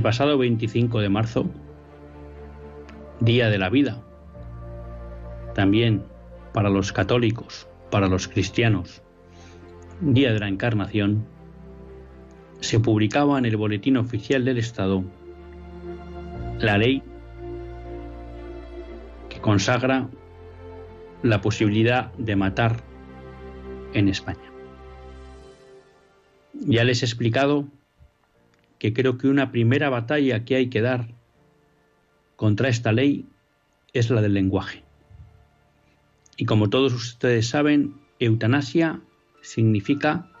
El 0.00 0.04
pasado 0.04 0.38
25 0.38 1.00
de 1.00 1.10
marzo, 1.10 1.44
Día 3.20 3.50
de 3.50 3.58
la 3.58 3.68
Vida, 3.68 4.00
también 5.54 6.04
para 6.54 6.70
los 6.70 6.90
católicos, 6.90 7.68
para 7.90 8.08
los 8.08 8.26
cristianos, 8.26 9.02
Día 10.00 10.32
de 10.32 10.38
la 10.38 10.48
Encarnación, 10.48 11.26
se 12.60 12.80
publicaba 12.80 13.38
en 13.38 13.44
el 13.44 13.58
Boletín 13.58 13.98
Oficial 13.98 14.42
del 14.46 14.56
Estado 14.56 15.04
la 16.60 16.78
ley 16.78 17.02
que 19.28 19.38
consagra 19.42 20.08
la 21.22 21.42
posibilidad 21.42 22.10
de 22.14 22.36
matar 22.36 22.80
en 23.92 24.08
España. 24.08 24.50
Ya 26.54 26.84
les 26.84 27.02
he 27.02 27.04
explicado 27.04 27.66
que 28.80 28.94
creo 28.94 29.18
que 29.18 29.28
una 29.28 29.52
primera 29.52 29.90
batalla 29.90 30.44
que 30.44 30.56
hay 30.56 30.70
que 30.70 30.80
dar 30.80 31.06
contra 32.34 32.70
esta 32.70 32.92
ley 32.92 33.26
es 33.92 34.08
la 34.08 34.22
del 34.22 34.32
lenguaje. 34.32 34.82
Y 36.38 36.46
como 36.46 36.70
todos 36.70 36.94
ustedes 36.94 37.46
saben, 37.46 37.94
eutanasia 38.18 39.00
significa 39.42 40.32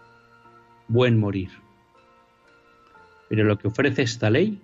buen 0.88 1.18
morir. 1.18 1.50
Pero 3.28 3.44
lo 3.44 3.58
que 3.58 3.68
ofrece 3.68 4.02
esta 4.02 4.30
ley 4.30 4.58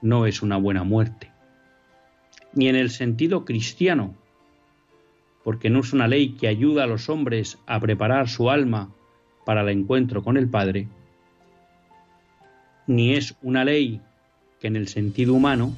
no 0.00 0.24
es 0.26 0.40
una 0.40 0.56
buena 0.56 0.84
muerte, 0.84 1.32
ni 2.54 2.68
en 2.68 2.76
el 2.76 2.90
sentido 2.90 3.44
cristiano, 3.44 4.14
porque 5.42 5.70
no 5.70 5.80
es 5.80 5.92
una 5.92 6.06
ley 6.06 6.34
que 6.34 6.46
ayuda 6.46 6.84
a 6.84 6.86
los 6.86 7.08
hombres 7.08 7.58
a 7.66 7.80
preparar 7.80 8.28
su 8.28 8.48
alma 8.48 8.92
para 9.44 9.62
el 9.62 9.70
encuentro 9.70 10.22
con 10.22 10.36
el 10.36 10.48
Padre, 10.48 10.86
ni 12.86 13.14
es 13.14 13.34
una 13.42 13.64
ley 13.64 14.00
que 14.60 14.68
en 14.68 14.76
el 14.76 14.88
sentido 14.88 15.34
humano 15.34 15.76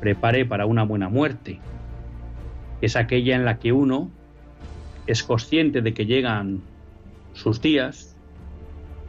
prepare 0.00 0.44
para 0.44 0.66
una 0.66 0.84
buena 0.84 1.08
muerte. 1.08 1.58
Es 2.80 2.96
aquella 2.96 3.34
en 3.34 3.44
la 3.44 3.58
que 3.58 3.72
uno 3.72 4.10
es 5.06 5.22
consciente 5.22 5.82
de 5.82 5.94
que 5.94 6.06
llegan 6.06 6.60
sus 7.32 7.60
días, 7.60 8.16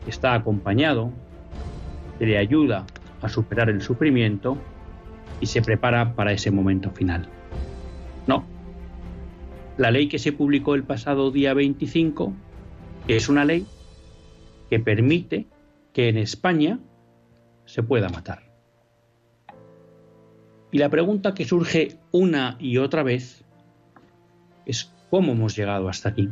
está 0.08 0.34
acompañado, 0.34 1.12
le 2.20 2.38
ayuda 2.38 2.86
a 3.22 3.30
superar 3.30 3.70
el 3.70 3.82
sufrimiento 3.82 4.58
y 5.42 5.48
se 5.48 5.62
prepara 5.62 6.14
para 6.14 6.32
ese 6.32 6.52
momento 6.52 6.92
final. 6.92 7.28
No. 8.26 8.44
La 9.78 9.92
ley 9.92 10.08
que 10.08 10.20
se 10.20 10.32
publicó 10.32 10.76
el 10.76 10.84
pasado 10.84 11.32
día 11.32 11.54
25 11.54 12.34
es 13.08 13.30
una 13.30 13.46
ley 13.46 13.66
que 14.70 14.80
permite 14.80 15.46
que 15.98 16.10
en 16.10 16.18
España 16.20 16.78
se 17.66 17.82
pueda 17.82 18.08
matar. 18.10 18.44
Y 20.72 20.78
la 20.78 20.90
pregunta 20.90 21.34
que 21.34 21.44
surge 21.44 21.98
una 22.12 22.56
y 22.60 22.78
otra 22.78 23.02
vez 23.02 23.44
es 24.68 24.94
cómo 25.10 25.32
hemos 25.32 25.56
llegado 25.56 25.90
hasta 25.90 26.10
aquí. 26.10 26.30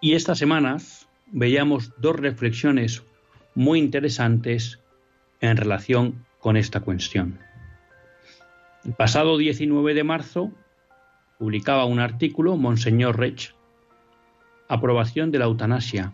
Y 0.00 0.14
estas 0.14 0.38
semanas 0.38 1.08
veíamos 1.26 1.92
dos 2.00 2.16
reflexiones 2.16 3.04
muy 3.54 3.78
interesantes 3.78 4.80
en 5.40 5.56
relación 5.56 6.26
con 6.40 6.56
esta 6.56 6.80
cuestión. 6.80 7.38
El 8.84 8.94
pasado 8.94 9.38
19 9.38 9.94
de 9.94 10.02
marzo 10.02 10.50
publicaba 11.38 11.84
un 11.84 12.00
artículo 12.00 12.56
Monseñor 12.56 13.20
Rech, 13.20 13.55
aprobación 14.68 15.30
de 15.30 15.38
la 15.38 15.46
eutanasia, 15.46 16.12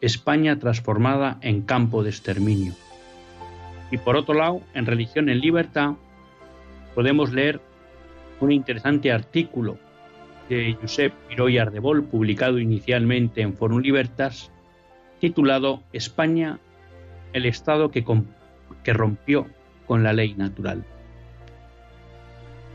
España 0.00 0.58
transformada 0.58 1.38
en 1.40 1.62
campo 1.62 2.02
de 2.02 2.10
exterminio. 2.10 2.74
Y 3.90 3.98
por 3.98 4.16
otro 4.16 4.34
lado, 4.34 4.60
en 4.74 4.86
Religión 4.86 5.28
en 5.28 5.40
Libertad, 5.40 5.94
podemos 6.94 7.32
leer 7.32 7.60
un 8.40 8.52
interesante 8.52 9.12
artículo 9.12 9.78
de 10.48 10.76
Josep 10.80 11.12
Piroy 11.28 11.58
Ardebol, 11.58 12.04
publicado 12.04 12.58
inicialmente 12.58 13.40
en 13.40 13.54
Forum 13.54 13.80
Libertas, 13.80 14.50
titulado 15.20 15.82
España, 15.92 16.58
el 17.32 17.46
Estado 17.46 17.90
que, 17.90 18.04
rompió 18.92 19.46
con 19.86 20.02
la 20.02 20.12
ley 20.12 20.34
natural. 20.34 20.84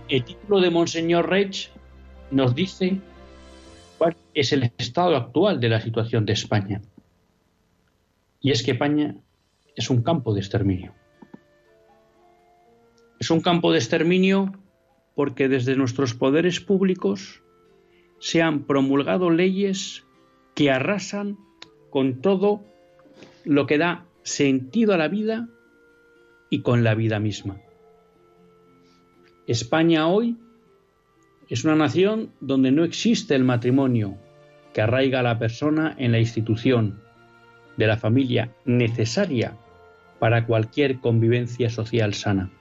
El 0.10 0.24
título 0.24 0.60
de 0.60 0.70
Monseñor 0.70 1.30
Rech 1.30 1.70
nos 2.32 2.54
dice 2.54 3.00
es 4.34 4.54
el 4.54 4.72
estado 4.78 5.16
actual 5.16 5.60
de 5.60 5.70
la 5.70 5.82
situación 5.82 6.26
de 6.26 6.34
España. 6.34 6.82
Y 8.40 8.52
es 8.52 8.64
que 8.64 8.72
España 8.72 9.16
es 9.76 9.90
un 9.90 10.02
campo 10.02 10.34
de 10.34 10.40
exterminio. 10.40 10.94
Es 13.20 13.30
un 13.30 13.42
campo 13.42 13.72
de 13.72 13.78
exterminio 13.78 14.54
porque 15.16 15.48
desde 15.48 15.76
nuestros 15.76 16.14
poderes 16.14 16.60
públicos 16.60 17.44
se 18.20 18.42
han 18.42 18.64
promulgado 18.64 19.30
leyes 19.30 20.06
que 20.56 20.72
arrasan 20.72 21.38
con 21.90 22.22
todo 22.22 22.64
lo 23.46 23.68
que 23.68 23.78
da 23.78 24.06
sentido 24.24 24.94
a 24.94 24.98
la 24.98 25.08
vida 25.08 25.50
y 26.50 26.62
con 26.62 26.84
la 26.84 26.96
vida 26.96 27.20
misma. 27.20 27.60
España 29.48 30.08
hoy 30.08 30.38
es 31.50 31.66
una 31.66 31.76
nación 31.76 32.32
donde 32.40 32.72
no 32.72 32.84
existe 32.84 33.36
el 33.36 33.44
matrimonio 33.44 34.18
que 34.74 34.82
arraiga 34.82 35.20
a 35.20 35.24
la 35.24 35.40
persona 35.40 35.96
en 35.98 36.12
la 36.12 36.20
institución, 36.20 37.02
de 37.78 37.88
la 37.88 37.98
familia 37.98 38.54
necesaria 38.66 39.56
para 40.20 40.46
cualquier 40.46 41.00
convivencia 41.00 41.70
social 41.70 42.14
sana. 42.14 42.52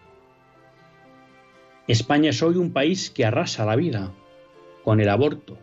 España 1.86 2.30
es 2.30 2.42
hoy 2.42 2.56
un 2.56 2.72
país 2.72 3.10
que 3.10 3.24
arrasa 3.24 3.66
la 3.66 3.76
vida 3.76 4.12
con 4.84 5.00
el 5.00 5.08
aborto, 5.08 5.58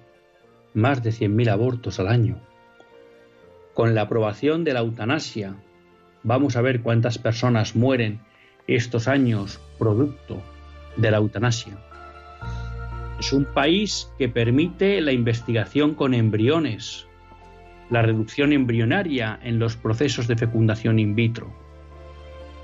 más 0.73 1.01
de 1.01 1.11
100.000 1.11 1.49
abortos 1.49 1.99
al 1.99 2.07
año. 2.07 2.39
Con 3.73 3.95
la 3.95 4.01
aprobación 4.01 4.63
de 4.63 4.73
la 4.73 4.81
eutanasia, 4.81 5.55
vamos 6.23 6.55
a 6.55 6.61
ver 6.61 6.81
cuántas 6.81 7.17
personas 7.17 7.75
mueren 7.75 8.19
estos 8.67 9.07
años 9.07 9.61
producto 9.79 10.41
de 10.97 11.11
la 11.11 11.17
eutanasia. 11.17 11.77
Es 13.19 13.33
un 13.33 13.45
país 13.45 14.11
que 14.19 14.29
permite 14.29 15.01
la 15.01 15.11
investigación 15.11 15.95
con 15.95 16.13
embriones, 16.13 17.07
la 17.89 18.03
reducción 18.03 18.53
embrionaria 18.53 19.39
en 19.41 19.57
los 19.57 19.75
procesos 19.75 20.27
de 20.27 20.35
fecundación 20.35 20.99
in 20.99 21.15
vitro, 21.15 21.51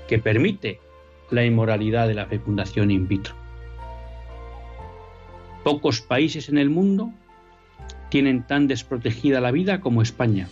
que 0.06 0.20
permite 0.20 0.78
la 1.30 1.44
inmoralidad 1.44 2.06
de 2.06 2.14
la 2.14 2.26
fecundación 2.26 2.92
in 2.92 3.08
vitro. 3.08 3.34
Pocos 5.64 6.00
países 6.00 6.48
en 6.48 6.58
el 6.58 6.70
mundo 6.70 7.10
tienen 8.10 8.46
tan 8.46 8.68
desprotegida 8.68 9.40
la 9.40 9.50
vida 9.50 9.80
como 9.80 10.02
España. 10.02 10.48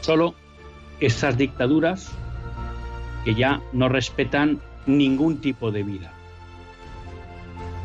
Solo 0.00 0.34
estas 0.98 1.38
dictaduras 1.38 2.10
que 3.24 3.36
ya 3.36 3.62
no 3.72 3.88
respetan 3.88 4.60
ningún 4.86 5.40
tipo 5.40 5.70
de 5.70 5.84
vida 5.84 6.12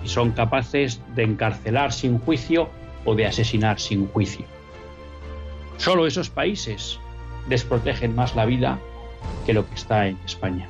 y 0.03 0.07
son 0.07 0.31
capaces 0.31 1.01
de 1.15 1.23
encarcelar 1.23 1.91
sin 1.91 2.19
juicio 2.19 2.69
o 3.05 3.15
de 3.15 3.25
asesinar 3.25 3.79
sin 3.79 4.07
juicio. 4.07 4.45
Solo 5.77 6.07
esos 6.07 6.29
países 6.29 6.99
desprotegen 7.47 8.15
más 8.15 8.35
la 8.35 8.45
vida 8.45 8.79
que 9.45 9.53
lo 9.53 9.67
que 9.67 9.75
está 9.75 10.07
en 10.07 10.17
España. 10.25 10.67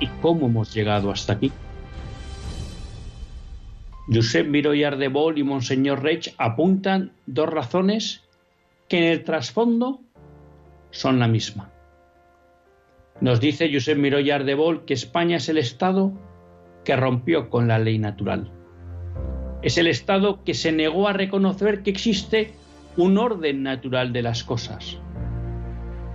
¿Y 0.00 0.06
cómo 0.20 0.46
hemos 0.46 0.72
llegado 0.74 1.10
hasta 1.10 1.34
aquí? 1.34 1.52
Josep 4.12 4.46
Miró 4.46 4.74
y 4.74 4.84
Ardebol 4.84 5.38
y 5.38 5.42
Monseñor 5.42 6.02
Rech 6.02 6.34
apuntan 6.38 7.12
dos 7.26 7.48
razones 7.48 8.22
que 8.88 8.98
en 8.98 9.04
el 9.04 9.24
trasfondo 9.24 10.00
son 10.90 11.18
la 11.18 11.28
misma. 11.28 11.70
Nos 13.20 13.40
dice 13.40 13.70
Josep 13.72 13.98
Miró 13.98 14.20
y 14.20 14.30
Ardebol 14.30 14.84
que 14.84 14.94
España 14.94 15.36
es 15.36 15.48
el 15.48 15.58
Estado 15.58 16.12
que 16.84 16.96
rompió 16.96 17.50
con 17.50 17.68
la 17.68 17.78
ley 17.78 17.98
natural. 17.98 18.50
Es 19.62 19.78
el 19.78 19.86
Estado 19.86 20.42
que 20.44 20.54
se 20.54 20.72
negó 20.72 21.08
a 21.08 21.12
reconocer 21.12 21.82
que 21.82 21.90
existe 21.90 22.52
un 22.96 23.18
orden 23.18 23.62
natural 23.62 24.12
de 24.12 24.22
las 24.22 24.44
cosas 24.44 24.98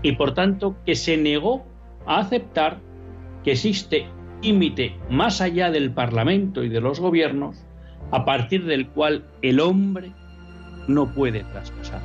y 0.01 0.11
por 0.13 0.33
tanto 0.33 0.75
que 0.85 0.95
se 0.95 1.17
negó 1.17 1.65
a 2.05 2.19
aceptar 2.19 2.79
que 3.43 3.53
existe 3.53 4.05
límite 4.43 4.95
más 5.09 5.41
allá 5.41 5.71
del 5.71 5.91
Parlamento 5.91 6.63
y 6.63 6.69
de 6.69 6.81
los 6.81 6.99
gobiernos 6.99 7.65
a 8.11 8.25
partir 8.25 8.65
del 8.65 8.87
cual 8.89 9.25
el 9.41 9.59
hombre 9.59 10.11
no 10.87 11.13
puede 11.13 11.43
traspasar. 11.45 12.01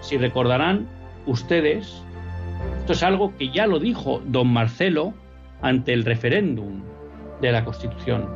Si 0.00 0.18
recordarán 0.18 0.88
ustedes, 1.26 2.02
esto 2.80 2.92
es 2.92 3.02
algo 3.04 3.36
que 3.36 3.50
ya 3.50 3.68
lo 3.68 3.78
dijo 3.78 4.20
don 4.26 4.48
Marcelo 4.48 5.14
ante 5.62 5.92
el 5.92 6.04
referéndum 6.04 6.82
de 7.40 7.52
la 7.52 7.64
Constitución. 7.64 8.28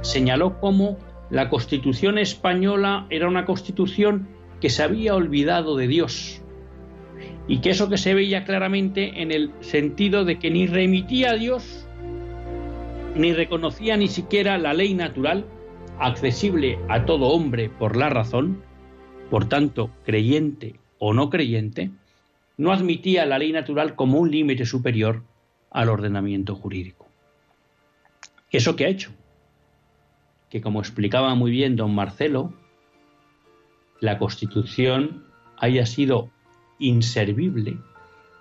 Señaló 0.00 0.58
cómo 0.60 0.96
la 1.30 1.50
Constitución 1.50 2.18
española 2.18 3.06
era 3.10 3.28
una 3.28 3.44
constitución 3.44 4.28
que 4.60 4.70
se 4.70 4.82
había 4.82 5.14
olvidado 5.14 5.76
de 5.76 5.86
Dios 5.86 6.40
y 7.46 7.58
que 7.58 7.70
eso 7.70 7.88
que 7.88 7.98
se 7.98 8.14
veía 8.14 8.44
claramente 8.44 9.22
en 9.22 9.32
el 9.32 9.52
sentido 9.60 10.24
de 10.24 10.38
que 10.38 10.50
ni 10.50 10.66
remitía 10.66 11.32
a 11.32 11.34
Dios 11.34 11.86
ni 13.14 13.32
reconocía 13.32 13.96
ni 13.96 14.08
siquiera 14.08 14.58
la 14.58 14.74
ley 14.74 14.94
natural 14.94 15.44
accesible 15.98 16.78
a 16.88 17.04
todo 17.04 17.28
hombre 17.28 17.68
por 17.68 17.96
la 17.96 18.08
razón, 18.08 18.62
por 19.30 19.48
tanto 19.48 19.90
creyente 20.04 20.76
o 20.98 21.12
no 21.12 21.28
creyente, 21.28 21.90
no 22.56 22.72
admitía 22.72 23.26
la 23.26 23.38
ley 23.38 23.52
natural 23.52 23.96
como 23.96 24.18
un 24.18 24.30
límite 24.30 24.66
superior 24.66 25.22
al 25.70 25.88
ordenamiento 25.88 26.54
jurídico. 26.54 27.08
¿Eso 28.50 28.76
qué 28.76 28.86
ha 28.86 28.88
hecho? 28.88 29.10
Que 30.48 30.60
como 30.60 30.80
explicaba 30.80 31.34
muy 31.34 31.50
bien 31.50 31.76
don 31.76 31.94
Marcelo, 31.94 32.54
la 34.00 34.18
Constitución 34.18 35.24
haya 35.58 35.84
sido 35.84 36.30
inservible, 36.78 37.78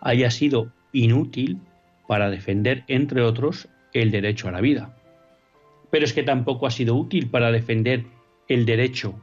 haya 0.01 0.31
sido 0.31 0.71
inútil 0.93 1.59
para 2.07 2.29
defender, 2.29 2.85
entre 2.87 3.21
otros, 3.21 3.67
el 3.93 4.11
derecho 4.11 4.47
a 4.47 4.51
la 4.51 4.61
vida. 4.61 4.95
Pero 5.89 6.05
es 6.05 6.13
que 6.13 6.23
tampoco 6.23 6.67
ha 6.67 6.71
sido 6.71 6.95
útil 6.95 7.29
para 7.29 7.51
defender 7.51 8.05
el 8.47 8.65
derecho 8.65 9.19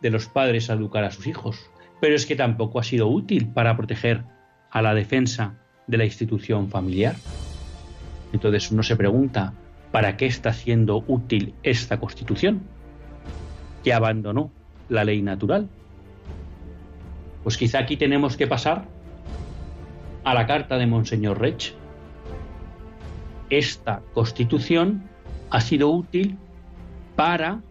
de 0.00 0.10
los 0.10 0.26
padres 0.26 0.70
a 0.70 0.74
educar 0.74 1.04
a 1.04 1.10
sus 1.10 1.26
hijos. 1.26 1.70
Pero 2.00 2.14
es 2.14 2.26
que 2.26 2.36
tampoco 2.36 2.78
ha 2.78 2.84
sido 2.84 3.08
útil 3.08 3.48
para 3.48 3.76
proteger 3.76 4.24
a 4.70 4.82
la 4.82 4.94
defensa 4.94 5.58
de 5.88 5.98
la 5.98 6.04
institución 6.04 6.68
familiar. 6.68 7.16
Entonces 8.32 8.70
uno 8.70 8.84
se 8.84 8.94
pregunta, 8.94 9.54
¿para 9.90 10.16
qué 10.16 10.26
está 10.26 10.52
siendo 10.52 11.02
útil 11.08 11.54
esta 11.64 11.98
constitución? 11.98 12.62
Que 13.82 13.92
abandonó 13.92 14.52
la 14.88 15.04
ley 15.04 15.22
natural. 15.22 15.68
Pues 17.42 17.56
quizá 17.56 17.80
aquí 17.80 17.96
tenemos 17.96 18.36
que 18.36 18.46
pasar 18.46 18.86
a 20.24 20.34
la 20.34 20.46
carta 20.46 20.76
de 20.76 20.86
Monseñor 20.86 21.40
Rech. 21.40 21.74
Esta 23.50 24.02
constitución 24.12 25.08
ha 25.50 25.60
sido 25.62 25.88
útil 25.88 26.36
para 27.16 27.62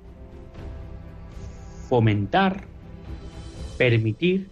fomentar, 1.87 2.63
permitir 3.77 4.49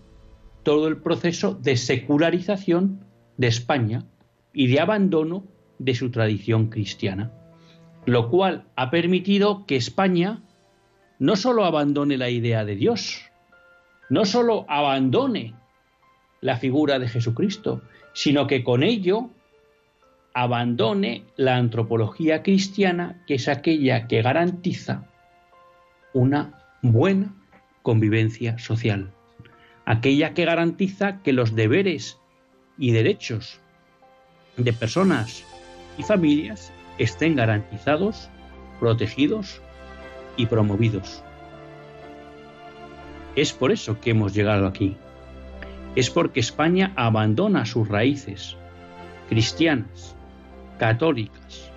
todo 0.61 0.87
el 0.87 0.97
proceso 0.97 1.55
de 1.55 1.77
secularización 1.77 3.05
de 3.37 3.47
España 3.47 4.05
y 4.53 4.67
de 4.67 4.79
abandono 4.79 5.43
de 5.79 5.95
su 5.95 6.11
tradición 6.11 6.69
cristiana, 6.69 7.31
lo 8.05 8.29
cual 8.29 8.65
ha 8.75 8.89
permitido 8.89 9.65
que 9.65 9.75
España 9.75 10.41
no 11.19 11.35
solo 11.35 11.65
abandone 11.65 12.17
la 12.17 12.29
idea 12.29 12.65
de 12.65 12.75
Dios, 12.75 13.21
no 14.09 14.25
solo 14.25 14.65
abandone 14.69 15.53
la 16.41 16.57
figura 16.57 16.99
de 16.99 17.07
Jesucristo, 17.07 17.81
sino 18.13 18.47
que 18.47 18.63
con 18.63 18.83
ello 18.83 19.29
abandone 20.33 21.23
la 21.37 21.55
antropología 21.55 22.43
cristiana, 22.43 23.23
que 23.25 23.35
es 23.35 23.47
aquella 23.47 24.07
que 24.07 24.21
garantiza 24.21 25.09
una 26.13 26.59
buena 26.81 27.33
convivencia 27.81 28.57
social, 28.59 29.11
aquella 29.85 30.33
que 30.33 30.45
garantiza 30.45 31.21
que 31.23 31.33
los 31.33 31.55
deberes 31.55 32.19
y 32.77 32.91
derechos 32.91 33.59
de 34.57 34.73
personas 34.73 35.43
y 35.97 36.03
familias 36.03 36.71
estén 36.97 37.35
garantizados, 37.35 38.29
protegidos 38.79 39.61
y 40.37 40.45
promovidos. 40.45 41.23
Es 43.35 43.51
por 43.51 43.71
eso 43.71 43.99
que 43.99 44.11
hemos 44.11 44.33
llegado 44.33 44.65
aquí. 44.67 44.95
Es 45.95 46.09
porque 46.09 46.39
España 46.39 46.93
abandona 46.95 47.65
sus 47.65 47.87
raíces 47.87 48.57
cristianas, 49.29 50.15
católicas, 50.77 51.71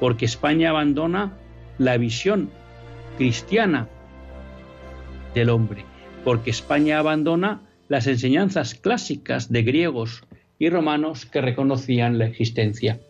porque 0.00 0.24
España 0.24 0.70
abandona 0.70 1.32
la 1.78 1.96
visión 1.96 2.50
cristiana 3.16 3.88
del 5.34 5.50
hombre, 5.50 5.84
porque 6.24 6.50
España 6.50 6.98
abandona 6.98 7.62
las 7.88 8.06
enseñanzas 8.06 8.74
clásicas 8.74 9.50
de 9.50 9.62
griegos 9.62 10.24
y 10.58 10.70
romanos 10.70 11.26
que 11.26 11.40
reconocían 11.40 12.18
la 12.18 12.26
existencia 12.26 13.00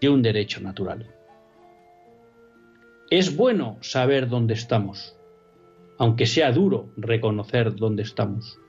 de 0.00 0.08
un 0.08 0.22
derecho 0.22 0.60
natural. 0.60 1.14
Es 3.10 3.36
bueno 3.36 3.78
saber 3.80 4.28
dónde 4.28 4.54
estamos, 4.54 5.16
aunque 5.98 6.26
sea 6.26 6.52
duro 6.52 6.90
reconocer 6.96 7.74
dónde 7.74 8.02
estamos. 8.02 8.60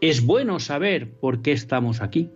Es 0.00 0.24
bueno 0.24 0.60
saber 0.60 1.10
por 1.10 1.42
qué 1.42 1.52
estamos 1.52 2.02
aquí, 2.02 2.30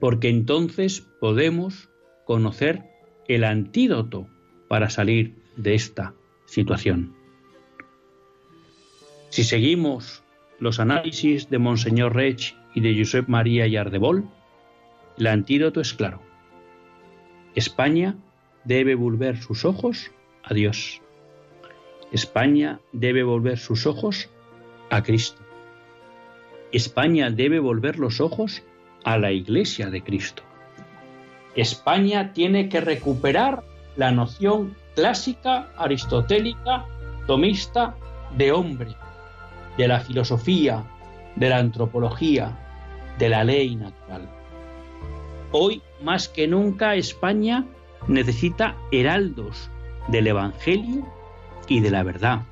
porque 0.00 0.28
entonces 0.28 1.00
podemos 1.20 1.90
conocer 2.24 2.82
el 3.28 3.44
antídoto 3.44 4.28
para 4.68 4.90
salir 4.90 5.34
de 5.56 5.74
esta 5.74 6.14
situación. 6.46 7.14
Si 9.28 9.44
seguimos 9.44 10.22
los 10.60 10.80
análisis 10.80 11.50
de 11.50 11.58
Monseñor 11.58 12.14
Rech 12.14 12.56
y 12.74 12.80
de 12.80 12.98
Josep 12.98 13.28
María 13.28 13.66
Yardebol, 13.66 14.28
el 15.16 15.26
antídoto 15.26 15.80
es 15.80 15.94
claro. 15.94 16.20
España 17.54 18.16
debe 18.64 18.96
volver 18.96 19.36
sus 19.38 19.64
ojos 19.64 20.10
a 20.42 20.54
Dios. 20.54 21.00
España 22.12 22.80
debe 22.92 23.22
volver 23.22 23.58
sus 23.58 23.86
ojos 23.86 24.28
a 24.90 25.02
Cristo. 25.02 25.40
España 26.72 27.30
debe 27.30 27.60
volver 27.60 27.98
los 27.98 28.20
ojos 28.20 28.62
a 29.04 29.18
la 29.18 29.30
Iglesia 29.30 29.90
de 29.90 30.02
Cristo. 30.02 30.42
España 31.54 32.32
tiene 32.32 32.68
que 32.68 32.80
recuperar 32.80 33.62
la 33.96 34.10
noción 34.10 34.74
clásica, 34.96 35.70
aristotélica, 35.76 36.84
tomista 37.28 37.94
de 38.36 38.50
hombre, 38.50 38.96
de 39.76 39.86
la 39.86 40.00
filosofía, 40.00 40.84
de 41.36 41.48
la 41.48 41.58
antropología, 41.58 42.63
de 43.18 43.28
la 43.28 43.44
ley 43.44 43.76
natural. 43.76 44.28
Hoy, 45.52 45.82
más 46.02 46.28
que 46.28 46.48
nunca, 46.48 46.94
España 46.94 47.64
necesita 48.08 48.76
heraldos 48.90 49.70
del 50.08 50.26
Evangelio 50.26 51.06
y 51.68 51.80
de 51.80 51.90
la 51.90 52.02
verdad. 52.02 52.42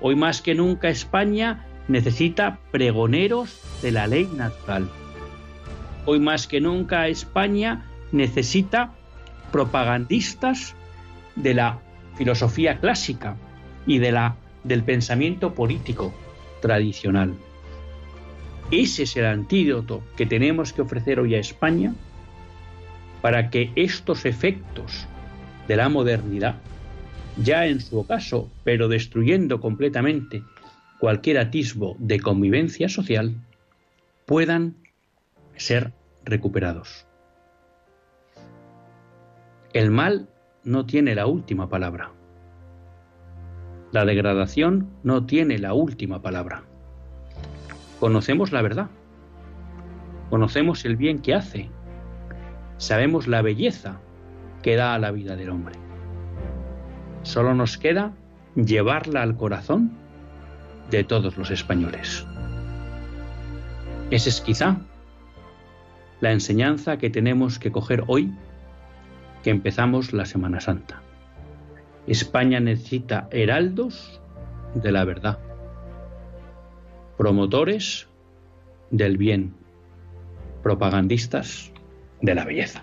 Hoy 0.00 0.16
más 0.16 0.42
que 0.42 0.54
nunca 0.54 0.88
España 0.88 1.66
necesita 1.88 2.58
pregoneros 2.70 3.60
de 3.82 3.92
la 3.92 4.06
ley 4.06 4.26
natural. 4.26 4.88
Hoy 6.04 6.20
más 6.20 6.46
que 6.46 6.60
nunca 6.60 7.08
España 7.08 7.84
necesita 8.12 8.92
propagandistas 9.52 10.74
de 11.34 11.54
la 11.54 11.78
filosofía 12.16 12.78
clásica 12.78 13.36
y 13.86 13.98
de 13.98 14.12
la, 14.12 14.36
del 14.64 14.82
pensamiento 14.82 15.54
político 15.54 16.12
tradicional. 16.60 17.34
Ese 18.70 19.04
es 19.04 19.16
el 19.16 19.26
antídoto 19.26 20.02
que 20.16 20.26
tenemos 20.26 20.72
que 20.72 20.82
ofrecer 20.82 21.20
hoy 21.20 21.36
a 21.36 21.38
España 21.38 21.94
para 23.22 23.48
que 23.50 23.70
estos 23.76 24.26
efectos 24.26 25.06
de 25.68 25.76
la 25.76 25.88
modernidad, 25.88 26.56
ya 27.42 27.66
en 27.66 27.80
su 27.80 27.98
ocaso, 27.98 28.50
pero 28.64 28.88
destruyendo 28.88 29.60
completamente 29.60 30.42
cualquier 30.98 31.38
atisbo 31.38 31.96
de 31.98 32.20
convivencia 32.20 32.88
social, 32.88 33.36
puedan 34.26 34.74
ser 35.56 35.92
recuperados. 36.24 37.06
El 39.72 39.90
mal 39.90 40.28
no 40.64 40.86
tiene 40.86 41.14
la 41.14 41.26
última 41.26 41.68
palabra. 41.68 42.12
La 43.92 44.04
degradación 44.04 44.90
no 45.04 45.24
tiene 45.26 45.58
la 45.58 45.72
última 45.74 46.22
palabra. 46.22 46.64
Conocemos 48.00 48.52
la 48.52 48.62
verdad. 48.62 48.88
Conocemos 50.30 50.84
el 50.84 50.96
bien 50.96 51.20
que 51.20 51.34
hace. 51.34 51.70
Sabemos 52.78 53.26
la 53.26 53.42
belleza 53.42 54.00
que 54.62 54.76
da 54.76 54.94
a 54.94 54.98
la 54.98 55.10
vida 55.10 55.36
del 55.36 55.50
hombre. 55.50 55.76
Solo 57.22 57.54
nos 57.54 57.78
queda 57.78 58.12
llevarla 58.54 59.22
al 59.22 59.36
corazón 59.36 59.92
de 60.90 61.04
todos 61.04 61.36
los 61.36 61.50
españoles. 61.50 62.26
Esa 64.10 64.28
es 64.28 64.40
quizá 64.40 64.76
la 66.20 66.32
enseñanza 66.32 66.96
que 66.96 67.10
tenemos 67.10 67.58
que 67.58 67.72
coger 67.72 68.04
hoy 68.06 68.32
que 69.42 69.50
empezamos 69.50 70.12
la 70.12 70.26
Semana 70.26 70.60
Santa. 70.60 71.02
España 72.06 72.60
necesita 72.60 73.28
heraldos 73.30 74.20
de 74.74 74.92
la 74.92 75.04
verdad, 75.04 75.38
promotores 77.16 78.08
del 78.90 79.16
bien, 79.16 79.54
propagandistas 80.62 81.72
de 82.22 82.34
la 82.34 82.44
belleza. 82.44 82.82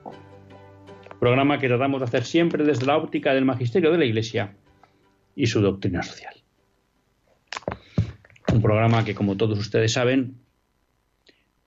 programa 1.21 1.59
que 1.59 1.67
tratamos 1.67 2.01
de 2.01 2.05
hacer 2.05 2.25
siempre 2.25 2.63
desde 2.63 2.87
la 2.87 2.97
óptica 2.97 3.35
del 3.35 3.45
magisterio 3.45 3.91
de 3.91 3.99
la 3.99 4.05
Iglesia 4.05 4.55
y 5.35 5.45
su 5.45 5.61
doctrina 5.61 6.01
social. 6.01 6.33
Un 8.51 8.59
programa 8.63 9.05
que, 9.05 9.13
como 9.13 9.37
todos 9.37 9.59
ustedes 9.59 9.93
saben, 9.93 10.39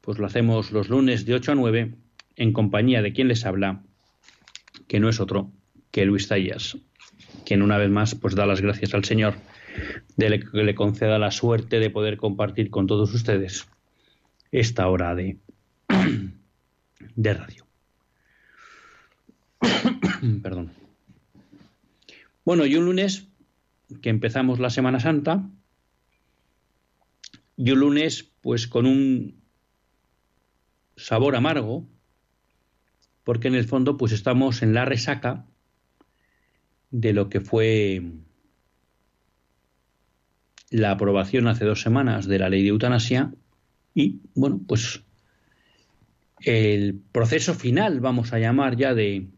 pues 0.01 0.19
lo 0.19 0.27
hacemos 0.27 0.73
los 0.73 0.89
lunes 0.89 1.25
de 1.25 1.35
8 1.35 1.53
a 1.53 1.55
9 1.55 1.95
en 2.35 2.53
compañía 2.53 3.01
de 3.01 3.13
quien 3.13 3.29
les 3.29 3.47
habla, 3.47 3.85
que 4.89 4.99
no 4.99 5.09
es 5.09 5.21
otro 5.21 5.53
que 5.93 6.05
Luis 6.05 6.27
Tallas, 6.27 6.77
quien 7.47 7.63
una 7.63 7.79
vez 7.79 7.91
más 7.91 8.17
pues 8.17 8.35
da 8.35 8.47
las 8.47 8.61
gracias 8.61 8.93
al 8.93 9.05
Señor 9.05 9.35
de 10.17 10.41
que 10.41 10.65
le 10.65 10.75
conceda 10.75 11.17
la 11.21 11.31
suerte 11.31 11.79
de 11.79 11.91
poder 11.91 12.17
compartir 12.17 12.71
con 12.71 12.89
todos 12.89 13.15
ustedes 13.15 13.69
esta 14.51 14.89
hora 14.89 15.15
de, 15.15 15.39
de 17.15 17.35
radio. 17.35 17.64
Perdón. 20.43 20.71
Bueno, 22.45 22.67
y 22.67 22.77
un 22.77 22.85
lunes 22.85 23.29
que 24.03 24.11
empezamos 24.11 24.59
la 24.59 24.71
Semana 24.71 25.01
Santa, 25.01 25.49
y 27.57 27.71
un 27.71 27.81
lunes 27.81 28.31
pues 28.41 28.67
con 28.67 28.87
un 28.87 29.41
sabor 30.97 31.37
amargo, 31.37 31.89
porque 33.25 33.49
en 33.49 33.55
el 33.55 33.65
fondo 33.65 33.97
pues 33.97 34.13
estamos 34.13 34.63
en 34.63 34.75
la 34.75 34.85
resaca 34.85 35.47
de 36.91 37.13
lo 37.13 37.29
que 37.29 37.41
fue 37.41 38.03
la 40.71 40.91
aprobación 40.91 41.49
hace 41.49 41.65
dos 41.65 41.81
semanas 41.81 42.27
de 42.27 42.39
la 42.39 42.49
ley 42.49 42.63
de 42.63 42.69
eutanasia 42.69 43.33
y 43.95 44.21
bueno 44.35 44.61
pues 44.67 45.03
el 46.41 47.01
proceso 47.13 47.55
final 47.55 48.01
vamos 48.01 48.33
a 48.33 48.39
llamar 48.39 48.77
ya 48.77 48.95
de 48.95 49.29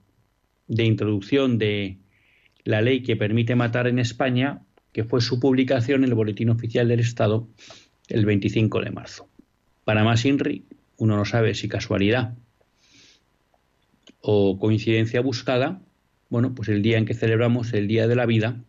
de 0.68 0.84
introducción 0.84 1.58
de 1.58 1.98
la 2.64 2.82
ley 2.82 3.02
que 3.02 3.16
permite 3.16 3.54
matar 3.54 3.86
en 3.86 3.98
España, 3.98 4.62
que 4.92 5.04
fue 5.04 5.20
su 5.20 5.38
publicación 5.38 6.02
en 6.02 6.10
el 6.10 6.14
Boletín 6.14 6.50
Oficial 6.50 6.88
del 6.88 7.00
Estado 7.00 7.48
el 8.08 8.24
25 8.26 8.80
de 8.80 8.90
marzo. 8.90 9.28
Para 9.84 10.04
más 10.04 10.24
INRI, 10.24 10.64
uno 10.96 11.16
no 11.16 11.24
sabe 11.24 11.54
si 11.54 11.68
casualidad 11.68 12.34
o 14.20 14.58
coincidencia 14.58 15.20
buscada, 15.20 15.80
bueno, 16.28 16.54
pues 16.54 16.68
el 16.68 16.82
día 16.82 16.98
en 16.98 17.04
que 17.04 17.14
celebramos 17.14 17.72
el 17.72 17.86
Día 17.86 18.08
de 18.08 18.16
la 18.16 18.26
Vida 18.26 18.60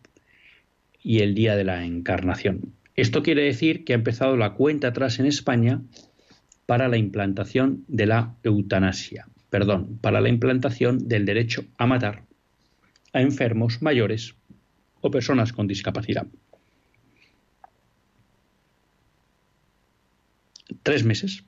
y 1.02 1.20
el 1.20 1.34
Día 1.34 1.56
de 1.56 1.64
la 1.64 1.84
Encarnación. 1.84 2.74
Esto 2.94 3.22
quiere 3.22 3.42
decir 3.42 3.84
que 3.84 3.92
ha 3.92 3.96
empezado 3.96 4.36
la 4.36 4.54
cuenta 4.54 4.88
atrás 4.88 5.18
en 5.18 5.26
España 5.26 5.82
para 6.66 6.86
la 6.86 6.98
implantación 6.98 7.84
de 7.88 8.06
la 8.06 8.36
eutanasia 8.44 9.26
perdón, 9.50 9.98
para 10.00 10.20
la 10.20 10.28
implantación 10.28 11.08
del 11.08 11.24
derecho 11.24 11.64
a 11.78 11.86
matar 11.86 12.24
a 13.12 13.20
enfermos 13.22 13.80
mayores 13.82 14.34
o 15.00 15.10
personas 15.10 15.52
con 15.52 15.66
discapacidad. 15.66 16.26
Tres 20.82 21.04
meses. 21.04 21.44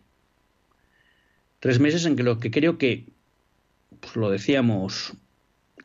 Tres 1.61 1.78
meses 1.78 2.07
en 2.07 2.16
que 2.16 2.23
lo 2.23 2.38
que 2.38 2.50
creo 2.50 2.78
que, 2.78 3.12
pues 4.00 4.16
lo 4.16 4.30
decíamos 4.30 5.12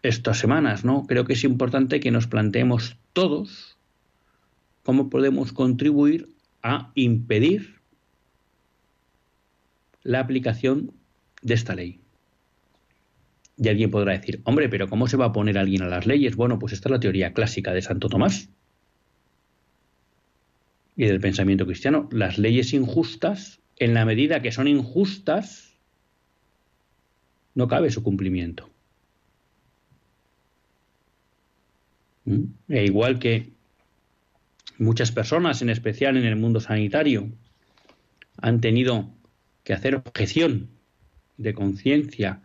estas 0.02 0.38
semanas, 0.38 0.86
¿no? 0.86 1.06
Creo 1.06 1.26
que 1.26 1.34
es 1.34 1.44
importante 1.44 2.00
que 2.00 2.12
nos 2.12 2.28
planteemos 2.28 2.98
todos 3.14 3.78
cómo 4.84 5.10
podemos 5.10 5.52
contribuir 5.52 6.30
a 6.62 6.92
impedir 6.96 7.82
la 10.04 10.20
aplicación 10.20 10.94
de 11.42 11.56
esta 11.56 11.76
ley. 11.76 12.05
Y 13.58 13.70
alguien 13.70 13.90
podrá 13.90 14.14
decir, 14.14 14.42
hombre, 14.44 14.68
pero 14.68 14.90
¿cómo 14.90 15.08
se 15.08 15.18
va 15.18 15.26
a 15.26 15.32
poner 15.32 15.58
alguien 15.58 15.82
a 15.82 15.88
las 15.88 16.06
leyes? 16.06 16.36
Bueno, 16.36 16.60
pues 16.60 16.74
esta 16.74 16.90
es 16.90 16.92
la 16.92 17.00
teoría 17.00 17.34
clásica 17.34 17.74
de 17.74 17.82
Santo 17.82 18.10
Tomás 18.10 18.50
y 20.96 21.06
del 21.06 21.22
pensamiento 21.22 21.66
cristiano. 21.66 22.10
Las 22.12 22.38
leyes 22.38 22.74
injustas, 22.74 23.62
en 23.78 23.94
la 23.94 24.06
medida 24.06 24.42
que 24.42 24.52
son 24.52 24.68
injustas, 24.68 25.78
no 27.54 27.68
cabe 27.68 27.90
su 27.92 28.04
cumplimiento. 28.04 28.70
¿Mm? 32.26 32.44
E 32.70 32.86
igual 32.86 33.20
que 33.20 33.54
muchas 34.78 35.12
personas, 35.12 35.62
en 35.62 35.70
especial 35.70 36.18
en 36.18 36.26
el 36.26 36.36
mundo 36.36 36.60
sanitario, 36.60 37.30
han 38.38 38.60
tenido 38.60 39.10
que 39.64 39.74
hacer 39.74 39.96
objeción 39.96 40.70
de 41.38 41.54
conciencia 41.54 42.45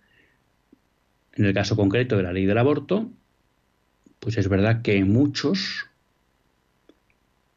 en 1.34 1.44
el 1.44 1.54
caso 1.54 1.76
concreto 1.76 2.16
de 2.16 2.22
la 2.22 2.32
ley 2.32 2.46
del 2.46 2.58
aborto, 2.58 3.10
pues 4.18 4.36
es 4.36 4.48
verdad 4.48 4.82
que 4.82 5.04
muchos 5.04 5.86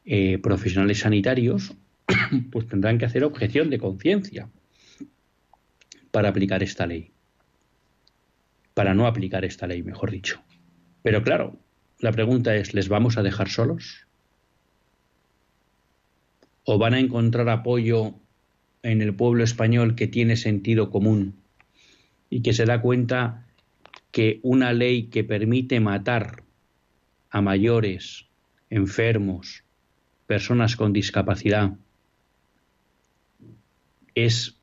eh, 0.04 0.38
profesionales 0.38 1.00
sanitarios 1.00 1.74
pues 2.50 2.66
tendrán 2.68 2.98
que 2.98 3.04
hacer 3.04 3.24
objeción 3.24 3.70
de 3.70 3.78
conciencia 3.78 4.48
para 6.10 6.28
aplicar 6.28 6.62
esta 6.62 6.86
ley. 6.86 7.10
Para 8.74 8.94
no 8.94 9.06
aplicar 9.06 9.44
esta 9.44 9.66
ley, 9.66 9.82
mejor 9.82 10.10
dicho. 10.10 10.42
Pero 11.02 11.22
claro, 11.22 11.56
la 12.00 12.12
pregunta 12.12 12.54
es, 12.56 12.74
¿les 12.74 12.88
vamos 12.88 13.16
a 13.16 13.22
dejar 13.22 13.48
solos? 13.48 14.06
¿O 16.64 16.78
van 16.78 16.94
a 16.94 17.00
encontrar 17.00 17.48
apoyo 17.48 18.14
en 18.82 19.00
el 19.00 19.14
pueblo 19.14 19.44
español 19.44 19.94
que 19.94 20.06
tiene 20.06 20.36
sentido 20.36 20.90
común 20.90 21.36
y 22.30 22.42
que 22.42 22.52
se 22.52 22.64
da 22.64 22.80
cuenta 22.80 23.43
que 24.14 24.38
una 24.44 24.72
ley 24.72 25.08
que 25.08 25.24
permite 25.24 25.80
matar 25.80 26.44
a 27.30 27.40
mayores, 27.40 28.26
enfermos, 28.70 29.64
personas 30.28 30.76
con 30.76 30.92
discapacidad, 30.92 31.72
es 34.14 34.56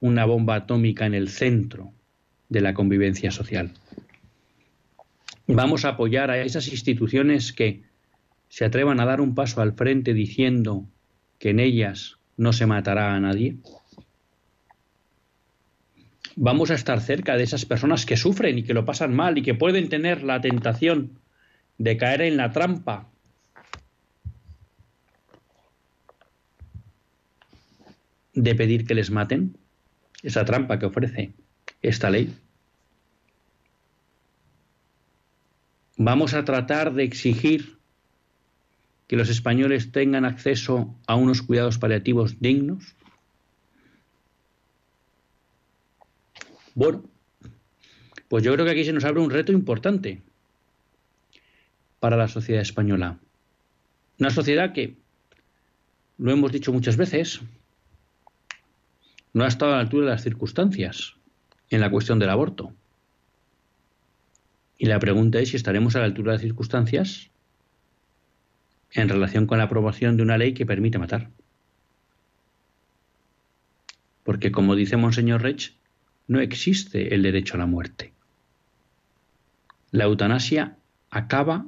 una 0.00 0.24
bomba 0.24 0.54
atómica 0.54 1.04
en 1.04 1.12
el 1.12 1.28
centro 1.28 1.92
de 2.48 2.62
la 2.62 2.72
convivencia 2.72 3.30
social. 3.30 3.72
Vamos 5.46 5.84
a 5.84 5.90
apoyar 5.90 6.30
a 6.30 6.40
esas 6.40 6.68
instituciones 6.68 7.52
que 7.52 7.82
se 8.48 8.64
atrevan 8.64 9.00
a 9.00 9.04
dar 9.04 9.20
un 9.20 9.34
paso 9.34 9.60
al 9.60 9.74
frente 9.74 10.14
diciendo 10.14 10.88
que 11.38 11.50
en 11.50 11.60
ellas 11.60 12.16
no 12.38 12.54
se 12.54 12.64
matará 12.64 13.14
a 13.14 13.20
nadie 13.20 13.58
vamos 16.36 16.70
a 16.70 16.74
estar 16.74 17.00
cerca 17.00 17.36
de 17.36 17.44
esas 17.44 17.64
personas 17.64 18.06
que 18.06 18.16
sufren 18.16 18.58
y 18.58 18.62
que 18.62 18.74
lo 18.74 18.84
pasan 18.84 19.14
mal 19.14 19.38
y 19.38 19.42
que 19.42 19.54
pueden 19.54 19.88
tener 19.88 20.22
la 20.22 20.40
tentación 20.40 21.20
de 21.78 21.96
caer 21.96 22.22
en 22.22 22.36
la 22.36 22.50
trampa 22.50 23.10
de 28.34 28.54
pedir 28.54 28.86
que 28.86 28.94
les 28.94 29.10
maten, 29.10 29.56
esa 30.22 30.44
trampa 30.44 30.78
que 30.78 30.86
ofrece 30.86 31.34
esta 31.82 32.10
ley. 32.10 32.34
Vamos 35.96 36.34
a 36.34 36.44
tratar 36.44 36.92
de 36.92 37.04
exigir 37.04 37.78
que 39.06 39.16
los 39.16 39.28
españoles 39.28 39.92
tengan 39.92 40.24
acceso 40.24 40.98
a 41.06 41.14
unos 41.14 41.42
cuidados 41.42 41.78
paliativos 41.78 42.40
dignos. 42.40 42.96
Bueno, 46.74 47.04
pues 48.28 48.42
yo 48.42 48.52
creo 48.52 48.64
que 48.64 48.72
aquí 48.72 48.84
se 48.84 48.92
nos 48.92 49.04
abre 49.04 49.20
un 49.20 49.30
reto 49.30 49.52
importante 49.52 50.22
para 52.00 52.16
la 52.16 52.28
sociedad 52.28 52.62
española. 52.62 53.18
Una 54.18 54.30
sociedad 54.30 54.72
que, 54.72 54.96
lo 56.18 56.32
hemos 56.32 56.52
dicho 56.52 56.72
muchas 56.72 56.96
veces, 56.96 57.40
no 59.32 59.44
ha 59.44 59.48
estado 59.48 59.72
a 59.72 59.76
la 59.76 59.82
altura 59.82 60.06
de 60.06 60.12
las 60.12 60.22
circunstancias 60.22 61.14
en 61.70 61.80
la 61.80 61.90
cuestión 61.90 62.18
del 62.18 62.30
aborto. 62.30 62.72
Y 64.78 64.86
la 64.86 64.98
pregunta 64.98 65.38
es 65.38 65.50
si 65.50 65.56
estaremos 65.56 65.94
a 65.94 66.00
la 66.00 66.06
altura 66.06 66.32
de 66.32 66.36
las 66.36 66.42
circunstancias 66.42 67.30
en 68.92 69.08
relación 69.08 69.46
con 69.46 69.58
la 69.58 69.64
aprobación 69.64 70.16
de 70.16 70.22
una 70.22 70.38
ley 70.38 70.54
que 70.54 70.66
permite 70.66 70.98
matar. 70.98 71.30
Porque 74.24 74.52
como 74.52 74.74
dice 74.74 74.96
Monseñor 74.96 75.42
Rech, 75.42 75.74
no 76.26 76.40
existe 76.40 77.14
el 77.14 77.22
derecho 77.22 77.54
a 77.54 77.58
la 77.58 77.66
muerte. 77.66 78.12
La 79.90 80.04
eutanasia 80.04 80.76
acaba 81.10 81.66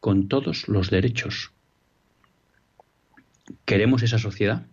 con 0.00 0.28
todos 0.28 0.68
los 0.68 0.90
derechos. 0.90 1.52
¿Queremos 3.64 4.02
esa 4.02 4.18
sociedad? 4.18 4.66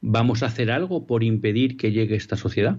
¿Vamos 0.00 0.42
a 0.42 0.46
hacer 0.46 0.70
algo 0.70 1.06
por 1.06 1.22
impedir 1.22 1.76
que 1.76 1.92
llegue 1.92 2.16
esta 2.16 2.36
sociedad? 2.36 2.78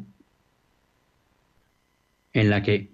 En 2.33 2.49
la 2.49 2.63
que, 2.63 2.91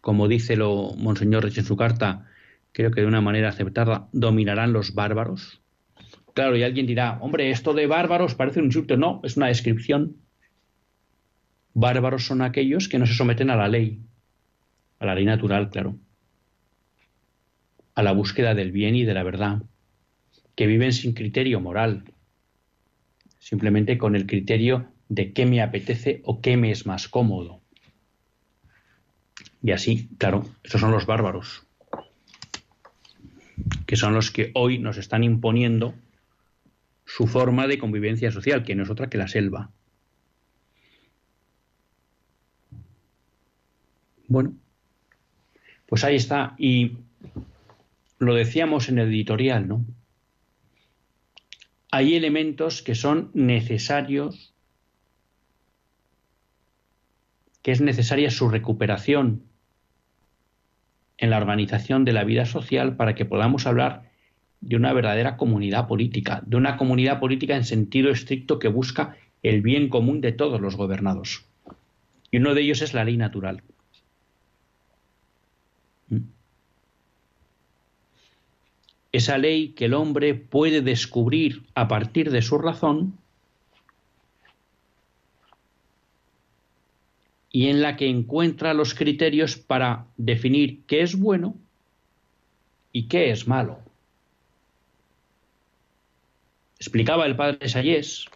como 0.00 0.28
dice 0.28 0.56
lo 0.56 0.94
Monseñor 0.96 1.44
Rich 1.44 1.58
en 1.58 1.64
su 1.64 1.76
carta, 1.76 2.26
creo 2.72 2.90
que 2.90 3.00
de 3.00 3.06
una 3.06 3.20
manera 3.20 3.48
aceptada, 3.48 4.08
dominarán 4.12 4.72
los 4.72 4.94
bárbaros. 4.94 5.60
Claro, 6.34 6.56
y 6.56 6.62
alguien 6.62 6.86
dirá, 6.86 7.18
hombre, 7.20 7.50
esto 7.50 7.72
de 7.72 7.86
bárbaros 7.86 8.34
parece 8.34 8.60
un 8.60 8.66
insulto. 8.66 8.96
No, 8.96 9.20
es 9.24 9.36
una 9.36 9.46
descripción 9.46 10.16
Bárbaros 11.78 12.24
son 12.24 12.40
aquellos 12.40 12.88
que 12.88 12.98
no 12.98 13.04
se 13.04 13.12
someten 13.12 13.50
a 13.50 13.54
la 13.54 13.68
ley, 13.68 14.00
a 14.98 15.04
la 15.04 15.14
ley 15.14 15.26
natural, 15.26 15.68
claro, 15.68 15.98
a 17.94 18.02
la 18.02 18.12
búsqueda 18.12 18.54
del 18.54 18.72
bien 18.72 18.96
y 18.96 19.04
de 19.04 19.12
la 19.12 19.22
verdad, 19.22 19.60
que 20.54 20.66
viven 20.66 20.94
sin 20.94 21.12
criterio 21.12 21.60
moral, 21.60 22.04
simplemente 23.40 23.98
con 23.98 24.16
el 24.16 24.26
criterio 24.26 24.90
de 25.10 25.34
qué 25.34 25.44
me 25.44 25.60
apetece 25.60 26.22
o 26.24 26.40
qué 26.40 26.56
me 26.56 26.70
es 26.70 26.86
más 26.86 27.08
cómodo. 27.08 27.60
Y 29.62 29.72
así, 29.72 30.08
claro, 30.16 30.46
esos 30.64 30.80
son 30.80 30.92
los 30.92 31.04
bárbaros, 31.04 31.66
que 33.84 33.96
son 33.96 34.14
los 34.14 34.30
que 34.30 34.50
hoy 34.54 34.78
nos 34.78 34.96
están 34.96 35.24
imponiendo 35.24 35.94
su 37.04 37.26
forma 37.26 37.66
de 37.66 37.76
convivencia 37.76 38.30
social, 38.30 38.64
que 38.64 38.74
no 38.74 38.84
es 38.84 38.88
otra 38.88 39.10
que 39.10 39.18
la 39.18 39.28
selva. 39.28 39.72
Bueno, 44.28 44.54
pues 45.86 46.04
ahí 46.04 46.16
está. 46.16 46.54
Y 46.58 46.96
lo 48.18 48.34
decíamos 48.34 48.88
en 48.88 48.98
el 48.98 49.08
editorial, 49.08 49.68
¿no? 49.68 49.84
Hay 51.90 52.14
elementos 52.14 52.82
que 52.82 52.94
son 52.94 53.30
necesarios, 53.34 54.52
que 57.62 57.72
es 57.72 57.80
necesaria 57.80 58.30
su 58.30 58.48
recuperación 58.48 59.42
en 61.18 61.30
la 61.30 61.38
organización 61.38 62.04
de 62.04 62.12
la 62.12 62.24
vida 62.24 62.44
social 62.44 62.96
para 62.96 63.14
que 63.14 63.24
podamos 63.24 63.66
hablar 63.66 64.10
de 64.60 64.76
una 64.76 64.92
verdadera 64.92 65.36
comunidad 65.36 65.86
política, 65.86 66.42
de 66.44 66.56
una 66.56 66.76
comunidad 66.76 67.20
política 67.20 67.56
en 67.56 67.64
sentido 67.64 68.10
estricto 68.10 68.58
que 68.58 68.68
busca 68.68 69.16
el 69.42 69.62
bien 69.62 69.88
común 69.88 70.20
de 70.20 70.32
todos 70.32 70.60
los 70.60 70.76
gobernados. 70.76 71.44
Y 72.30 72.38
uno 72.38 72.54
de 72.54 72.62
ellos 72.62 72.82
es 72.82 72.92
la 72.92 73.04
ley 73.04 73.16
natural. 73.16 73.62
Esa 79.16 79.38
ley 79.38 79.70
que 79.70 79.86
el 79.86 79.94
hombre 79.94 80.34
puede 80.34 80.82
descubrir 80.82 81.62
a 81.74 81.88
partir 81.88 82.30
de 82.30 82.42
su 82.42 82.58
razón 82.58 83.18
y 87.50 87.68
en 87.68 87.80
la 87.80 87.96
que 87.96 88.10
encuentra 88.10 88.74
los 88.74 88.94
criterios 88.94 89.56
para 89.56 90.06
definir 90.18 90.82
qué 90.86 91.00
es 91.00 91.18
bueno 91.18 91.54
y 92.92 93.04
qué 93.04 93.30
es 93.30 93.48
malo. 93.48 93.78
Explicaba 96.78 97.24
el 97.24 97.36
padre 97.36 97.70
Sayés 97.70 98.26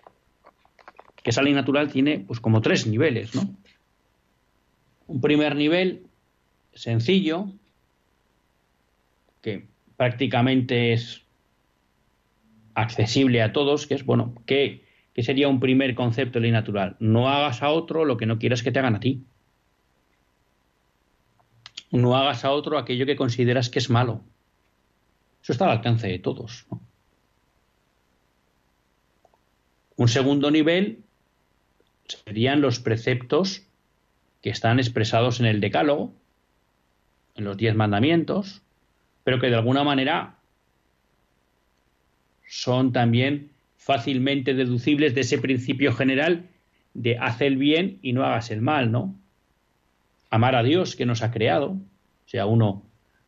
que 1.22 1.28
esa 1.28 1.42
ley 1.42 1.52
natural 1.52 1.92
tiene 1.92 2.20
pues 2.20 2.40
como 2.40 2.62
tres 2.62 2.86
niveles, 2.86 3.34
¿no? 3.34 3.54
Un 5.06 5.20
primer 5.20 5.56
nivel 5.56 6.06
sencillo, 6.72 7.52
que 9.42 9.66
prácticamente 9.96 10.92
es 10.92 11.22
accesible 12.74 13.42
a 13.42 13.52
todos, 13.52 13.86
que 13.86 13.94
es, 13.94 14.04
bueno, 14.04 14.34
¿qué, 14.46 14.84
sería 15.16 15.48
un 15.48 15.60
primer 15.60 15.94
concepto 15.94 16.38
de 16.38 16.44
ley 16.44 16.50
natural? 16.50 16.96
No 16.98 17.28
hagas 17.28 17.62
a 17.62 17.70
otro 17.70 18.04
lo 18.04 18.16
que 18.16 18.26
no 18.26 18.38
quieras 18.38 18.62
que 18.62 18.72
te 18.72 18.78
hagan 18.78 18.94
a 18.94 19.00
ti. 19.00 19.22
No 21.90 22.16
hagas 22.16 22.44
a 22.44 22.52
otro 22.52 22.78
aquello 22.78 23.04
que 23.04 23.16
consideras 23.16 23.68
que 23.68 23.80
es 23.80 23.90
malo. 23.90 24.22
Eso 25.42 25.52
está 25.52 25.66
al 25.66 25.72
alcance 25.72 26.06
de 26.08 26.18
todos. 26.18 26.66
Un 29.96 30.08
segundo 30.08 30.50
nivel 30.50 31.02
serían 32.06 32.60
los 32.62 32.80
preceptos 32.80 33.62
que 34.40 34.50
están 34.50 34.78
expresados 34.78 35.40
en 35.40 35.46
el 35.46 35.60
Decálogo, 35.60 36.14
en 37.34 37.44
los 37.44 37.56
diez 37.56 37.74
mandamientos, 37.74 38.62
pero 39.30 39.40
que 39.40 39.46
de 39.48 39.54
alguna 39.54 39.84
manera 39.84 40.34
son 42.48 42.92
también 42.92 43.52
fácilmente 43.76 44.54
deducibles 44.54 45.14
de 45.14 45.20
ese 45.20 45.38
principio 45.38 45.92
general 45.92 46.48
de 46.94 47.16
haz 47.16 47.40
el 47.40 47.56
bien 47.56 48.00
y 48.02 48.12
no 48.12 48.24
hagas 48.24 48.50
el 48.50 48.60
mal, 48.60 48.90
¿no? 48.90 49.14
Amar 50.30 50.56
a 50.56 50.64
Dios 50.64 50.96
que 50.96 51.06
nos 51.06 51.22
ha 51.22 51.30
creado, 51.30 51.76
sea 52.26 52.46
uno, 52.46 52.82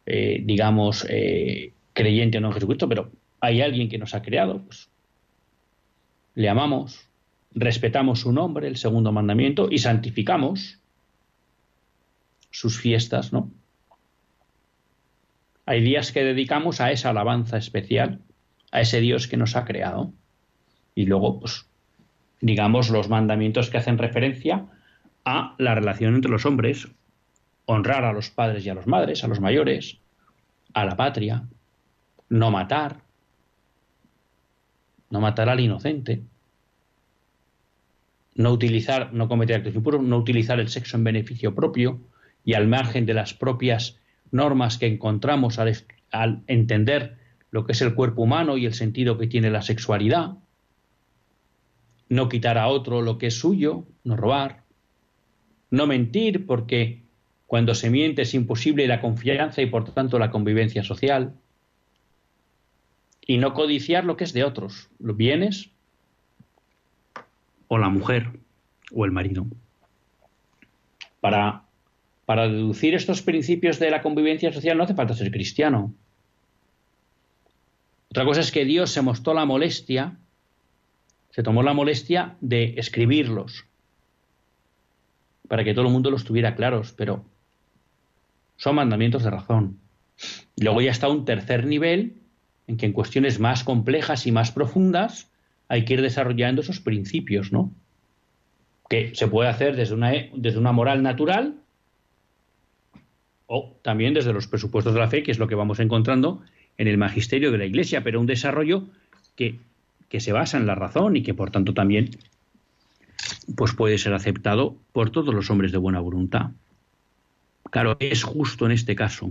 eh, 0.04 0.42
digamos, 0.44 1.06
eh, 1.08 1.72
creyente 1.92 2.38
o 2.38 2.40
no 2.40 2.48
en 2.48 2.54
Jesucristo, 2.54 2.88
pero 2.88 3.12
hay 3.38 3.60
alguien 3.60 3.88
que 3.88 3.98
nos 3.98 4.12
ha 4.16 4.22
creado, 4.22 4.60
pues 4.60 4.88
le 6.34 6.48
amamos, 6.48 7.08
respetamos 7.54 8.18
su 8.18 8.32
nombre, 8.32 8.66
el 8.66 8.76
segundo 8.76 9.12
mandamiento, 9.12 9.68
y 9.70 9.78
santificamos 9.78 10.80
sus 12.50 12.76
fiestas, 12.76 13.32
¿no? 13.32 13.52
Hay 15.72 15.80
días 15.80 16.12
que 16.12 16.22
dedicamos 16.22 16.82
a 16.82 16.92
esa 16.92 17.08
alabanza 17.08 17.56
especial, 17.56 18.20
a 18.72 18.82
ese 18.82 19.00
Dios 19.00 19.26
que 19.26 19.38
nos 19.38 19.56
ha 19.56 19.64
creado. 19.64 20.12
Y 20.94 21.06
luego, 21.06 21.40
pues, 21.40 21.66
digamos, 22.42 22.90
los 22.90 23.08
mandamientos 23.08 23.70
que 23.70 23.78
hacen 23.78 23.96
referencia 23.96 24.66
a 25.24 25.54
la 25.56 25.74
relación 25.74 26.14
entre 26.14 26.30
los 26.30 26.44
hombres, 26.44 26.88
honrar 27.64 28.04
a 28.04 28.12
los 28.12 28.28
padres 28.28 28.66
y 28.66 28.68
a 28.68 28.74
las 28.74 28.86
madres, 28.86 29.24
a 29.24 29.28
los 29.28 29.40
mayores, 29.40 29.96
a 30.74 30.84
la 30.84 30.94
patria, 30.94 31.44
no 32.28 32.50
matar, 32.50 32.98
no 35.08 35.22
matar 35.22 35.48
al 35.48 35.60
inocente, 35.60 36.20
no 38.34 38.52
utilizar, 38.52 39.14
no 39.14 39.26
cometer 39.26 39.56
actos 39.56 39.74
impuros, 39.74 40.02
no 40.02 40.18
utilizar 40.18 40.60
el 40.60 40.68
sexo 40.68 40.98
en 40.98 41.04
beneficio 41.04 41.54
propio 41.54 41.98
y 42.44 42.52
al 42.52 42.68
margen 42.68 43.06
de 43.06 43.14
las 43.14 43.32
propias 43.32 44.01
normas 44.32 44.78
que 44.78 44.86
encontramos 44.86 45.58
al, 45.58 46.42
entender 46.46 47.18
lo 47.50 47.64
que 47.64 47.72
es 47.72 47.82
el 47.82 47.94
cuerpo 47.94 48.22
humano 48.22 48.56
y 48.56 48.66
el 48.66 48.74
sentido 48.74 49.18
que 49.18 49.26
tiene 49.26 49.50
la 49.50 49.62
sexualidad, 49.62 50.38
no 52.08 52.28
quitar 52.28 52.58
a 52.58 52.68
otro 52.68 53.02
lo 53.02 53.18
que 53.18 53.28
es 53.28 53.38
suyo, 53.38 53.84
no 54.04 54.16
robar, 54.16 54.64
no 55.70 55.86
mentir 55.86 56.46
porque 56.46 57.02
cuando 57.46 57.74
se 57.74 57.90
miente 57.90 58.22
es 58.22 58.34
imposible 58.34 58.86
la 58.86 59.00
confianza 59.00 59.62
y 59.62 59.66
por 59.66 59.84
tanto 59.92 60.18
la 60.18 60.30
convivencia 60.30 60.82
social, 60.82 61.34
y 63.26 63.38
no 63.38 63.54
codiciar 63.54 64.04
lo 64.04 64.16
que 64.16 64.24
es 64.24 64.32
de 64.32 64.44
otros, 64.44 64.90
los 64.98 65.16
bienes 65.16 65.70
o 67.68 67.78
la 67.78 67.88
mujer 67.88 68.40
o 68.92 69.04
el 69.04 69.12
marido. 69.12 69.46
Para, 71.20 71.61
para 72.32 72.48
deducir 72.48 72.94
estos 72.94 73.20
principios 73.20 73.78
de 73.78 73.90
la 73.90 74.00
convivencia 74.00 74.50
social 74.54 74.78
no 74.78 74.84
hace 74.84 74.94
falta 74.94 75.12
ser 75.12 75.30
cristiano. 75.30 75.92
Otra 78.08 78.24
cosa 78.24 78.40
es 78.40 78.50
que 78.50 78.64
Dios 78.64 78.90
se 78.90 79.02
mostró 79.02 79.34
la 79.34 79.44
molestia, 79.44 80.16
se 81.28 81.42
tomó 81.42 81.62
la 81.62 81.74
molestia 81.74 82.36
de 82.40 82.72
escribirlos, 82.78 83.66
para 85.46 85.62
que 85.62 85.74
todo 85.74 85.84
el 85.84 85.92
mundo 85.92 86.10
los 86.10 86.24
tuviera 86.24 86.54
claros, 86.54 86.94
pero 86.96 87.22
son 88.56 88.76
mandamientos 88.76 89.24
de 89.24 89.30
razón. 89.30 89.78
Luego 90.56 90.80
ya 90.80 90.90
está 90.90 91.08
un 91.08 91.26
tercer 91.26 91.66
nivel 91.66 92.14
en 92.66 92.78
que 92.78 92.86
en 92.86 92.94
cuestiones 92.94 93.40
más 93.40 93.62
complejas 93.62 94.26
y 94.26 94.32
más 94.32 94.52
profundas 94.52 95.30
hay 95.68 95.84
que 95.84 95.92
ir 95.92 96.00
desarrollando 96.00 96.62
esos 96.62 96.80
principios, 96.80 97.52
¿no? 97.52 97.70
Que 98.88 99.14
se 99.14 99.28
puede 99.28 99.50
hacer 99.50 99.76
desde 99.76 99.92
una, 99.92 100.12
desde 100.32 100.58
una 100.58 100.72
moral 100.72 101.02
natural 101.02 101.58
o 103.54 103.76
también 103.82 104.14
desde 104.14 104.32
los 104.32 104.46
presupuestos 104.46 104.94
de 104.94 105.00
la 105.00 105.08
fe, 105.08 105.22
que 105.22 105.30
es 105.30 105.38
lo 105.38 105.46
que 105.46 105.54
vamos 105.54 105.78
encontrando 105.78 106.40
en 106.78 106.88
el 106.88 106.96
magisterio 106.96 107.52
de 107.52 107.58
la 107.58 107.66
Iglesia, 107.66 108.02
pero 108.02 108.18
un 108.18 108.24
desarrollo 108.24 108.86
que, 109.36 109.58
que 110.08 110.20
se 110.20 110.32
basa 110.32 110.56
en 110.56 110.66
la 110.66 110.74
razón 110.74 111.18
y 111.18 111.22
que 111.22 111.34
por 111.34 111.50
tanto 111.50 111.74
también 111.74 112.08
pues 113.54 113.74
puede 113.74 113.98
ser 113.98 114.14
aceptado 114.14 114.76
por 114.92 115.10
todos 115.10 115.34
los 115.34 115.50
hombres 115.50 115.70
de 115.70 115.76
buena 115.76 116.00
voluntad. 116.00 116.52
Claro, 117.70 117.98
es 118.00 118.22
justo 118.22 118.64
en 118.64 118.72
este 118.72 118.96
caso 118.96 119.30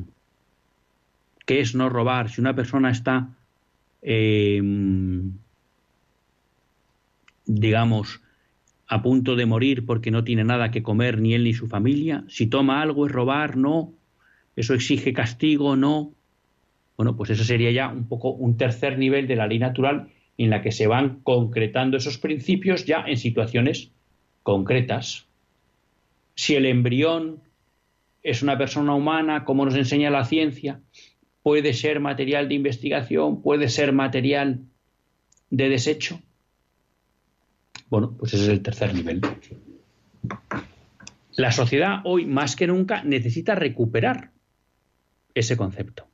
¿Qué 1.48 1.60
es 1.60 1.74
no 1.74 1.90
robar? 1.90 2.30
Si 2.30 2.40
una 2.40 2.56
persona 2.56 2.92
está, 2.92 3.28
em, 4.04 5.32
digamos, 7.48 8.22
a 8.88 9.02
punto 9.02 9.36
de 9.36 9.48
morir 9.48 9.84
porque 9.88 10.12
no 10.12 10.24
tiene 10.24 10.44
nada 10.44 10.70
que 10.70 10.84
comer 10.84 11.20
ni 11.20 11.34
él 11.34 11.44
ni 11.44 11.56
su 11.56 11.68
familia, 11.68 12.24
si 12.28 12.46
toma 12.46 12.84
algo 12.84 13.08
es 13.08 13.12
robar, 13.12 13.58
no, 13.58 13.92
eso 14.56 14.74
exige 14.74 15.14
castigo, 15.14 15.76
no. 15.76 16.14
Bueno, 16.98 17.16
pues 17.16 17.30
eso 17.32 17.44
sería 17.44 17.72
ya 17.72 17.90
un 17.90 18.08
poco 18.08 18.32
un 18.32 18.58
tercer 18.58 18.98
nivel 18.98 19.28
de 19.28 19.36
la 19.36 19.48
ley 19.48 19.60
natural 19.60 20.10
en 20.38 20.50
la 20.50 20.62
que 20.62 20.72
se 20.72 20.88
van 20.88 21.20
concretando 21.24 21.98
esos 21.98 22.18
principios 22.18 22.86
ya 22.86 23.04
en 23.08 23.18
situaciones 23.18 23.92
concretas. 24.44 25.26
Si 26.36 26.56
el 26.56 26.66
embrión 26.66 27.42
es 28.24 28.42
una 28.42 28.58
persona 28.58 28.94
humana, 28.94 29.46
como 29.46 29.66
nos 29.66 29.76
enseña 29.76 30.10
la 30.10 30.26
ciencia, 30.26 30.80
puede 31.44 31.74
ser 31.74 32.00
material 32.00 32.48
de 32.50 32.56
investigación, 32.56 33.42
puede 33.42 33.70
ser 33.70 33.94
material 33.94 34.62
de 35.50 35.70
desecho. 35.70 36.20
Bueno, 37.90 38.16
pues 38.18 38.34
ese 38.34 38.44
es 38.44 38.50
el 38.50 38.62
tercer 38.62 38.94
nivel. 38.94 39.22
La 41.36 41.52
sociedad 41.52 42.02
hoy 42.04 42.26
más 42.26 42.56
que 42.56 42.68
nunca 42.68 43.04
necesita 43.04 43.56
recuperar 43.56 44.31
ese 45.34 45.58
concepto. 45.58 46.08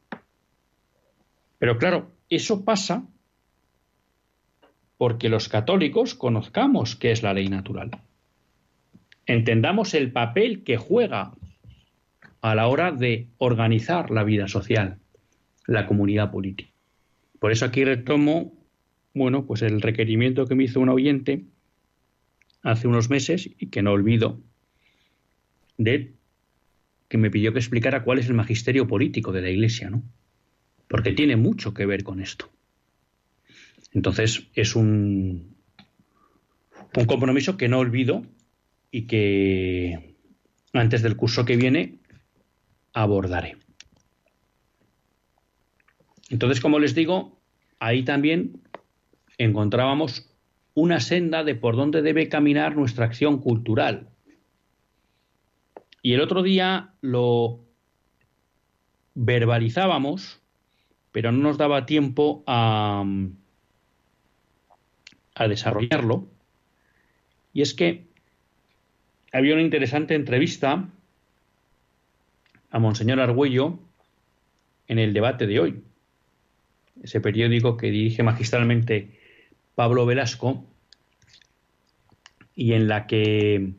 Pero 1.59 1.77
claro, 1.77 2.11
eso 2.29 2.63
pasa 2.63 3.05
porque 4.97 5.29
los 5.29 5.49
católicos 5.49 6.15
conozcamos 6.15 6.95
qué 6.95 7.11
es 7.11 7.23
la 7.23 7.33
ley 7.33 7.49
natural. 7.49 7.91
Entendamos 9.25 9.93
el 9.93 10.11
papel 10.11 10.63
que 10.63 10.77
juega 10.77 11.33
a 12.41 12.55
la 12.55 12.67
hora 12.67 12.91
de 12.91 13.27
organizar 13.37 14.09
la 14.11 14.23
vida 14.23 14.47
social 14.47 14.99
la 15.67 15.85
comunidad 15.85 16.31
política. 16.31 16.71
Por 17.39 17.51
eso 17.51 17.65
aquí 17.65 17.83
retomo, 17.83 18.53
bueno, 19.13 19.45
pues 19.45 19.61
el 19.61 19.81
requerimiento 19.81 20.47
que 20.47 20.55
me 20.55 20.63
hizo 20.63 20.79
un 20.79 20.89
oyente 20.89 21.43
hace 22.63 22.87
unos 22.87 23.09
meses 23.09 23.49
y 23.59 23.67
que 23.67 23.83
no 23.83 23.91
olvido 23.91 24.39
de 25.77 26.13
que 27.07 27.17
me 27.17 27.31
pidió 27.31 27.53
que 27.53 27.59
explicara 27.59 28.03
cuál 28.03 28.19
es 28.19 28.27
el 28.27 28.33
magisterio 28.33 28.87
político 28.87 29.31
de 29.31 29.41
la 29.41 29.49
Iglesia, 29.49 29.89
¿no? 29.89 30.03
Porque 30.87 31.13
tiene 31.13 31.35
mucho 31.35 31.73
que 31.73 31.85
ver 31.85 32.03
con 32.03 32.21
esto. 32.21 32.49
Entonces 33.93 34.47
es 34.53 34.75
un, 34.75 35.55
un 36.95 37.05
compromiso 37.05 37.57
que 37.57 37.67
no 37.67 37.79
olvido 37.79 38.25
y 38.91 39.03
que 39.03 40.15
antes 40.73 41.01
del 41.01 41.15
curso 41.15 41.45
que 41.45 41.57
viene 41.57 41.99
abordaré. 42.93 43.57
Entonces, 46.29 46.59
como 46.59 46.79
les 46.79 46.93
digo, 46.93 47.39
ahí 47.79 48.03
también 48.03 48.61
encontrábamos 49.37 50.29
una 50.73 50.99
senda 50.99 51.43
de 51.43 51.55
por 51.55 51.75
dónde 51.75 52.01
debe 52.01 52.29
caminar 52.29 52.75
nuestra 52.75 53.05
acción 53.05 53.39
cultural. 53.39 54.09
Y 56.01 56.13
el 56.13 56.21
otro 56.21 56.43
día 56.43 56.93
lo 57.01 57.59
verbalizábamos, 59.15 60.39
pero 61.11 61.31
no 61.31 61.39
nos 61.39 61.57
daba 61.57 61.85
tiempo 61.85 62.43
a, 62.47 63.05
desarrollarlo. 65.47 66.27
Y 67.53 67.61
es 67.61 67.73
que 67.73 68.05
había 69.31 69.53
una 69.53 69.63
interesante 69.63 70.15
entrevista 70.15 70.89
a 72.69 72.79
Monseñor 72.79 73.19
Argüello 73.19 73.79
en 74.87 74.99
el 74.99 75.13
debate 75.13 75.47
de 75.47 75.59
hoy 75.59 75.83
ese 77.03 77.21
periódico 77.21 77.77
que 77.77 77.91
dirige 77.91 78.23
magistralmente 78.23 79.19
Pablo 79.75 80.05
Velasco, 80.05 80.65
y 82.55 82.73
en 82.73 82.87
la 82.87 83.05
que 83.05 83.73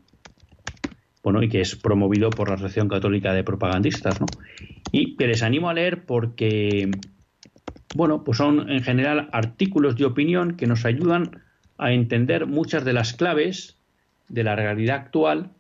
bueno, 1.22 1.42
y 1.42 1.48
que 1.48 1.61
es 1.61 1.76
promovido 1.76 2.31
por 2.31 2.48
la 2.48 2.54
Asociación 2.54 2.88
Católica 2.88 3.33
de 3.33 3.44
Propagandistas, 3.44 4.20
¿no? 4.20 4.26
Y 4.92 5.16
que 5.16 5.26
les 5.26 5.42
animo 5.42 5.68
a 5.68 5.74
leer 5.74 6.04
porque, 6.04 6.88
bueno, 7.94 8.24
pues 8.24 8.38
son 8.38 8.70
en 8.70 8.83
general 8.83 9.28
artículos 9.33 9.96
de 9.96 10.04
opinión 10.04 10.57
que 10.57 10.66
nos 10.66 10.85
ayudan 10.85 11.42
a 11.76 11.92
entender 11.92 12.46
muchas 12.46 12.85
de 12.85 12.92
las 12.92 13.12
claves 13.12 13.76
de 14.28 14.44
la 14.44 14.57
realidad 14.57 14.96
actual 14.96 15.50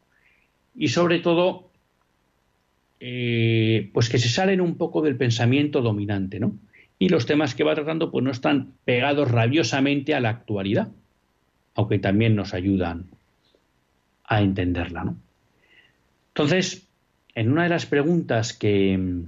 y 0.74 0.88
sobre 0.88 1.18
todo, 1.18 1.70
eh, 3.00 3.90
pues 3.92 4.08
que 4.08 4.18
se 4.18 4.28
salen 4.28 4.60
un 4.60 4.76
poco 4.76 5.02
del 5.02 5.16
pensamiento 5.16 5.82
dominante, 5.82 6.40
¿no? 6.40 6.54
Y 7.00 7.08
los 7.10 7.26
temas 7.26 7.54
que 7.54 7.64
va 7.64 7.74
tratando, 7.74 8.10
pues 8.10 8.24
no 8.24 8.30
están 8.30 8.72
pegados 8.84 9.30
rabiosamente 9.30 10.14
a 10.14 10.20
la 10.20 10.30
actualidad, 10.30 10.88
aunque 11.74 11.98
también 11.98 12.34
nos 12.34 12.54
ayudan 12.54 13.06
a 14.24 14.40
entenderla, 14.42 15.04
¿no? 15.04 15.16
Entonces, 16.38 16.88
en 17.34 17.50
una 17.50 17.64
de 17.64 17.68
las 17.68 17.84
preguntas 17.84 18.52
que, 18.52 19.24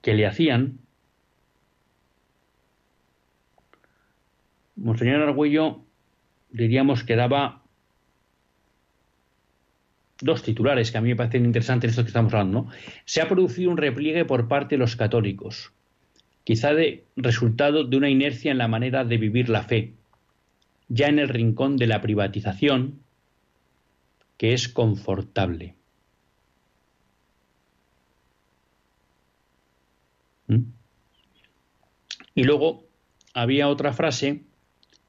que 0.00 0.14
le 0.14 0.26
hacían, 0.26 0.78
Monseñor 4.76 5.20
Argüello 5.20 5.82
diríamos 6.48 7.04
que 7.04 7.14
daba 7.14 7.62
dos 10.22 10.42
titulares 10.42 10.90
que 10.90 10.96
a 10.96 11.02
mí 11.02 11.10
me 11.10 11.16
parecen 11.16 11.44
interesantes 11.44 11.88
en 11.88 11.90
esto 11.90 12.02
que 12.04 12.08
estamos 12.08 12.32
hablando. 12.32 12.68
Se 13.04 13.20
ha 13.20 13.28
producido 13.28 13.70
un 13.70 13.76
repliegue 13.76 14.24
por 14.24 14.48
parte 14.48 14.76
de 14.76 14.78
los 14.78 14.96
católicos, 14.96 15.74
quizá 16.42 16.72
de 16.72 17.04
resultado 17.16 17.84
de 17.84 17.98
una 17.98 18.08
inercia 18.08 18.50
en 18.50 18.56
la 18.56 18.66
manera 18.66 19.04
de 19.04 19.18
vivir 19.18 19.50
la 19.50 19.62
fe, 19.62 19.92
ya 20.88 21.08
en 21.08 21.18
el 21.18 21.28
rincón 21.28 21.76
de 21.76 21.86
la 21.86 22.00
privatización, 22.00 23.00
que 24.40 24.54
es 24.54 24.70
confortable. 24.70 25.74
¿Mm? 30.46 30.62
Y 32.34 32.44
luego 32.44 32.86
había 33.34 33.68
otra 33.68 33.92
frase 33.92 34.44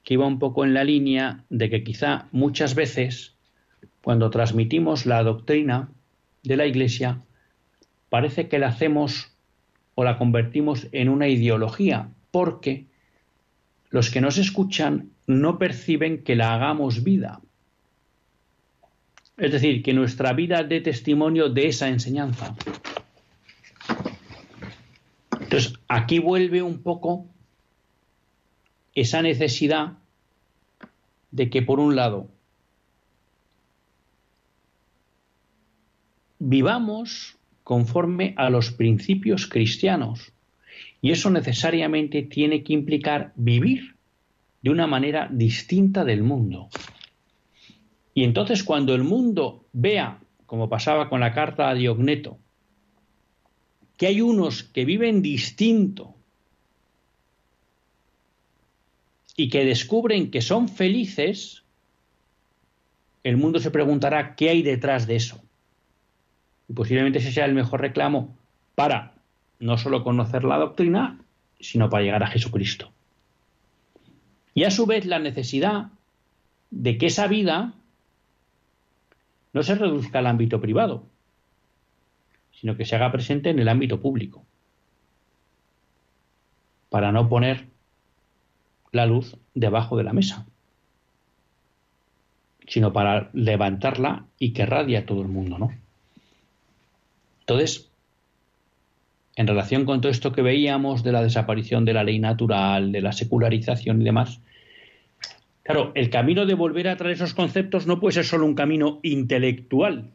que 0.04 0.16
iba 0.16 0.28
un 0.28 0.38
poco 0.38 0.66
en 0.66 0.74
la 0.74 0.84
línea 0.84 1.46
de 1.50 1.70
que 1.70 1.82
quizá 1.82 2.28
muchas 2.34 2.76
veces 2.76 3.38
cuando 4.04 4.32
transmitimos 4.32 5.06
la 5.06 5.24
doctrina 5.24 5.90
de 6.44 6.58
la 6.58 6.66
Iglesia 6.66 7.22
parece 8.10 8.50
que 8.50 8.60
la 8.60 8.68
hacemos 8.68 9.32
o 9.96 10.04
la 10.04 10.18
convertimos 10.18 10.90
en 10.92 11.08
una 11.08 11.30
ideología 11.30 12.10
porque 12.32 12.88
los 13.92 14.10
que 14.10 14.20
nos 14.20 14.38
escuchan 14.38 15.12
no 15.26 15.58
perciben 15.58 16.22
que 16.22 16.36
la 16.36 16.54
hagamos 16.54 17.06
vida. 17.06 17.40
Es 19.42 19.52
decir, 19.52 19.82
que 19.82 19.92
nuestra 19.92 20.34
vida 20.34 20.64
dé 20.64 20.82
testimonio 20.82 21.50
de 21.50 21.66
esa 21.66 21.88
enseñanza. 21.88 22.56
Entonces, 25.40 25.74
aquí 25.88 26.20
vuelve 26.20 26.62
un 26.62 26.84
poco 26.84 27.26
esa 28.94 29.24
necesidad 29.24 29.98
de 31.32 31.50
que, 31.50 31.64
por 31.64 31.80
un 31.80 31.96
lado, 31.96 32.30
vivamos 36.38 37.36
conforme 37.64 38.36
a 38.38 38.52
los 38.52 38.70
principios 38.70 39.48
cristianos. 39.48 40.34
Y 41.02 41.10
eso 41.10 41.32
necesariamente 41.32 42.22
tiene 42.22 42.64
que 42.64 42.74
implicar 42.74 43.34
vivir 43.36 43.96
de 44.62 44.70
una 44.70 44.86
manera 44.86 45.28
distinta 45.32 46.06
del 46.06 46.22
mundo. 46.22 46.70
Y 48.14 48.24
entonces 48.24 48.64
cuando 48.64 48.94
el 48.94 49.04
mundo 49.04 49.66
vea, 49.74 50.20
como 50.46 50.70
pasaba 50.70 51.10
con 51.10 51.22
la 51.22 51.34
carta 51.34 51.70
a 51.70 51.74
Diogneto, 51.74 52.38
que 53.98 54.08
hay 54.08 54.22
unos 54.22 54.64
que 54.64 54.84
viven 54.84 55.22
distinto 55.22 56.16
y 59.38 59.50
que 59.50 59.64
descubren 59.64 60.32
que 60.32 60.42
son 60.42 60.68
felices, 60.68 61.64
el 63.24 63.38
mundo 63.38 63.60
se 63.60 63.72
preguntará 63.72 64.36
qué 64.36 64.50
hay 64.50 64.62
detrás 64.62 65.08
de 65.08 65.16
eso. 65.16 65.42
Y 66.68 66.74
posiblemente 66.74 67.20
ese 67.20 67.32
sea 67.32 67.46
el 67.46 67.54
mejor 67.54 67.82
reclamo 67.82 68.36
para 68.76 69.14
no 69.60 69.78
solo 69.78 70.04
conocer 70.04 70.44
la 70.44 70.58
doctrina, 70.58 71.20
sino 71.60 71.90
para 71.90 72.04
llegar 72.04 72.24
a 72.24 72.28
Jesucristo. 72.28 72.92
Y 74.54 74.64
a 74.64 74.72
su 74.72 74.86
vez 74.86 75.06
la 75.06 75.20
necesidad 75.20 75.88
de 76.72 76.98
que 76.98 77.06
esa 77.06 77.28
vida 77.28 77.74
no 79.54 79.64
se 79.64 79.76
reduzca 79.76 80.20
al 80.20 80.28
ámbito 80.28 80.62
privado, 80.62 81.06
sino 82.52 82.78
que 82.78 82.86
se 82.86 82.96
haga 82.96 83.12
presente 83.12 83.50
en 83.50 83.60
el 83.60 83.70
ámbito 83.70 84.00
público, 84.00 84.46
para 86.90 87.12
no 87.12 87.28
poner 87.28 87.68
la 88.92 89.06
luz 89.06 89.38
debajo 89.54 89.98
de 89.98 90.04
la 90.04 90.14
mesa, 90.14 90.46
sino 92.68 92.94
para 92.94 93.30
levantarla 93.34 94.26
y 94.38 94.54
que 94.54 94.66
radie 94.66 94.98
a 94.98 95.06
todo 95.06 95.22
el 95.22 95.28
mundo, 95.28 95.58
¿no? 95.58 95.72
Entonces, 97.42 97.90
en 99.36 99.48
relación 99.48 99.86
con 99.86 100.02
todo 100.02 100.12
esto 100.12 100.32
que 100.32 100.42
veíamos 100.42 101.04
de 101.04 101.12
la 101.12 101.24
desaparición 101.24 101.84
de 101.86 101.94
la 101.94 102.04
ley 102.04 102.20
natural, 102.20 102.92
de 102.92 103.02
la 103.02 103.12
secularización 103.12 104.02
y 104.02 104.06
demás, 104.06 104.40
Claro, 105.64 105.92
el 105.94 106.10
camino 106.10 106.46
de 106.46 106.56
volver 106.56 106.88
a 106.88 106.98
traer 106.98 107.16
esos 107.16 107.34
conceptos 107.34 107.86
no 107.86 108.00
puede 108.00 108.14
ser 108.14 108.26
solo 108.26 108.46
un 108.46 108.56
camino 108.56 109.00
intelectual 109.04 110.12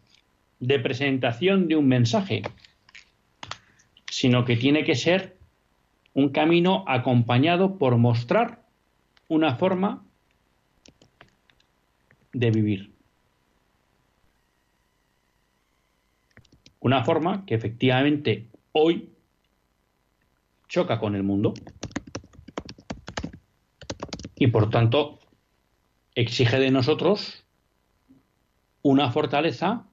de 0.59 0.79
presentación 0.81 1.69
de 1.69 1.77
un 1.77 1.87
mensaje, 1.87 2.43
sino 4.11 4.45
que 4.45 4.57
tiene 4.57 4.85
que 4.85 4.97
ser 4.97 5.37
un 6.15 6.31
camino 6.31 6.85
acompañado 6.89 7.79
por 7.79 7.97
mostrar 7.97 8.63
una 9.29 9.57
forma 9.57 10.05
de 12.33 12.51
vivir. 12.51 12.93
Una 16.81 17.05
forma 17.05 17.45
que 17.47 17.55
efectivamente 17.55 18.49
hoy 18.73 19.11
choca 20.69 20.99
con 20.99 21.15
el 21.15 21.23
mundo 21.23 21.55
y 24.37 24.49
por 24.49 24.71
tanto 24.71 25.21
exige 26.17 26.59
de 26.59 26.71
nosotros 26.71 27.45
una 28.83 29.13
fortaleza 29.13 29.87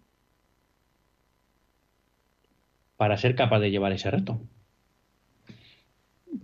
para 2.97 3.17
ser 3.17 3.35
capaz 3.35 3.59
de 3.59 3.69
llevar 3.69 3.91
ese 3.91 4.09
reto. 4.09 4.39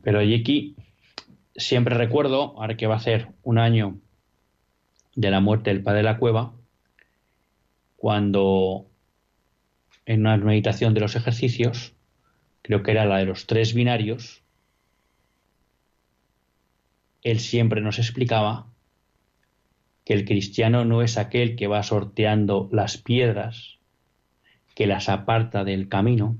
Pero 0.03 0.19
aquí 0.19 0.75
siempre 1.55 1.95
recuerdo, 1.95 2.59
ahora 2.59 2.75
que 2.75 2.87
va 2.87 2.97
a 2.97 2.99
ser 2.99 3.29
un 3.43 3.57
año 3.57 3.99
de 5.15 5.31
la 5.31 5.39
muerte 5.39 5.69
del 5.69 5.81
padre 5.81 5.99
de 5.99 6.03
la 6.03 6.17
cueva, 6.17 6.53
cuando 7.95 8.85
en 10.05 10.21
una 10.21 10.37
meditación 10.37 10.93
de 10.93 11.01
los 11.01 11.15
ejercicios, 11.15 11.93
creo 12.61 12.83
que 12.83 12.91
era 12.91 13.05
la 13.05 13.17
de 13.17 13.25
los 13.25 13.45
tres 13.45 13.73
binarios, 13.73 14.43
él 17.21 17.39
siempre 17.39 17.81
nos 17.81 17.99
explicaba 17.99 18.67
que 20.09 20.15
el 20.15 20.25
cristiano 20.25 20.85
no 20.85 21.03
es 21.03 21.19
aquel 21.19 21.55
que 21.55 21.67
va 21.67 21.83
sorteando 21.83 22.67
las 22.71 22.97
piedras, 22.97 23.77
que 24.73 24.87
las 24.87 25.07
aparta 25.07 25.63
del 25.63 25.87
camino, 25.87 26.35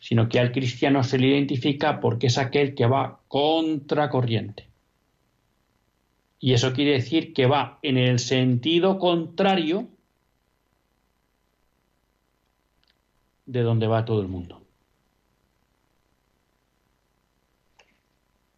sino 0.00 0.28
que 0.28 0.40
al 0.40 0.50
cristiano 0.50 1.04
se 1.04 1.16
le 1.18 1.28
identifica 1.28 2.00
porque 2.00 2.26
es 2.26 2.38
aquel 2.38 2.74
que 2.74 2.86
va 2.86 3.20
contracorriente. 3.28 4.66
Y 6.40 6.54
eso 6.54 6.72
quiere 6.72 6.94
decir 6.94 7.32
que 7.32 7.46
va 7.46 7.78
en 7.82 7.98
el 7.98 8.18
sentido 8.18 8.98
contrario 8.98 9.86
de 13.44 13.62
donde 13.62 13.86
va 13.86 14.04
todo 14.04 14.22
el 14.22 14.26
mundo. 14.26 14.60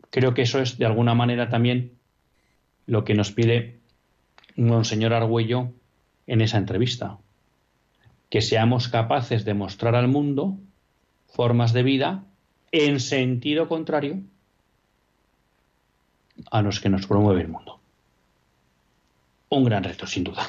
Creo 0.09 0.33
que 0.33 0.41
eso 0.41 0.63
es 0.63 0.79
de 0.79 0.87
alguna 0.87 1.13
manera 1.13 1.51
también 1.51 1.99
lo 2.87 3.05
que 3.05 3.13
nos 3.13 3.33
pide 3.33 3.78
Monseñor 4.67 5.13
Argüello 5.15 5.71
en 6.27 6.41
esa 6.41 6.59
entrevista. 6.59 7.19
Que 8.29 8.43
seamos 8.43 8.89
capaces 8.89 9.45
de 9.45 9.55
mostrar 9.55 9.95
al 9.95 10.09
mundo 10.09 10.59
formas 11.29 11.73
de 11.73 11.83
vida 11.83 12.25
en 12.73 13.01
sentido 13.01 13.69
contrario 13.69 14.21
a 16.51 16.63
los 16.63 16.81
que 16.81 16.89
nos 16.89 17.07
promueve 17.07 17.43
el 17.43 17.49
mundo. 17.49 17.81
Un 19.49 19.65
gran 19.65 19.85
reto, 19.85 20.07
sin 20.07 20.25
duda. 20.25 20.47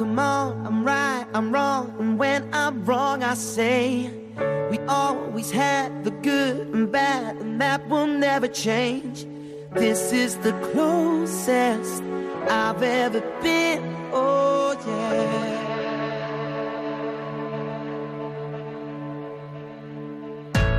Come 0.00 0.18
on, 0.18 0.66
I'm 0.66 0.82
right, 0.82 1.26
I'm 1.34 1.52
wrong, 1.52 1.94
and 1.98 2.18
when 2.18 2.48
I'm 2.54 2.86
wrong, 2.86 3.22
I 3.22 3.34
say 3.34 4.10
we 4.70 4.78
always 4.88 5.50
had 5.50 6.04
the 6.04 6.10
good 6.10 6.68
and 6.68 6.90
bad, 6.90 7.36
and 7.36 7.60
that 7.60 7.86
will 7.86 8.06
never 8.06 8.48
change. 8.48 9.26
This 9.72 10.10
is 10.10 10.36
the 10.38 10.52
closest 10.72 12.02
I've 12.48 12.82
ever 12.82 13.20
been. 13.42 13.82
Oh, 14.10 14.72
yeah. 14.86 15.68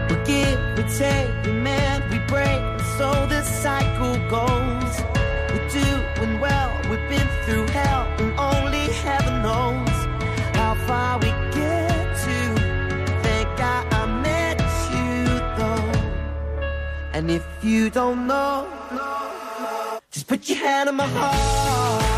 We 0.09 0.15
give, 0.25 0.59
we 0.77 0.83
take, 0.97 1.29
we 1.45 1.51
mend, 1.51 2.09
we 2.09 2.17
break, 2.25 2.47
and 2.47 2.81
so 2.97 3.27
this 3.27 3.47
cycle 3.61 4.17
goes. 4.31 4.93
We're 5.51 5.69
doing 5.69 6.39
well, 6.39 6.71
we've 6.89 7.07
been 7.07 7.29
through 7.45 7.67
hell, 7.67 8.07
and 8.17 8.33
how 8.39 8.60
far 10.91 11.17
we 11.19 11.29
get 11.57 12.03
to. 12.25 12.37
Thank 13.25 13.47
God 13.61 13.83
I 13.99 14.03
met 14.27 14.59
you, 14.93 15.13
though. 15.57 15.91
And 17.15 17.31
if 17.31 17.45
you 17.63 17.89
don't 17.89 18.27
know, 18.27 18.67
just 20.11 20.27
put 20.27 20.49
your 20.49 20.57
hand 20.57 20.89
on 20.89 20.95
my 20.95 21.07
heart. 21.07 22.10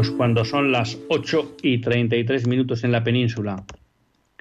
Pues 0.00 0.12
cuando 0.12 0.46
son 0.46 0.72
las 0.72 0.98
8 1.10 1.56
y 1.60 1.82
33 1.82 2.46
minutos 2.46 2.84
en 2.84 2.92
la 2.92 3.04
península, 3.04 3.66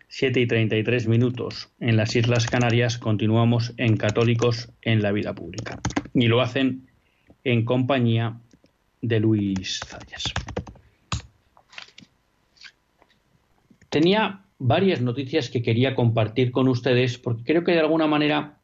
7 0.08 0.40
y 0.40 0.48
33 0.48 1.10
minutos 1.10 1.68
en 1.82 1.98
las 1.98 2.16
Islas 2.16 2.46
Canarias, 2.46 2.98
continuamos 2.98 3.74
en 3.76 3.98
Católicos 3.98 4.72
en 4.82 5.02
la 5.02 5.12
Vida 5.12 5.36
Pública. 5.36 5.82
Y 6.14 6.30
lo 6.30 6.40
hacen 6.40 6.88
en 7.44 7.66
compañía 7.66 8.40
de 9.02 9.20
Luis 9.20 9.82
Zayas. 9.86 10.34
Tenía 13.90 14.46
varias 14.60 15.02
noticias 15.02 15.50
que 15.50 15.62
quería 15.62 15.94
compartir 15.94 16.54
con 16.54 16.70
ustedes 16.70 17.18
porque 17.18 17.44
creo 17.44 17.66
que 17.66 17.74
de 17.74 17.82
alguna 17.82 18.08
manera 18.08 18.60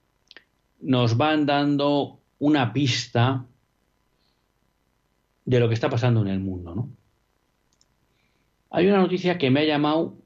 nos 0.79 1.17
van 1.17 1.45
dando 1.45 2.21
una 2.39 2.71
pista 2.71 3.47
de 5.45 5.59
lo 5.59 5.67
que 5.67 5.75
está 5.75 5.89
pasando 5.89 6.21
en 6.21 6.27
el 6.27 6.39
mundo, 6.39 6.75
¿no? 6.75 6.89
Hay 8.71 8.87
una 8.87 8.97
noticia 8.97 9.37
que 9.37 9.49
me 9.49 9.61
ha 9.61 9.65
llamado 9.65 10.17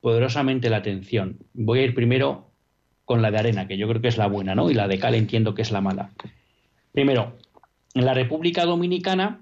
poderosamente 0.00 0.70
la 0.70 0.78
atención. 0.78 1.38
Voy 1.54 1.80
a 1.80 1.84
ir 1.84 1.94
primero 1.94 2.50
con 3.04 3.22
la 3.22 3.30
de 3.30 3.38
arena, 3.38 3.68
que 3.68 3.78
yo 3.78 3.88
creo 3.88 4.02
que 4.02 4.08
es 4.08 4.18
la 4.18 4.26
buena, 4.26 4.54
¿no? 4.54 4.70
Y 4.70 4.74
la 4.74 4.88
de 4.88 4.98
cal 4.98 5.14
entiendo 5.14 5.54
que 5.54 5.62
es 5.62 5.70
la 5.70 5.80
mala. 5.80 6.10
Primero, 6.92 7.36
en 7.94 8.04
la 8.04 8.14
República 8.14 8.64
Dominicana 8.64 9.40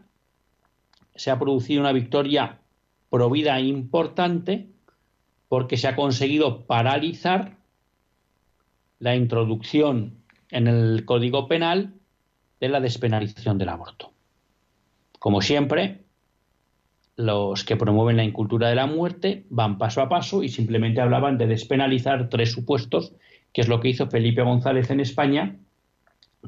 se 1.14 1.30
ha 1.30 1.38
producido 1.38 1.80
una 1.80 1.92
victoria 1.92 2.60
provida 3.08 3.60
importante 3.60 4.68
porque 5.48 5.76
se 5.76 5.88
ha 5.88 5.96
conseguido 5.96 6.66
paralizar 6.66 7.56
la 8.98 9.16
introducción 9.16 10.18
en 10.50 10.66
el 10.66 11.04
Código 11.04 11.48
Penal 11.48 11.94
de 12.60 12.68
la 12.68 12.80
despenalización 12.80 13.58
del 13.58 13.68
aborto. 13.68 14.15
Como 15.18 15.40
siempre, 15.40 16.02
los 17.16 17.64
que 17.64 17.76
promueven 17.76 18.16
la 18.16 18.24
incultura 18.24 18.68
de 18.68 18.74
la 18.74 18.86
muerte 18.86 19.44
van 19.48 19.78
paso 19.78 20.02
a 20.02 20.08
paso 20.08 20.42
y 20.42 20.48
simplemente 20.48 21.00
hablaban 21.00 21.38
de 21.38 21.46
despenalizar 21.46 22.28
tres 22.28 22.52
supuestos, 22.52 23.14
que 23.52 23.62
es 23.62 23.68
lo 23.68 23.80
que 23.80 23.88
hizo 23.88 24.08
Felipe 24.08 24.42
González 24.42 24.90
en 24.90 25.00
España 25.00 25.56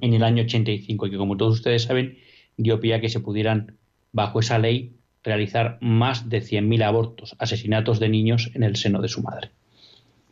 en 0.01 0.15
el 0.15 0.23
año 0.23 0.45
85 0.45 1.07
y 1.07 1.11
que 1.11 1.17
como 1.17 1.37
todos 1.37 1.55
ustedes 1.55 1.85
saben 1.85 2.19
dio 2.57 2.81
pie 2.81 2.95
a 2.95 3.01
que 3.01 3.09
se 3.09 3.21
pudieran 3.21 3.79
bajo 4.13 4.41
esa 4.41 4.59
ley 4.59 4.95
realizar 5.23 5.79
más 5.81 6.29
de 6.29 6.41
100.000 6.41 6.85
abortos, 6.85 7.37
asesinatos 7.39 7.99
de 7.99 8.09
niños 8.09 8.51
en 8.55 8.63
el 8.63 8.77
seno 8.77 9.01
de 9.01 9.09
su 9.09 9.23
madre. 9.23 9.51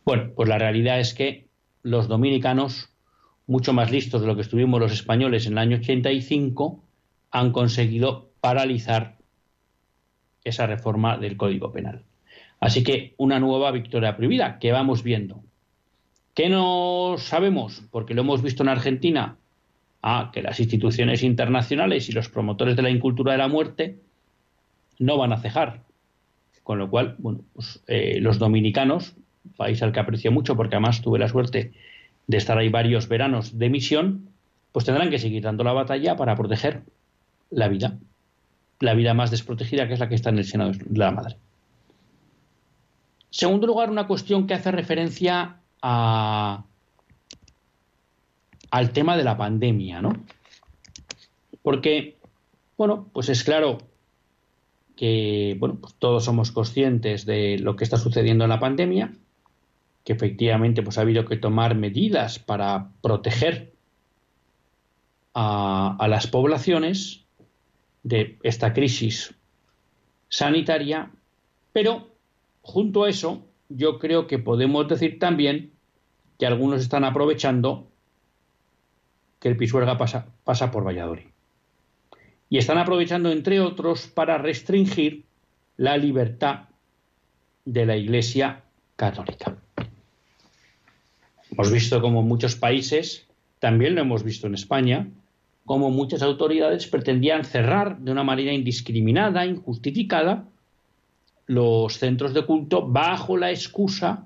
Bueno, 0.05 0.31
pues 0.35 0.47
la 0.47 0.57
realidad 0.57 0.99
es 0.99 1.13
que 1.13 1.47
los 1.83 2.07
dominicanos, 2.07 2.89
mucho 3.45 3.73
más 3.73 3.91
listos 3.91 4.21
de 4.21 4.27
lo 4.27 4.35
que 4.35 4.41
estuvimos 4.41 4.79
los 4.79 4.93
españoles 4.93 5.45
en 5.45 5.53
el 5.53 5.57
año 5.59 5.77
85, 5.77 6.83
han 7.31 7.51
conseguido 7.51 8.29
paralizar 8.41 9.17
esa 10.43 10.65
reforma 10.67 11.17
del 11.17 11.37
Código 11.37 11.71
Penal. 11.71 12.03
Así 12.59 12.83
que 12.83 13.13
una 13.17 13.39
nueva 13.39 13.71
victoria 13.71 14.15
prohibida 14.15 14.59
que 14.59 14.71
vamos 14.71 15.03
viendo. 15.03 15.43
¿Qué 16.33 16.49
no 16.49 17.15
sabemos? 17.17 17.83
Porque 17.91 18.13
lo 18.13 18.21
hemos 18.21 18.41
visto 18.41 18.63
en 18.63 18.69
Argentina, 18.69 19.37
ah, 20.01 20.31
que 20.33 20.41
las 20.41 20.59
instituciones 20.59 21.23
internacionales 21.23 22.09
y 22.09 22.11
los 22.11 22.29
promotores 22.29 22.75
de 22.75 22.81
la 22.81 22.89
incultura 22.89 23.31
de 23.31 23.37
la 23.39 23.47
muerte 23.47 23.99
no 24.99 25.17
van 25.17 25.33
a 25.33 25.39
cejar. 25.39 25.81
Con 26.63 26.79
lo 26.79 26.89
cual, 26.89 27.15
bueno, 27.19 27.41
pues, 27.53 27.83
eh, 27.87 28.19
los 28.19 28.39
dominicanos, 28.39 29.15
país 29.55 29.81
al 29.81 29.91
que 29.91 29.99
aprecio 29.99 30.31
mucho 30.31 30.55
porque 30.55 30.75
además 30.75 31.01
tuve 31.01 31.19
la 31.19 31.29
suerte 31.29 31.73
de 32.27 32.37
estar 32.37 32.57
ahí 32.57 32.69
varios 32.69 33.07
veranos 33.07 33.57
de 33.57 33.69
misión, 33.69 34.29
pues 34.71 34.85
tendrán 34.85 35.09
que 35.09 35.19
seguir 35.19 35.43
dando 35.43 35.63
la 35.63 35.73
batalla 35.73 36.15
para 36.15 36.35
proteger 36.35 36.83
la 37.49 37.67
vida. 37.67 37.97
la 38.79 38.93
vida 38.93 39.13
más 39.13 39.31
desprotegida, 39.31 39.87
que 39.87 39.93
es 39.93 39.99
la 39.99 40.09
que 40.09 40.15
está 40.15 40.29
en 40.29 40.37
el 40.37 40.45
seno 40.45 40.71
de 40.71 40.97
la 40.97 41.11
madre. 41.11 41.37
Segundo 43.29 43.67
lugar, 43.67 43.89
una 43.89 44.07
cuestión 44.07 44.47
que 44.47 44.53
hace 44.53 44.71
referencia 44.71 45.59
a, 45.81 46.63
al 48.71 48.91
tema 48.91 49.17
de 49.17 49.23
la 49.23 49.37
pandemia, 49.37 50.01
¿no? 50.01 50.13
Porque, 51.61 52.17
bueno, 52.77 53.09
pues 53.13 53.29
es 53.29 53.43
claro 53.43 53.79
que, 54.95 55.55
bueno, 55.59 55.77
pues 55.81 55.95
todos 55.95 56.23
somos 56.23 56.51
conscientes 56.51 57.25
de 57.25 57.59
lo 57.59 57.75
que 57.75 57.83
está 57.83 57.97
sucediendo 57.97 58.45
en 58.45 58.49
la 58.49 58.59
pandemia, 58.59 59.13
que 60.03 60.13
efectivamente 60.13 60.81
pues 60.81 60.97
ha 60.97 61.01
habido 61.01 61.25
que 61.25 61.35
tomar 61.35 61.75
medidas 61.75 62.39
para 62.39 62.91
proteger 63.01 63.73
a, 65.33 65.97
a 65.99 66.07
las 66.07 66.27
poblaciones 66.27 67.26
de 68.03 68.37
esta 68.43 68.73
crisis 68.73 69.33
sanitaria, 70.29 71.11
pero 71.73 72.09
junto 72.61 73.03
a 73.03 73.09
eso, 73.09 73.45
yo 73.69 73.99
creo 73.99 74.27
que 74.27 74.39
podemos 74.39 74.87
decir 74.87 75.19
también 75.19 75.71
que 76.37 76.45
algunos 76.45 76.81
están 76.81 77.03
aprovechando 77.03 77.87
que 79.39 79.49
el 79.49 79.57
Pisuerga 79.57 79.97
pasa, 79.97 80.27
pasa 80.43 80.71
por 80.71 80.85
Valladolid. 80.85 81.25
Y 82.49 82.57
están 82.57 82.77
aprovechando, 82.77 83.31
entre 83.31 83.59
otros, 83.59 84.07
para 84.07 84.37
restringir 84.37 85.25
la 85.75 85.97
libertad 85.97 86.69
de 87.65 87.85
la 87.85 87.97
Iglesia 87.97 88.63
católica. 88.95 89.55
Hemos 91.51 91.71
visto 91.71 92.01
como 92.01 92.21
muchos 92.23 92.55
países, 92.55 93.27
también 93.59 93.95
lo 93.95 94.01
hemos 94.01 94.23
visto 94.23 94.47
en 94.47 94.55
España, 94.55 95.07
como 95.67 95.91
muchas 95.91 96.21
autoridades 96.21 96.87
pretendían 96.87 97.43
cerrar 97.43 97.99
de 97.99 98.09
una 98.13 98.23
manera 98.23 98.53
indiscriminada, 98.53 99.45
injustificada, 99.45 100.45
los 101.45 101.97
centros 101.97 102.33
de 102.33 102.45
culto 102.45 102.87
bajo 102.87 103.35
la 103.35 103.51
excusa 103.51 104.25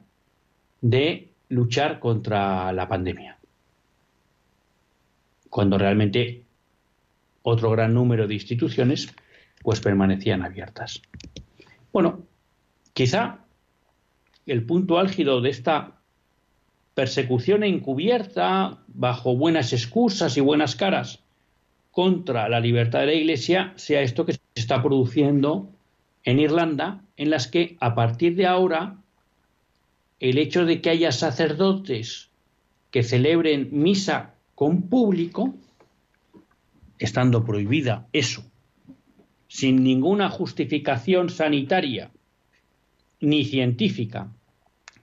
de 0.82 1.32
luchar 1.50 2.00
contra 2.00 2.72
la 2.74 2.88
pandemia. 2.88 3.40
Cuando 5.50 5.80
realmente 5.80 6.44
otro 7.42 7.72
gran 7.72 7.96
número 7.96 8.28
de 8.28 8.36
instituciones 8.36 9.12
pues 9.64 9.82
permanecían 9.82 10.44
abiertas. 10.44 11.02
Bueno, 11.92 12.22
quizá 12.94 13.40
el 14.46 14.64
punto 14.64 15.00
álgido 15.00 15.42
de 15.42 15.50
esta 15.50 16.02
persecución 16.94 17.64
encubierta 17.64 18.84
bajo 18.90 19.36
buenas 19.36 19.74
excusas 19.74 20.38
y 20.38 20.42
buenas 20.42 20.76
caras 20.76 21.21
contra 21.92 22.48
la 22.50 22.60
libertad 22.60 23.02
de 23.02 23.06
la 23.08 23.14
Iglesia 23.14 23.74
sea 23.76 24.02
esto 24.02 24.26
que 24.26 24.34
se 24.34 24.40
está 24.56 24.82
produciendo 24.82 25.70
en 26.24 26.40
Irlanda, 26.40 27.02
en 27.18 27.30
las 27.30 27.48
que 27.48 27.78
a 27.80 27.96
partir 27.96 28.36
de 28.36 28.48
ahora 28.48 28.98
el 30.20 30.38
hecho 30.38 30.66
de 30.66 30.82
que 30.82 30.92
haya 30.92 31.12
sacerdotes 31.12 32.30
que 32.92 33.04
celebren 33.04 33.70
misa 33.72 34.36
con 34.56 34.84
público, 34.84 35.56
estando 37.00 37.44
prohibida 37.44 38.08
eso, 38.14 38.44
sin 39.48 39.84
ninguna 39.84 40.30
justificación 40.30 41.30
sanitaria 41.30 42.12
ni 43.20 43.44
científica 43.46 44.32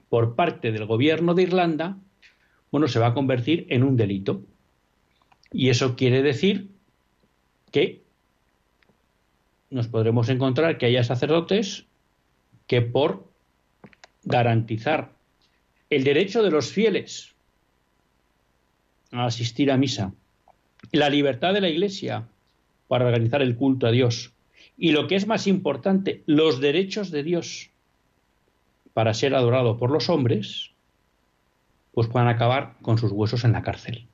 por 0.07 0.35
parte 0.35 0.71
del 0.71 0.85
gobierno 0.85 1.33
de 1.33 1.43
Irlanda, 1.43 1.97
bueno, 2.71 2.87
se 2.87 2.99
va 2.99 3.07
a 3.07 3.13
convertir 3.13 3.65
en 3.69 3.83
un 3.83 3.97
delito. 3.97 4.41
Y 5.51 5.69
eso 5.69 5.95
quiere 5.95 6.21
decir 6.21 6.69
que 7.71 8.01
nos 9.69 9.87
podremos 9.87 10.29
encontrar 10.29 10.77
que 10.77 10.87
haya 10.87 11.03
sacerdotes 11.03 11.85
que 12.67 12.81
por 12.81 13.27
garantizar 14.23 15.11
el 15.89 16.03
derecho 16.03 16.43
de 16.43 16.51
los 16.51 16.71
fieles 16.71 17.33
a 19.11 19.25
asistir 19.25 19.71
a 19.71 19.77
misa, 19.77 20.13
la 20.91 21.09
libertad 21.09 21.53
de 21.53 21.61
la 21.61 21.69
Iglesia 21.69 22.27
para 22.87 23.05
organizar 23.05 23.41
el 23.41 23.55
culto 23.55 23.87
a 23.87 23.91
Dios 23.91 24.33
y 24.77 24.91
lo 24.91 25.07
que 25.07 25.15
es 25.15 25.27
más 25.27 25.47
importante, 25.47 26.23
los 26.25 26.59
derechos 26.59 27.11
de 27.11 27.23
Dios 27.23 27.69
para 28.93 29.13
ser 29.13 29.35
adorado 29.35 29.77
por 29.77 29.91
los 29.91 30.09
hombres, 30.09 30.71
pues 31.93 32.07
puedan 32.07 32.27
acabar 32.27 32.77
con 32.81 32.97
sus 32.97 33.11
huesos 33.11 33.43
en 33.43 33.51
la 33.51 33.61
cárcel. 33.61 34.07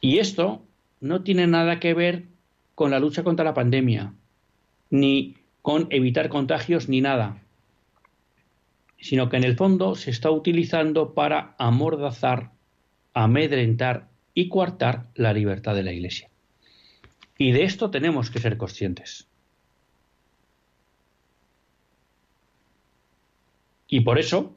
Y 0.00 0.18
esto 0.18 0.62
no 1.02 1.24
tiene 1.24 1.48
nada 1.48 1.80
que 1.80 1.94
ver 1.94 2.26
con 2.76 2.92
la 2.92 3.00
lucha 3.00 3.24
contra 3.24 3.44
la 3.44 3.54
pandemia, 3.54 4.14
ni 4.88 5.36
con 5.60 5.88
evitar 5.90 6.28
contagios, 6.28 6.88
ni 6.88 7.00
nada, 7.00 7.42
sino 9.00 9.28
que 9.28 9.36
en 9.36 9.44
el 9.44 9.56
fondo 9.56 9.96
se 9.96 10.10
está 10.10 10.30
utilizando 10.30 11.12
para 11.12 11.56
amordazar, 11.58 12.52
amedrentar 13.14 14.08
y 14.32 14.48
coartar 14.48 15.08
la 15.16 15.32
libertad 15.32 15.74
de 15.74 15.82
la 15.82 15.92
Iglesia. 15.92 16.30
Y 17.36 17.50
de 17.50 17.64
esto 17.64 17.90
tenemos 17.90 18.30
que 18.30 18.38
ser 18.38 18.56
conscientes. 18.56 19.26
Y 23.88 24.02
por 24.02 24.20
eso, 24.20 24.54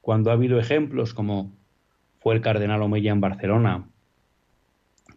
cuando 0.00 0.30
ha 0.30 0.34
habido 0.34 0.58
ejemplos 0.58 1.14
como 1.14 1.52
fue 2.18 2.34
el 2.34 2.40
cardenal 2.40 2.82
Omeya 2.82 3.12
en 3.12 3.20
Barcelona, 3.20 3.88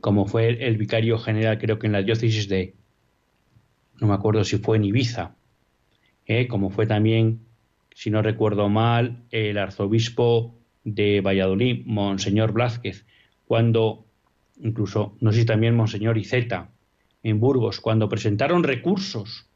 como 0.06 0.28
fue 0.28 0.50
el, 0.50 0.78
vicario 0.78 1.18
general, 1.18 1.58
creo 1.58 1.80
que 1.80 1.88
en 1.88 1.94
la 1.94 2.04
diócesis 2.04 2.48
de, 2.48 2.76
no 4.00 4.06
me 4.06 4.14
acuerdo 4.14 4.44
si 4.44 4.60
fue 4.60 4.78
en 4.78 4.84
Ibiza, 4.84 5.36
¿eh? 6.28 6.48
como 6.48 6.70
fue 6.70 6.86
también, 6.86 7.40
si 7.96 8.12
no 8.12 8.22
recuerdo 8.22 8.70
mal, 8.70 9.24
el 9.32 9.58
arzobispo 9.58 10.60
de 10.84 11.22
Valladolid, 11.22 11.88
Monseñor 11.88 12.52
Blázquez, 12.52 13.04
cuando, 13.48 14.06
incluso, 14.62 15.18
no 15.22 15.32
sé 15.32 15.40
si 15.40 15.46
también 15.48 15.76
Monseñor 15.76 16.20
Iceta, 16.20 16.70
en 17.24 17.40
Burgos, 17.40 17.82
cuando 17.82 18.08
presentaron 18.08 18.64
recursos 18.64 19.48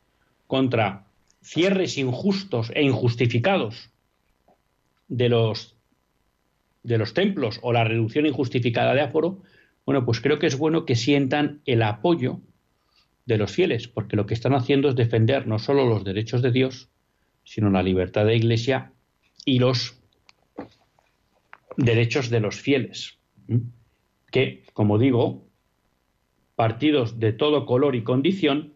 contra 0.47 1.05
cierres 1.43 1.95
injustos 1.99 2.71
e 2.73 2.81
injustificados 2.81 3.91
de 5.09 5.29
los, 5.29 5.75
de 6.81 6.97
los 6.97 7.13
templos 7.13 7.59
o 7.61 7.71
la 7.71 7.83
reducción 7.83 8.25
injustificada 8.25 8.95
de 8.95 9.01
aforo, 9.01 9.43
bueno, 9.89 10.05
pues 10.05 10.21
creo 10.21 10.37
que 10.37 10.45
es 10.45 10.55
bueno 10.55 10.85
que 10.85 10.95
sientan 10.95 11.61
el 11.65 11.81
apoyo 11.81 12.41
de 13.25 13.39
los 13.39 13.51
fieles, 13.51 13.87
porque 13.87 14.15
lo 14.15 14.27
que 14.27 14.35
están 14.35 14.53
haciendo 14.53 14.87
es 14.87 14.95
defender 14.95 15.47
no 15.47 15.57
solo 15.57 15.83
los 15.89 16.03
derechos 16.03 16.43
de 16.43 16.51
Dios, 16.51 16.91
sino 17.43 17.71
la 17.71 17.81
libertad 17.81 18.27
de 18.27 18.35
Iglesia 18.35 18.93
y 19.45 19.57
los 19.57 19.99
derechos 21.75 22.29
de 22.29 22.39
los 22.39 22.61
fieles, 22.61 23.17
que, 24.29 24.63
como 24.73 24.99
digo, 24.99 25.47
partidos 26.55 27.19
de 27.19 27.33
todo 27.33 27.65
color 27.65 27.95
y 27.95 28.03
condición 28.03 28.75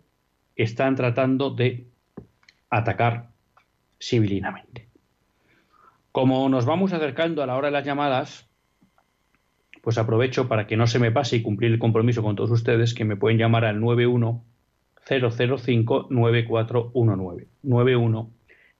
están 0.55 0.95
tratando 0.95 1.51
de 1.51 1.91
atacar 2.71 3.29
civilinamente. 3.99 4.87
Como 6.11 6.49
nos 6.49 6.65
vamos 6.65 6.91
acercando 6.91 7.43
a 7.43 7.45
la 7.45 7.55
hora 7.55 7.67
de 7.67 7.73
las 7.73 7.85
llamadas, 7.85 8.49
pues 9.83 9.97
aprovecho 9.97 10.47
para 10.47 10.65
que 10.65 10.77
no 10.77 10.87
se 10.87 10.97
me 10.97 11.11
pase 11.11 11.35
y 11.35 11.41
cumplir 11.41 11.73
el 11.73 11.77
compromiso 11.77 12.23
con 12.23 12.37
todos 12.37 12.51
ustedes 12.51 12.93
que 12.93 13.03
me 13.03 13.17
pueden 13.17 13.37
llamar 13.37 13.65
al 13.65 13.81
91 13.81 14.41
005 15.05 16.07
9419 16.09 17.47
91 17.63 18.31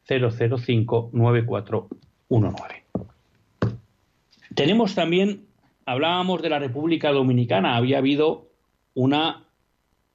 005 0.08 1.10
9419. 1.12 2.84
Tenemos 4.56 4.96
también, 4.96 5.46
hablábamos 5.86 6.42
de 6.42 6.50
la 6.50 6.60
República 6.60 7.12
Dominicana, 7.12 7.76
había 7.76 7.98
habido 7.98 8.48
una 8.94 9.44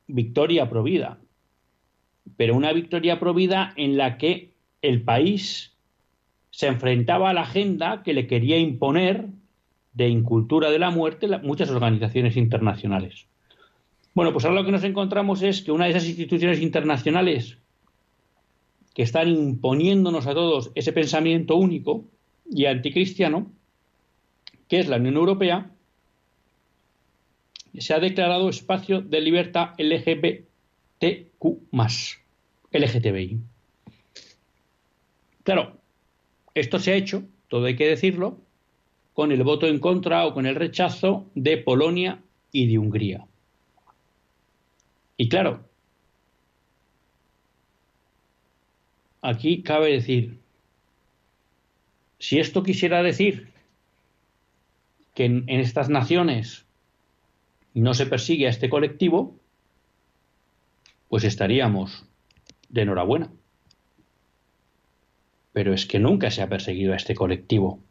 victoria 0.07 0.71
provida, 0.71 1.19
pero 2.39 2.57
una 2.57 2.73
victoria 2.73 3.21
provida 3.21 3.75
en 3.77 3.99
la 3.99 4.17
que 4.17 4.55
el 4.81 5.03
país 5.03 5.77
se 6.51 6.67
enfrentaba 6.67 7.29
a 7.29 7.35
la 7.35 7.43
agenda 7.43 8.03
que 8.03 8.15
le 8.15 8.27
quería 8.27 8.57
imponer 8.57 9.27
de 9.93 10.09
incultura 10.09 10.71
de 10.71 10.79
la 10.79 10.91
muerte 10.91 11.27
muchas 11.43 11.71
organizaciones 11.71 12.37
internacionales. 12.37 13.27
Bueno, 14.15 14.33
pues 14.33 14.45
ahora 14.45 14.61
lo 14.61 14.67
que 14.67 14.73
nos 14.73 14.85
encontramos 14.85 15.43
es 15.43 15.63
que 15.63 15.73
una 15.73 15.85
de 15.85 15.91
esas 15.91 16.07
instituciones 16.07 16.61
internacionales 16.61 17.59
que 18.95 19.03
están 19.03 19.29
imponiéndonos 19.29 20.27
a 20.27 20.35
todos 20.35 20.73
ese 20.75 20.93
pensamiento 20.93 21.55
único 21.57 22.05
y 22.51 22.67
anticristiano, 22.67 23.51
que 24.67 24.81
es 24.81 24.89
la 24.89 24.97
Unión 24.97 25.15
Europea, 25.15 25.71
se 27.79 27.95
ha 27.95 28.01
declarado 28.01 28.49
espacio 28.49 29.01
de 29.01 29.21
libertad 29.21 29.71
LGBTQ, 29.79 31.45
LGTBI. 32.73 33.41
Claro, 35.45 35.77
esto 36.55 36.79
se 36.79 36.93
ha 36.93 36.97
hecho, 36.97 37.23
todo 37.49 37.67
hay 37.67 37.77
que 37.77 37.87
decirlo, 37.87 38.39
con 39.19 39.33
el 39.33 39.43
voto 39.43 39.67
en 39.67 39.81
contra 39.81 40.27
o 40.27 40.33
con 40.33 40.47
el 40.47 40.55
rechazo 40.55 41.29
de 41.35 41.57
Polonia 41.57 42.23
y 42.53 42.69
de 42.69 42.79
Hungría. 42.79 43.27
Y 45.17 45.29
claro, 45.29 45.65
aquí 49.21 49.65
cabe 49.65 49.91
decir, 49.91 50.39
si 52.21 52.39
esto 52.39 52.63
quisiera 52.63 53.03
decir 53.03 53.49
que 55.15 55.25
en, 55.25 55.49
estas 55.49 55.89
naciones 55.89 56.65
no 57.75 57.95
se 57.95 58.07
persigue 58.07 58.47
a 58.47 58.51
este 58.51 58.71
colectivo, 58.71 59.35
pues 61.09 61.25
estaríamos 61.25 62.07
de 62.69 62.83
enhorabuena. 62.83 63.33
Pero 65.53 65.75
es 65.75 65.87
que 65.87 65.99
nunca 65.99 66.31
se 66.31 66.41
ha 66.41 66.49
perseguido 66.49 66.93
a 66.93 66.97
este 66.97 67.17
colectivo, 67.17 67.83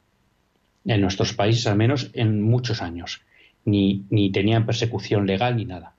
en 0.88 1.02
nuestros 1.02 1.34
países 1.34 1.68
al 1.68 1.78
menos 1.78 2.10
en 2.14 2.42
muchos 2.42 2.82
años, 2.82 3.22
ni, 3.66 4.06
ni 4.10 4.32
tenían 4.32 4.66
persecución 4.66 5.28
legal 5.28 5.58
ni 5.58 5.66
nada. 5.66 5.94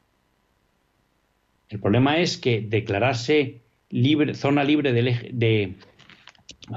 El 1.69 1.81
problema 1.81 2.19
es 2.19 2.39
que 2.39 2.63
declararse 2.63 3.61
libre, 3.91 4.35
zona 4.35 4.65
libre 4.65 4.93
de, 4.93 5.75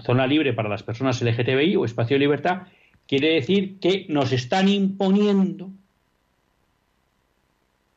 zona 0.04 0.28
libre 0.28 0.54
para 0.54 0.70
las 0.70 0.84
personas 0.84 1.22
LGTBI 1.22 1.78
o 1.78 1.86
espacio 1.86 2.16
de 2.16 2.20
libertad 2.20 2.64
quiere 3.08 3.34
decir 3.34 3.80
que 3.80 4.06
nos 4.10 4.32
están 4.32 4.68
imponiendo 4.68 5.72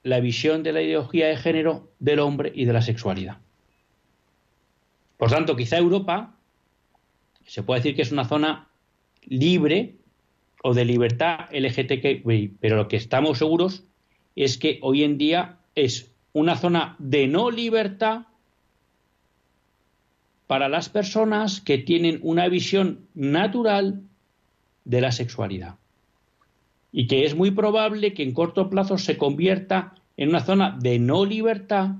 la 0.04 0.20
visión 0.20 0.62
de 0.62 0.72
la 0.72 0.82
ideología 0.82 1.28
de 1.28 1.36
género 1.36 1.90
del 1.98 2.20
hombre 2.20 2.52
y 2.54 2.64
de 2.66 2.72
la 2.72 2.82
sexualidad. 2.82 3.38
Por 5.16 5.30
tanto, 5.30 5.56
quizá 5.56 5.78
Europa 5.78 6.36
se 7.46 7.62
puede 7.62 7.80
decir 7.80 7.96
que 7.96 8.02
es 8.02 8.12
una 8.12 8.26
zona 8.26 8.68
libre 9.26 9.94
o 10.66 10.72
de 10.72 10.86
libertad 10.86 11.40
LGTBI, 11.52 12.54
pero 12.58 12.76
lo 12.76 12.88
que 12.88 12.96
estamos 12.96 13.36
seguros 13.36 13.84
es 14.34 14.56
que 14.56 14.78
hoy 14.80 15.04
en 15.04 15.18
día 15.18 15.58
es 15.74 16.10
una 16.32 16.56
zona 16.56 16.96
de 16.98 17.28
no 17.28 17.50
libertad 17.50 18.22
para 20.46 20.70
las 20.70 20.88
personas 20.88 21.60
que 21.60 21.76
tienen 21.76 22.18
una 22.22 22.48
visión 22.48 23.00
natural 23.12 24.00
de 24.86 25.02
la 25.02 25.12
sexualidad. 25.12 25.74
Y 26.92 27.08
que 27.08 27.26
es 27.26 27.34
muy 27.34 27.50
probable 27.50 28.14
que 28.14 28.22
en 28.22 28.32
corto 28.32 28.70
plazo 28.70 28.96
se 28.96 29.18
convierta 29.18 29.94
en 30.16 30.30
una 30.30 30.40
zona 30.40 30.78
de 30.80 30.98
no 30.98 31.26
libertad 31.26 31.90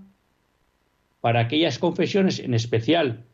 para 1.21 1.41
aquellas 1.41 1.79
confesiones, 1.79 2.39
en 2.39 2.55
especial 2.55 3.25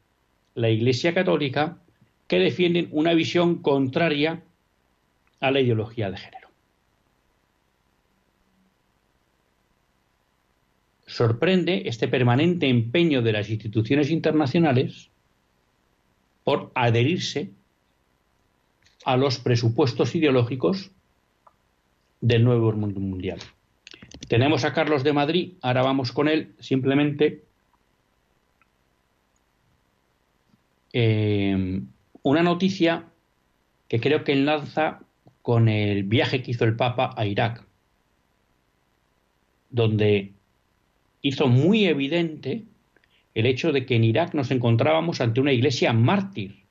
la 0.56 0.70
Iglesia 0.70 1.14
Católica, 1.14 1.78
que 2.26 2.40
defienden 2.40 2.88
una 2.90 3.14
visión 3.14 3.62
contraria 3.62 4.42
a 5.40 5.50
la 5.50 5.60
ideología 5.60 6.10
de 6.10 6.16
género. 6.18 6.50
sorprende 11.10 11.82
este 11.86 12.06
permanente 12.06 12.68
empeño 12.68 13.20
de 13.20 13.32
las 13.32 13.50
instituciones 13.50 14.10
internacionales 14.10 15.10
por 16.44 16.70
adherirse 16.74 17.50
a 19.04 19.16
los 19.16 19.38
presupuestos 19.38 20.14
ideológicos 20.14 20.90
del 22.20 22.44
nuevo 22.44 22.72
mundo 22.72 23.00
mundial. 23.00 23.40
Tenemos 24.28 24.64
a 24.64 24.72
Carlos 24.72 25.02
de 25.02 25.12
Madrid, 25.12 25.54
ahora 25.62 25.82
vamos 25.82 26.12
con 26.12 26.28
él, 26.28 26.54
simplemente 26.60 27.42
eh, 30.92 31.82
una 32.22 32.42
noticia 32.42 33.06
que 33.88 34.00
creo 34.00 34.22
que 34.22 34.32
enlaza 34.32 35.00
con 35.50 35.68
el 35.68 36.04
viaje 36.04 36.44
que 36.44 36.52
hizo 36.52 36.64
el 36.64 36.76
Papa 36.76 37.12
a 37.16 37.26
Irak, 37.26 37.66
donde 39.68 40.32
hizo 41.22 41.48
muy 41.48 41.86
evidente 41.86 42.66
el 43.34 43.46
hecho 43.46 43.72
de 43.72 43.84
que 43.84 43.96
en 43.96 44.04
Irak 44.04 44.32
nos 44.32 44.52
encontrábamos 44.52 45.20
ante 45.20 45.40
una 45.40 45.52
iglesia 45.52 45.92
mártir, 45.92 46.66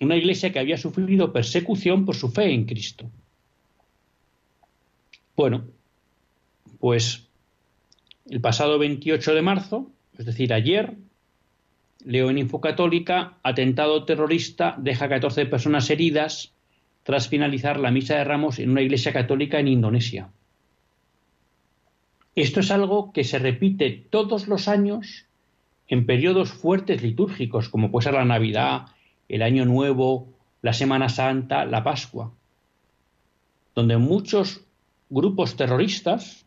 una 0.00 0.16
iglesia 0.16 0.52
que 0.52 0.58
había 0.58 0.78
sufrido 0.78 1.32
persecución 1.32 2.04
por 2.04 2.16
su 2.16 2.28
fe 2.28 2.52
en 2.52 2.64
Cristo. 2.64 3.08
Bueno, 5.36 5.64
pues 6.80 7.28
el 8.28 8.40
pasado 8.40 8.80
28 8.80 9.32
de 9.32 9.42
marzo, 9.42 9.92
es 10.18 10.26
decir, 10.26 10.52
ayer, 10.52 10.96
leo 12.04 12.30
en 12.30 12.38
Infocatólica, 12.38 13.38
atentado 13.44 14.04
terrorista 14.04 14.74
deja 14.76 15.08
14 15.08 15.46
personas 15.46 15.88
heridas 15.88 16.55
tras 17.06 17.28
finalizar 17.28 17.78
la 17.78 17.92
misa 17.92 18.16
de 18.16 18.24
Ramos 18.24 18.58
en 18.58 18.68
una 18.68 18.82
iglesia 18.82 19.12
católica 19.12 19.60
en 19.60 19.68
Indonesia. 19.68 20.28
Esto 22.34 22.58
es 22.58 22.72
algo 22.72 23.12
que 23.12 23.22
se 23.22 23.38
repite 23.38 23.92
todos 24.10 24.48
los 24.48 24.66
años 24.66 25.24
en 25.86 26.04
periodos 26.04 26.50
fuertes 26.50 27.02
litúrgicos, 27.04 27.68
como 27.68 27.92
puede 27.92 28.06
ser 28.06 28.14
la 28.14 28.24
Navidad, 28.24 28.86
el 29.28 29.42
Año 29.42 29.64
Nuevo, 29.64 30.26
la 30.62 30.72
Semana 30.72 31.08
Santa, 31.08 31.64
la 31.64 31.84
Pascua, 31.84 32.32
donde 33.76 33.98
muchos 33.98 34.62
grupos 35.08 35.54
terroristas 35.54 36.44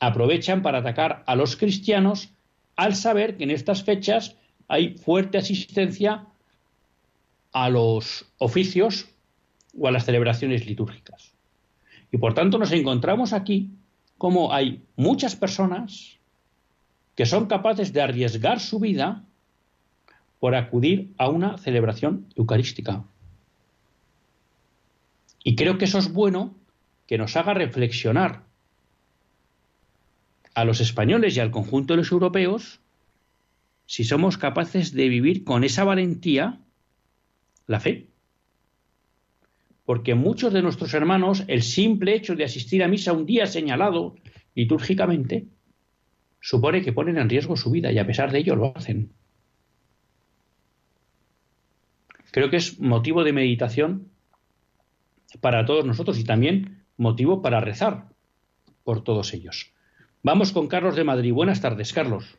aprovechan 0.00 0.62
para 0.62 0.78
atacar 0.78 1.22
a 1.28 1.36
los 1.36 1.54
cristianos 1.54 2.30
al 2.74 2.96
saber 2.96 3.36
que 3.36 3.44
en 3.44 3.52
estas 3.52 3.84
fechas 3.84 4.36
hay 4.66 4.98
fuerte 4.98 5.38
asistencia 5.38 6.26
a 7.52 7.70
los 7.70 8.26
oficios 8.38 9.13
o 9.78 9.88
a 9.88 9.90
las 9.90 10.04
celebraciones 10.04 10.66
litúrgicas. 10.66 11.34
Y 12.10 12.18
por 12.18 12.34
tanto 12.34 12.58
nos 12.58 12.72
encontramos 12.72 13.32
aquí 13.32 13.70
cómo 14.18 14.52
hay 14.52 14.82
muchas 14.96 15.36
personas 15.36 16.18
que 17.14 17.26
son 17.26 17.46
capaces 17.46 17.92
de 17.92 18.02
arriesgar 18.02 18.60
su 18.60 18.78
vida 18.78 19.24
por 20.40 20.54
acudir 20.54 21.12
a 21.18 21.28
una 21.28 21.58
celebración 21.58 22.26
eucarística. 22.34 23.04
Y 25.42 25.56
creo 25.56 25.78
que 25.78 25.84
eso 25.84 25.98
es 25.98 26.12
bueno 26.12 26.54
que 27.06 27.18
nos 27.18 27.36
haga 27.36 27.54
reflexionar 27.54 28.42
a 30.54 30.64
los 30.64 30.80
españoles 30.80 31.36
y 31.36 31.40
al 31.40 31.50
conjunto 31.50 31.94
de 31.94 31.98
los 31.98 32.12
europeos 32.12 32.80
si 33.86 34.04
somos 34.04 34.38
capaces 34.38 34.92
de 34.92 35.08
vivir 35.08 35.44
con 35.44 35.64
esa 35.64 35.84
valentía 35.84 36.60
la 37.66 37.80
fe 37.80 38.08
porque 39.84 40.14
muchos 40.14 40.52
de 40.52 40.62
nuestros 40.62 40.94
hermanos 40.94 41.44
el 41.46 41.62
simple 41.62 42.14
hecho 42.14 42.34
de 42.34 42.44
asistir 42.44 42.82
a 42.82 42.88
misa 42.88 43.12
un 43.12 43.26
día 43.26 43.46
señalado 43.46 44.14
litúrgicamente 44.54 45.46
supone 46.40 46.82
que 46.82 46.92
ponen 46.92 47.18
en 47.18 47.28
riesgo 47.28 47.56
su 47.56 47.70
vida 47.70 47.92
y 47.92 47.98
a 47.98 48.06
pesar 48.06 48.30
de 48.30 48.38
ello 48.38 48.56
lo 48.56 48.76
hacen. 48.76 49.12
Creo 52.30 52.50
que 52.50 52.56
es 52.56 52.80
motivo 52.80 53.24
de 53.24 53.32
meditación 53.32 54.08
para 55.40 55.64
todos 55.64 55.84
nosotros 55.84 56.18
y 56.18 56.24
también 56.24 56.84
motivo 56.96 57.42
para 57.42 57.60
rezar 57.60 58.08
por 58.82 59.04
todos 59.04 59.32
ellos. 59.34 59.72
Vamos 60.22 60.52
con 60.52 60.68
Carlos 60.68 60.96
de 60.96 61.04
Madrid. 61.04 61.32
Buenas 61.32 61.60
tardes, 61.60 61.92
Carlos. 61.92 62.36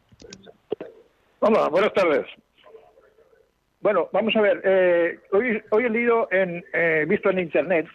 Hola, 1.40 1.70
buenas 1.70 1.94
tardes. 1.94 2.26
Bueno, 3.86 4.10
vamos 4.12 4.36
a 4.36 4.42
ver. 4.42 4.62
Eh, 4.64 5.20
hoy, 5.32 5.62
hoy 5.70 5.86
he 5.86 5.90
leído, 5.92 6.28
en, 6.32 6.66
eh, 6.74 7.06
visto 7.08 7.30
en 7.30 7.38
Internet, 7.38 7.86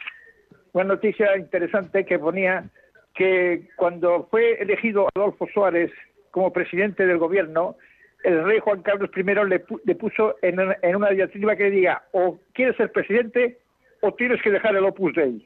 una 0.72 0.84
noticia 0.84 1.36
interesante 1.36 2.04
que 2.04 2.16
ponía 2.16 2.70
que 3.12 3.66
cuando 3.74 4.28
fue 4.30 4.52
elegido 4.62 5.08
Adolfo 5.16 5.48
Suárez 5.52 5.90
como 6.30 6.52
presidente 6.52 7.04
del 7.08 7.18
gobierno, 7.18 7.74
el 8.22 8.44
rey 8.44 8.60
Juan 8.60 8.82
Carlos 8.82 9.10
I 9.16 9.24
le, 9.24 9.64
le 9.84 9.94
puso 9.96 10.36
en, 10.42 10.60
una 10.94 11.10
diatriba 11.10 11.56
que 11.56 11.70
diga 11.70 12.04
o 12.12 12.38
quieres 12.52 12.76
ser 12.76 12.92
presidente 12.92 13.58
o 14.00 14.14
tienes 14.14 14.40
que 14.42 14.52
dejar 14.52 14.76
el 14.76 14.84
Opus 14.84 15.12
Dei. 15.16 15.44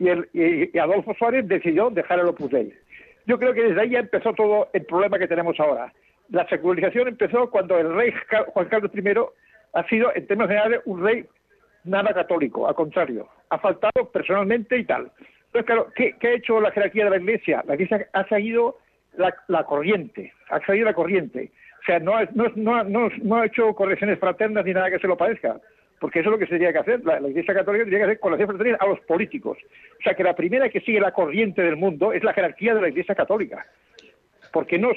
Y, 0.00 0.08
el, 0.10 0.28
y, 0.34 0.78
Adolfo 0.78 1.14
Suárez 1.14 1.48
decidió 1.48 1.88
dejar 1.88 2.18
el 2.18 2.28
Opus 2.28 2.50
Dei. 2.50 2.74
Yo 3.24 3.38
creo 3.38 3.54
que 3.54 3.62
desde 3.62 3.80
ahí 3.80 3.88
ya 3.88 4.00
empezó 4.00 4.34
todo 4.34 4.68
el 4.74 4.84
problema 4.84 5.18
que 5.18 5.28
tenemos 5.28 5.58
ahora 5.58 5.90
la 6.30 6.46
secularización 6.48 7.08
empezó 7.08 7.50
cuando 7.50 7.78
el 7.78 7.94
rey 7.94 8.12
Juan 8.48 8.68
Carlos 8.68 8.90
I 8.94 9.14
ha 9.74 9.88
sido, 9.88 10.14
en 10.14 10.26
términos 10.26 10.48
generales, 10.48 10.80
un 10.84 11.02
rey 11.02 11.26
nada 11.84 12.14
católico, 12.14 12.66
al 12.66 12.74
contrario, 12.74 13.28
ha 13.50 13.58
faltado 13.58 14.10
personalmente 14.10 14.78
y 14.78 14.84
tal. 14.84 15.10
Entonces, 15.46 15.66
claro, 15.66 15.88
¿qué, 15.94 16.16
ha 16.20 16.30
hecho 16.30 16.60
la 16.60 16.70
jerarquía 16.70 17.04
de 17.04 17.10
la 17.10 17.16
Iglesia? 17.18 17.62
La 17.66 17.74
Iglesia 17.74 18.08
ha 18.12 18.26
seguido 18.28 18.78
la, 19.16 19.64
corriente, 19.64 20.32
ha 20.50 20.60
seguido 20.60 20.86
la 20.86 20.94
corriente. 20.94 21.52
O 21.82 21.84
sea, 21.84 21.98
no 21.98 22.16
ha, 22.16 22.24
no, 22.34 23.36
ha 23.36 23.46
hecho 23.46 23.74
correcciones 23.74 24.18
fraternas 24.18 24.64
ni 24.64 24.72
nada 24.72 24.90
que 24.90 24.98
se 24.98 25.06
lo 25.06 25.16
parezca, 25.16 25.60
porque 26.00 26.20
eso 26.20 26.30
es 26.30 26.32
lo 26.32 26.38
que 26.38 26.46
se 26.46 26.50
tendría 26.50 26.72
que 26.72 26.78
hacer. 26.78 27.04
La, 27.04 27.20
Iglesia 27.20 27.54
Católica 27.54 27.84
tendría 27.84 28.00
que 28.00 28.04
hacer 28.04 28.20
correcciones 28.20 28.56
fraternas 28.56 28.80
a 28.80 28.86
los 28.86 29.00
políticos. 29.00 29.58
O 30.00 30.02
sea, 30.02 30.14
que 30.14 30.24
la 30.24 30.34
primera 30.34 30.68
que 30.70 30.80
sigue 30.80 31.00
la 31.00 31.12
corriente 31.12 31.62
del 31.62 31.76
mundo 31.76 32.12
es 32.12 32.24
la 32.24 32.32
jerarquía 32.32 32.74
de 32.74 32.80
la 32.80 32.88
Iglesia 32.88 33.14
Católica 33.14 33.66
porque 34.54 34.78
no, 34.78 34.92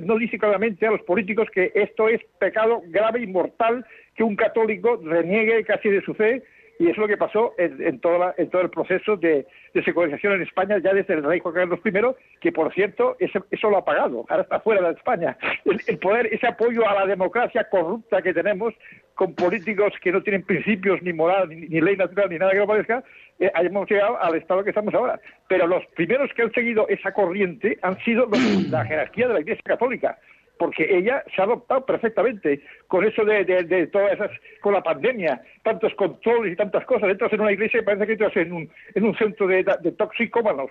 no, 0.00 0.18
dice 0.18 0.38
claramente 0.38 0.86
a 0.86 0.90
los 0.90 1.02
políticos 1.02 1.46
que 1.52 1.72
esto 1.74 2.08
es 2.08 2.22
pecado 2.38 2.80
grave 2.86 3.20
y 3.20 3.26
mortal 3.26 3.84
que 4.16 4.24
un 4.24 4.34
católico 4.34 4.98
reniegue 5.04 5.62
casi 5.62 5.90
de 5.90 6.00
su 6.00 6.14
fe 6.14 6.42
Y 6.78 6.88
es 6.88 6.96
lo 6.96 7.06
que 7.06 7.18
pasó 7.18 7.52
en, 7.58 8.00
todo 8.00 8.62
el 8.62 8.70
proceso 8.70 9.18
de, 9.18 9.46
secularización 9.84 10.34
en 10.34 10.42
España 10.42 10.78
ya 10.78 10.94
desde 10.94 11.12
el 11.14 11.24
rey 11.24 11.38
Juan 11.40 11.54
Carlos 11.54 11.80
I, 11.84 11.92
que 12.40 12.50
por 12.50 12.72
cierto 12.72 13.16
eso 13.18 13.70
lo 13.70 13.76
ha 13.76 13.84
pagado, 13.84 14.24
ahora 14.28 14.42
está 14.42 14.60
fuera 14.60 14.88
de 14.88 14.94
España. 14.94 15.36
El, 15.66 15.98
poder, 15.98 16.26
ese 16.32 16.46
apoyo 16.46 16.88
a 16.88 16.94
la 16.94 17.06
democracia 17.06 17.68
corrupta 17.68 18.22
que 18.22 18.32
tenemos 18.32 18.72
con 19.14 19.34
políticos 19.34 19.92
que 20.02 20.12
no 20.12 20.22
tienen 20.22 20.44
principios 20.44 21.02
ni 21.02 21.12
moral, 21.12 21.50
ni, 21.50 21.80
ley 21.80 21.96
natural, 21.96 22.30
ni 22.30 22.38
nada 22.38 22.52
que 22.52 22.58
lo 22.58 22.66
parezca, 22.66 23.04
eh, 23.38 23.50
hemos 23.54 23.90
llegado 23.90 24.20
al 24.22 24.34
estado 24.36 24.64
que 24.64 24.70
estamos 24.70 24.94
ahora. 24.94 25.20
Pero 25.48 25.66
los 25.66 25.84
primeros 25.94 26.32
que 26.34 26.42
han 26.42 26.52
seguido 26.52 26.88
esa 26.88 27.12
corriente 27.12 27.78
han 27.82 27.98
sido 28.00 28.28
la 28.70 28.84
jerarquía 28.86 29.28
de 29.28 29.34
la 29.34 29.40
Iglesia 29.40 29.62
Católica 29.64 30.18
porque 30.58 30.86
ella 30.90 31.22
se 31.34 31.40
ha 31.40 31.44
adoptado 31.44 31.84
perfectamente 31.84 32.62
con 32.88 33.04
eso 33.04 33.24
de, 33.24 33.44
de, 33.44 33.86
todas 33.88 34.12
esas, 34.14 34.30
con 34.60 34.72
la 34.72 34.82
pandemia, 34.82 35.42
tantos 35.62 35.94
controles 35.94 36.52
y 36.52 36.56
tantas 36.56 36.84
cosas. 36.86 37.10
Entras 37.10 37.32
en 37.32 37.40
una 37.40 37.52
iglesia 37.52 37.80
y 37.80 37.84
parece 37.84 38.06
que 38.06 38.12
entras 38.12 38.36
en 38.36 38.52
un, 38.52 38.70
en 38.94 39.04
un 39.04 39.16
centro 39.16 39.46
de, 39.46 39.64
de 39.82 39.92
toxicómanos. 39.92 40.70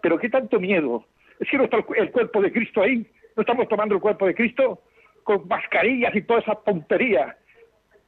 Pero 0.00 0.18
qué 0.18 0.28
tanto 0.28 0.58
miedo. 0.58 1.04
Es 1.40 1.48
que 1.50 1.58
no 1.58 1.64
está 1.64 1.76
el, 1.76 2.10
cuerpo 2.10 2.40
de 2.42 2.52
Cristo 2.52 2.82
ahí. 2.82 3.06
No 3.36 3.42
estamos 3.42 3.68
tomando 3.68 3.94
el 3.94 4.00
cuerpo 4.00 4.26
de 4.26 4.34
Cristo 4.34 4.82
con 5.24 5.46
mascarillas 5.46 6.14
y 6.14 6.22
toda 6.22 6.40
esa 6.40 6.54
tontería. 6.54 7.36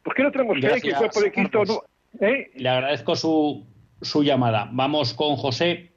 ¿Por 0.03 0.15
qué 0.15 0.23
no 0.23 0.33
tenemos 0.33 0.57
que 0.57 0.81
que 0.81 0.89
el 0.89 0.97
cuerpo 0.97 1.21
de 1.21 1.33
Cristo 1.33 1.63
no, 1.67 2.27
¿eh? 2.27 2.51
Le 2.55 2.69
agradezco 2.69 3.15
su, 3.15 3.67
su 4.01 4.23
llamada. 4.23 4.69
Vamos 4.73 5.15
con 5.15 5.37
José 5.37 5.91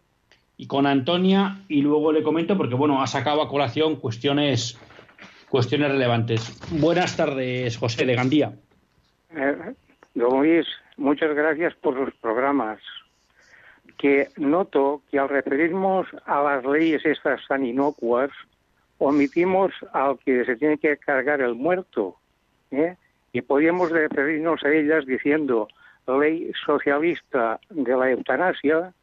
y 0.58 0.68
con 0.68 0.86
Antonia 0.86 1.64
y 1.68 1.82
luego 1.82 2.12
le 2.12 2.24
comento 2.24 2.58
porque 2.58 2.76
bueno 2.76 3.01
ha 3.01 3.08
sacado 3.08 3.41
a 3.41 3.49
colación 3.49 3.95
cuestiones 3.97 4.80
cuestiones 5.49 5.91
relevantes. 5.91 6.58
Buenas 6.72 7.16
tardes, 7.16 7.78
José 7.78 8.06
de 8.06 8.16
Gandía. 8.16 8.54
Eh, 9.36 9.74
don 10.16 10.39
Luis, 10.39 10.66
muchas 10.97 11.36
gracias 11.36 11.76
por 11.76 11.95
los 11.95 12.14
programas. 12.16 12.80
Que 13.97 14.30
noto 14.38 15.04
que 15.12 15.20
al 15.20 15.30
referirnos 15.30 16.08
a 16.26 16.41
las 16.41 16.66
leyes 16.66 17.06
estas 17.06 17.47
tan 17.47 17.66
inocuas, 17.66 18.32
omitimos 18.97 19.72
al 19.93 20.18
que 20.20 20.43
se 20.43 20.56
tiene 20.56 20.80
que 20.80 20.97
cargar 20.97 21.39
el 21.41 21.54
muerto. 21.54 22.18
¿eh? 22.72 22.95
Y 23.32 23.41
podríamos 23.41 23.91
referirnos 23.91 24.64
a 24.64 24.72
ellas 24.72 25.06
diciendo 25.06 25.68
ley 26.08 26.51
socialista 26.66 27.60
de 27.70 27.95
la 27.95 28.12
eutanasia, 28.12 28.93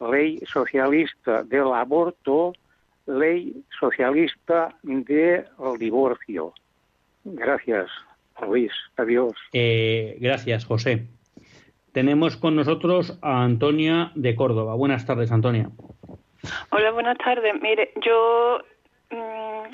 ley 0.00 0.40
socialista 0.46 1.42
del 1.44 1.72
aborto, 1.72 2.52
ley 3.06 3.64
socialista 3.78 4.74
del 4.82 5.46
divorcio. 5.78 6.52
Gracias, 7.24 7.90
Luis. 8.40 8.72
Adiós. 8.96 9.34
Eh, 9.52 10.16
gracias, 10.20 10.64
José. 10.64 11.06
Tenemos 11.92 12.36
con 12.36 12.56
nosotros 12.56 13.18
a 13.22 13.44
Antonia 13.44 14.12
de 14.14 14.34
Córdoba. 14.34 14.74
Buenas 14.74 15.06
tardes, 15.06 15.30
Antonia. 15.30 15.70
Hola, 16.70 16.90
buenas 16.90 17.18
tardes. 17.18 17.54
Mire, 17.60 17.92
yo... 18.04 18.60
Mmm, 19.10 19.70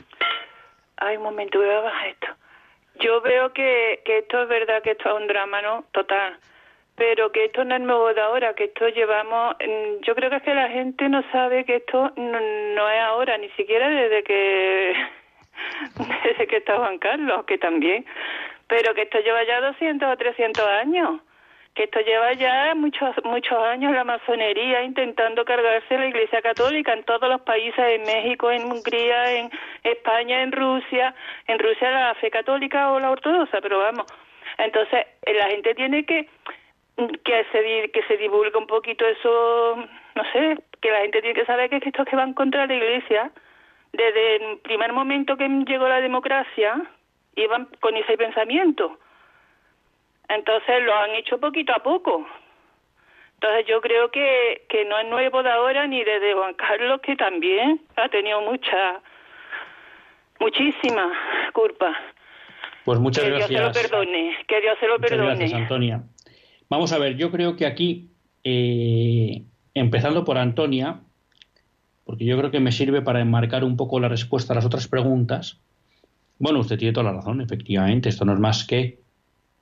ay, 0.96 1.16
un 1.16 1.22
momento, 1.22 1.58
voy 1.58 1.68
a 1.68 1.80
bajar 1.80 2.08
esto. 2.08 2.26
Yo 3.00 3.20
veo 3.20 3.52
que, 3.52 4.02
que 4.04 4.18
esto 4.18 4.42
es 4.42 4.48
verdad, 4.48 4.82
que 4.82 4.90
esto 4.90 5.08
es 5.08 5.22
un 5.22 5.28
drama, 5.28 5.62
¿no? 5.62 5.84
Total 5.92 6.36
pero 6.98 7.30
que 7.30 7.44
esto 7.44 7.64
no 7.64 7.76
es 7.76 7.80
nuevo 7.80 8.12
de 8.12 8.20
ahora, 8.20 8.54
que 8.54 8.64
esto 8.64 8.88
llevamos, 8.88 9.54
yo 10.02 10.14
creo 10.16 10.30
que 10.30 10.36
es 10.36 10.42
que 10.42 10.54
la 10.54 10.68
gente 10.68 11.08
no 11.08 11.22
sabe 11.30 11.64
que 11.64 11.76
esto 11.76 12.10
no, 12.16 12.90
es 12.90 13.00
ahora, 13.02 13.38
ni 13.38 13.48
siquiera 13.50 13.88
desde 13.88 14.24
que 14.24 14.92
desde 16.24 16.46
que 16.48 16.56
está 16.56 16.76
Juan 16.76 16.98
Carlos, 16.98 17.44
que 17.46 17.56
también, 17.56 18.04
pero 18.66 18.94
que 18.94 19.02
esto 19.02 19.20
lleva 19.20 19.44
ya 19.44 19.60
200 19.60 20.12
o 20.12 20.16
300 20.16 20.66
años, 20.66 21.20
que 21.74 21.84
esto 21.84 22.00
lleva 22.00 22.32
ya 22.32 22.74
muchos 22.74 23.14
muchos 23.22 23.56
años 23.56 23.92
la 23.92 24.02
masonería 24.02 24.82
intentando 24.82 25.44
cargarse 25.44 25.98
la 25.98 26.06
Iglesia 26.06 26.42
Católica 26.42 26.92
en 26.94 27.04
todos 27.04 27.28
los 27.28 27.42
países, 27.42 27.78
en 27.78 28.02
México, 28.02 28.50
en 28.50 28.64
Hungría, 28.64 29.36
en 29.36 29.50
España, 29.84 30.42
en 30.42 30.50
Rusia, 30.50 31.14
en 31.46 31.60
Rusia 31.60 31.90
la 31.92 32.14
fe 32.16 32.28
católica 32.28 32.90
o 32.90 32.98
la 32.98 33.12
ortodoxa, 33.12 33.60
pero 33.60 33.78
vamos, 33.78 34.06
entonces 34.58 35.06
la 35.24 35.46
gente 35.46 35.76
tiene 35.76 36.04
que 36.04 36.28
que 37.24 37.44
se, 37.52 37.90
que 37.90 38.02
se 38.08 38.16
divulgue 38.16 38.58
un 38.58 38.66
poquito 38.66 39.06
eso, 39.06 39.76
no 39.76 40.22
sé, 40.32 40.58
que 40.80 40.90
la 40.90 41.00
gente 41.00 41.20
tiene 41.20 41.38
que 41.38 41.46
saber 41.46 41.70
que 41.70 41.76
estos 41.76 42.06
que 42.06 42.16
van 42.16 42.34
contra 42.34 42.66
la 42.66 42.74
Iglesia, 42.74 43.30
desde 43.92 44.36
el 44.36 44.58
primer 44.58 44.92
momento 44.92 45.36
que 45.36 45.48
llegó 45.48 45.88
la 45.88 46.00
democracia, 46.00 46.82
iban 47.36 47.68
con 47.80 47.96
ese 47.96 48.16
pensamiento. 48.16 48.98
Entonces 50.28 50.82
lo 50.82 50.94
han 50.94 51.10
hecho 51.12 51.38
poquito 51.38 51.72
a 51.72 51.82
poco. 51.82 52.26
Entonces 53.34 53.66
yo 53.66 53.80
creo 53.80 54.10
que, 54.10 54.62
que 54.68 54.84
no 54.84 54.98
es 54.98 55.06
nuevo 55.08 55.42
de 55.44 55.50
ahora 55.50 55.86
ni 55.86 56.02
desde 56.02 56.34
Juan 56.34 56.54
Carlos, 56.54 57.00
que 57.00 57.14
también 57.14 57.80
ha 57.94 58.08
tenido 58.08 58.40
mucha, 58.42 59.00
muchísima 60.40 61.12
culpa. 61.52 61.96
Pues 62.84 62.98
muchas 62.98 63.24
que 63.24 63.30
gracias. 63.30 63.48
Que 63.48 63.54
Dios 63.54 63.76
se 63.76 63.82
lo 63.82 63.88
perdone, 63.88 64.38
que 64.48 64.60
Dios 64.60 64.78
se 64.80 64.86
lo 64.88 64.98
perdone. 64.98 65.36
gracias, 65.36 65.52
Antonia. 65.52 66.02
Vamos 66.70 66.92
a 66.92 66.98
ver, 66.98 67.16
yo 67.16 67.30
creo 67.30 67.56
que 67.56 67.66
aquí, 67.66 68.10
eh, 68.44 69.42
empezando 69.72 70.24
por 70.24 70.36
Antonia, 70.36 71.00
porque 72.04 72.26
yo 72.26 72.36
creo 72.36 72.50
que 72.50 72.60
me 72.60 72.72
sirve 72.72 73.00
para 73.00 73.20
enmarcar 73.20 73.64
un 73.64 73.76
poco 73.76 74.00
la 74.00 74.08
respuesta 74.08 74.52
a 74.52 74.56
las 74.56 74.66
otras 74.66 74.86
preguntas. 74.86 75.58
Bueno, 76.38 76.60
usted 76.60 76.78
tiene 76.78 76.92
toda 76.92 77.10
la 77.10 77.16
razón, 77.16 77.40
efectivamente, 77.40 78.10
esto 78.10 78.24
no 78.24 78.34
es 78.34 78.38
más 78.38 78.64
que, 78.64 79.00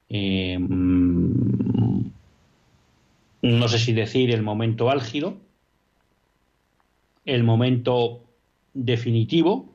eh, 0.09 0.59
mm, 0.59 2.01
no 3.43 3.69
sé 3.69 3.79
si 3.79 3.93
decir 3.93 4.33
el 4.33 4.43
momento 4.43 4.91
álgido, 4.91 5.37
el 7.25 7.45
momento 7.45 8.25
definitivo, 8.75 9.73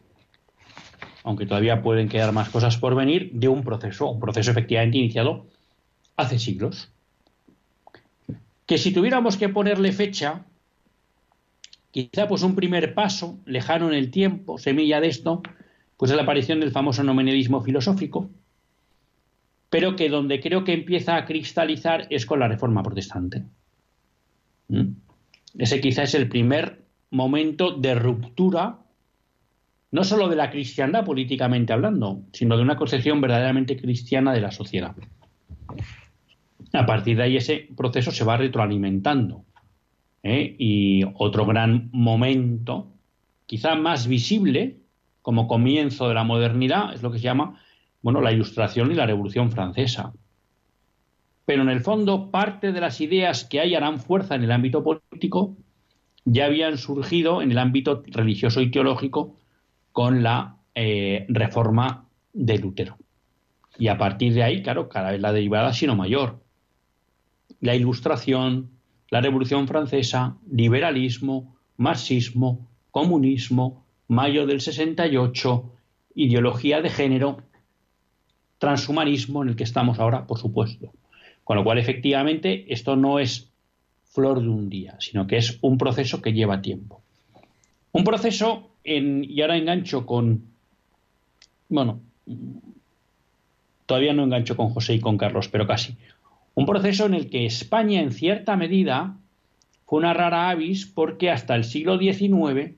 aunque 1.23 1.45
todavía 1.45 1.82
pueden 1.82 2.09
quedar 2.09 2.34
más 2.34 2.49
cosas 2.49 2.77
por 2.77 2.93
venir, 2.93 3.32
de 3.34 3.47
un 3.47 3.63
proceso, 3.63 4.09
un 4.09 4.19
proceso 4.19 4.51
efectivamente 4.51 4.97
iniciado 4.97 5.45
hace 6.17 6.38
siglos 6.38 6.91
que 8.66 8.78
si 8.78 8.93
tuviéramos 8.93 9.38
que 9.38 9.49
ponerle 9.49 9.91
fecha, 9.91 10.45
quizá 11.91 12.28
pues 12.28 12.43
un 12.43 12.55
primer 12.55 12.93
paso, 12.93 13.39
lejano 13.45 13.88
en 13.88 13.95
el 13.95 14.12
tiempo, 14.12 14.57
semilla 14.57 15.01
de 15.01 15.07
esto, 15.07 15.41
pues 15.97 16.12
es 16.12 16.18
la 16.18 16.24
aparición 16.24 16.59
del 16.59 16.72
famoso 16.72 17.03
nominalismo 17.03 17.62
filosófico, 17.62 18.30
pero 19.70 19.95
que 19.95 20.09
donde 20.09 20.39
creo 20.39 20.64
que 20.64 20.74
empieza 20.74 21.16
a 21.16 21.26
cristalizar 21.26 22.07
es 22.09 22.26
con 22.26 22.39
la 22.39 22.47
reforma 22.47 22.84
protestante. 22.84 23.43
¿Mm? 24.68 24.93
Ese 25.57 25.82
quizá 25.82 26.03
es 26.03 26.16
el 26.16 26.28
primer 26.28 26.82
momento 27.09 27.72
de 27.72 27.93
ruptura, 27.95 28.80
no 29.91 30.03
solo 30.03 30.30
de 30.30 30.38
la 30.38 30.49
cristiandad 30.49 31.05
políticamente 31.05 31.74
hablando, 31.74 32.22
sino 32.32 32.55
de 32.55 32.64
una 32.64 32.78
concepción 32.78 33.20
verdaderamente 33.20 33.76
cristiana 33.76 34.34
de 34.34 34.41
la 34.41 34.51
sociedad. 34.51 34.95
A 36.74 36.86
partir 36.86 37.17
de 37.17 37.24
ahí 37.24 37.38
ese 37.38 37.67
proceso 37.76 38.11
se 38.11 38.24
va 38.24 38.38
retroalimentando. 38.38 39.45
¿eh? 40.24 40.55
Y 40.57 41.03
otro 41.15 41.45
gran 41.45 41.89
momento, 41.91 42.93
quizá 43.45 43.76
más 43.76 44.07
visible, 44.07 44.78
como 45.22 45.47
comienzo 45.47 46.07
de 46.07 46.15
la 46.15 46.24
modernidad, 46.24 46.93
es 46.93 47.03
lo 47.03 47.11
que 47.11 47.19
se 47.19 47.26
llama 47.26 47.59
bueno, 48.01 48.22
la 48.22 48.32
Ilustración 48.32 48.91
y 48.91 48.95
la 48.95 49.05
Revolución 49.05 49.51
Francesa. 49.51 50.13
Pero 51.45 51.61
en 51.63 51.69
el 51.69 51.82
fondo, 51.82 52.32
parte 52.32 52.72
de 52.72 52.82
las 52.82 53.01
ideas 53.01 53.45
que 53.45 53.59
hay 53.59 53.76
harán 53.76 53.99
fuerza 53.99 54.36
en 54.36 54.43
el 54.43 54.51
ámbito 54.51 54.84
político 54.84 55.55
ya 56.24 56.45
habían 56.45 56.78
surgido 56.78 57.41
en 57.41 57.51
el 57.51 57.57
ámbito 57.57 58.03
religioso 58.05 58.61
y 58.61 58.69
teológico 58.69 59.38
con 59.91 60.24
la 60.24 60.57
eh, 60.76 61.26
reforma 61.30 62.07
de 62.34 62.59
Lutero. 62.59 62.97
Y 63.78 63.88
a 63.88 63.97
partir 63.97 64.34
de 64.34 64.43
ahí, 64.43 64.61
claro, 64.61 64.88
cada 64.88 65.11
vez 65.11 65.22
la 65.22 65.34
derivada 65.34 65.69
ha 65.69 65.74
sido 65.74 65.95
mayor 65.95 66.40
la 67.59 67.75
Ilustración, 67.75 68.69
la 69.09 69.21
Revolución 69.21 69.67
Francesa, 69.67 70.37
liberalismo, 70.49 71.55
marxismo, 71.77 72.67
comunismo, 72.91 73.85
mayo 74.07 74.45
del 74.45 74.61
68, 74.61 75.71
ideología 76.15 76.81
de 76.81 76.89
género, 76.89 77.43
transhumanismo 78.57 79.43
en 79.43 79.49
el 79.49 79.55
que 79.55 79.63
estamos 79.63 79.99
ahora, 79.99 80.27
por 80.27 80.37
supuesto. 80.37 80.93
Con 81.43 81.57
lo 81.57 81.63
cual, 81.63 81.79
efectivamente, 81.79 82.71
esto 82.71 82.95
no 82.95 83.19
es 83.19 83.51
flor 84.05 84.41
de 84.41 84.49
un 84.49 84.69
día, 84.69 84.97
sino 84.99 85.25
que 85.25 85.37
es 85.37 85.57
un 85.61 85.77
proceso 85.77 86.21
que 86.21 86.33
lleva 86.33 86.61
tiempo. 86.61 87.01
Un 87.91 88.03
proceso, 88.03 88.69
en, 88.83 89.23
y 89.23 89.41
ahora 89.41 89.57
engancho 89.57 90.05
con, 90.05 90.43
bueno, 91.69 92.01
todavía 93.85 94.13
no 94.13 94.23
engancho 94.23 94.55
con 94.55 94.69
José 94.69 94.93
y 94.95 94.99
con 94.99 95.17
Carlos, 95.17 95.47
pero 95.47 95.65
casi. 95.65 95.97
Un 96.62 96.68
proceso 96.68 97.07
en 97.07 97.16
el 97.16 97.28
que 97.32 97.47
España, 97.47 98.01
en 98.01 98.12
cierta 98.12 98.55
medida, 98.55 99.18
fue 99.88 99.97
una 99.97 100.14
rara 100.14 100.49
avis 100.49 100.86
porque 100.86 101.32
hasta 101.32 101.55
el 101.55 101.64
siglo 101.64 101.97
XIX 101.97 102.76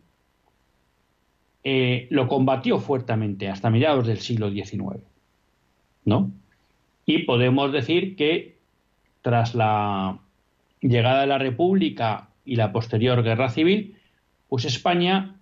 eh, 1.65 2.07
lo 2.09 2.29
combatió 2.29 2.79
fuertemente, 2.79 3.49
hasta 3.49 3.69
mediados 3.69 4.07
del 4.07 4.19
siglo 4.19 4.49
XIX. 4.49 5.03
¿No? 6.05 6.31
Y 7.05 7.23
podemos 7.23 7.73
decir 7.73 8.15
que 8.15 8.57
tras 9.21 9.53
la 9.53 10.17
llegada 10.79 11.21
de 11.21 11.27
la 11.27 11.37
República 11.37 12.29
y 12.45 12.55
la 12.55 12.71
posterior 12.71 13.21
guerra 13.21 13.49
civil, 13.49 13.97
pues 14.47 14.63
España, 14.63 15.35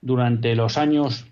durante 0.00 0.56
los 0.56 0.76
años 0.76 1.24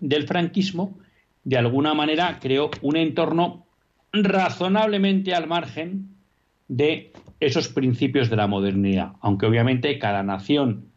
del 0.00 0.26
franquismo, 0.26 0.98
de 1.44 1.58
alguna 1.58 1.92
manera 1.92 2.38
creó 2.40 2.70
un 2.80 2.96
entorno 2.96 3.66
razonablemente 4.12 5.34
al 5.34 5.46
margen 5.46 6.08
de 6.68 7.12
esos 7.40 7.68
principios 7.68 8.30
de 8.30 8.36
la 8.36 8.46
modernidad, 8.46 9.12
aunque 9.20 9.46
obviamente 9.46 9.98
cada 9.98 10.22
nación 10.22 10.90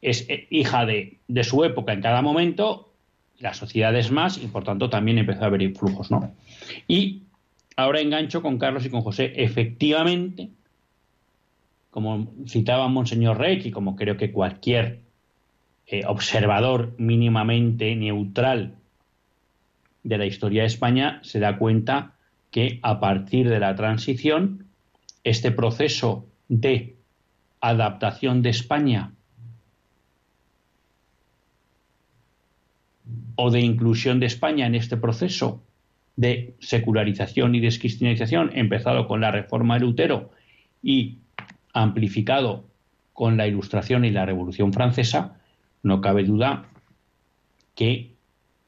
es 0.00 0.28
eh, 0.28 0.46
hija 0.50 0.86
de, 0.86 1.18
su 1.42 1.64
época 1.64 1.92
en 1.92 2.02
cada 2.02 2.22
momento, 2.22 2.92
la 3.38 3.54
sociedad 3.54 3.94
es 3.96 4.10
más 4.10 4.38
y 4.38 4.46
por 4.46 4.64
tanto 4.64 4.90
también 4.90 5.18
empezó 5.18 5.42
a 5.42 5.46
haber 5.46 5.62
influjos, 5.62 6.10
¿no? 6.10 6.32
Y 6.86 7.22
ahora 7.76 8.00
engancho 8.00 8.42
con 8.42 8.58
Carlos 8.58 8.86
y 8.86 8.90
con 8.90 9.02
José. 9.02 9.32
Efectivamente, 9.36 10.50
como 11.90 12.32
citaba 12.46 12.88
Monseñor 12.88 13.38
Rey 13.38 13.60
y 13.64 13.70
como 13.70 13.96
creo 13.96 14.16
que 14.16 14.30
cualquier 14.30 15.00
eh, 15.86 16.02
observador 16.06 16.94
mínimamente 16.98 17.94
neutral 17.96 18.74
de 20.02 20.18
la 20.18 20.26
historia 20.26 20.62
de 20.62 20.68
España 20.68 21.20
se 21.22 21.40
da 21.40 21.58
cuenta 21.58 22.13
que 22.54 22.78
a 22.82 23.00
partir 23.00 23.48
de 23.48 23.58
la 23.58 23.74
transición, 23.74 24.68
este 25.24 25.50
proceso 25.50 26.28
de 26.48 26.94
adaptación 27.60 28.42
de 28.42 28.50
España 28.50 29.10
o 33.34 33.50
de 33.50 33.60
inclusión 33.60 34.20
de 34.20 34.26
España 34.26 34.68
en 34.68 34.76
este 34.76 34.96
proceso 34.96 35.64
de 36.14 36.54
secularización 36.60 37.56
y 37.56 37.60
descristianización, 37.60 38.52
empezado 38.54 39.08
con 39.08 39.20
la 39.20 39.32
reforma 39.32 39.74
de 39.74 39.80
Lutero 39.80 40.30
y 40.80 41.18
amplificado 41.72 42.68
con 43.14 43.36
la 43.36 43.48
Ilustración 43.48 44.04
y 44.04 44.10
la 44.10 44.26
Revolución 44.26 44.72
Francesa, 44.72 45.40
no 45.82 46.00
cabe 46.00 46.22
duda 46.22 46.66
que 47.74 48.14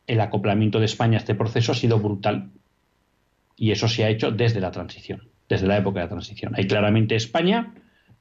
el 0.08 0.20
acoplamiento 0.20 0.80
de 0.80 0.86
España 0.86 1.18
a 1.18 1.20
este 1.20 1.36
proceso 1.36 1.70
ha 1.70 1.76
sido 1.76 2.00
brutal 2.00 2.50
y 3.56 3.70
eso 3.70 3.88
se 3.88 4.04
ha 4.04 4.10
hecho 4.10 4.30
desde 4.30 4.60
la 4.60 4.70
transición, 4.70 5.28
desde 5.48 5.66
la 5.66 5.78
época 5.78 6.00
de 6.00 6.06
la 6.06 6.10
transición. 6.10 6.54
Ahí 6.56 6.66
claramente 6.66 7.16
España 7.16 7.74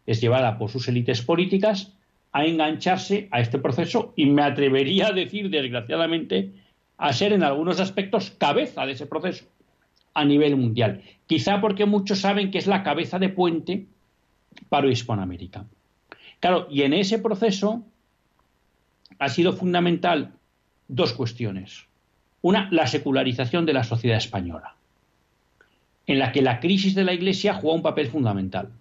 es 0.06 0.22
llevada 0.22 0.58
por 0.58 0.70
sus 0.70 0.88
élites 0.88 1.22
políticas 1.22 1.94
a 2.32 2.46
engancharse 2.46 3.28
a 3.32 3.40
este 3.40 3.60
proceso 3.60 4.14
y 4.16 4.26
me 4.26 4.44
atrevería 4.44 5.08
a 5.08 5.12
decir, 5.12 5.50
desgraciadamente, 5.50 6.52
a 6.98 7.14
ser 7.14 7.34
en 7.34 7.44
algunos 7.44 7.80
aspectos 7.80 8.32
cabeza 8.32 8.86
de 8.86 8.94
ese 8.94 9.06
proceso 9.06 9.46
a 10.14 10.26
nivel 10.26 10.56
mundial. 10.56 11.02
Quizá 11.28 11.62
porque 11.62 11.86
muchos 11.86 12.20
saben 12.20 12.52
que 12.52 12.58
es 12.58 12.68
la 12.68 12.84
cabeza 12.84 13.20
de 13.20 13.30
puente 13.30 13.86
para 14.70 14.90
Hispanoamérica. 14.90 15.66
Claro, 16.40 16.68
y 16.70 16.84
en 16.84 16.94
ese 16.94 17.20
proceso 17.20 17.84
ha 19.20 19.30
sido 19.30 19.54
fundamental 19.54 20.34
dos 20.88 21.14
cuestiones. 21.14 21.86
Una, 22.42 22.70
la 22.72 22.88
secularización 22.88 23.66
de 23.66 23.74
la 23.74 23.84
sociedad 23.84 24.18
española, 24.18 24.75
en 26.08 26.20
la 26.20 26.32
que 26.32 26.42
la 26.42 26.60
crisis 26.60 26.96
de 26.96 27.04
la 27.04 27.14
Iglesia 27.14 27.54
juega 27.54 27.76
un 27.76 27.82
papel 27.82 28.08
fundamental. 28.08 28.72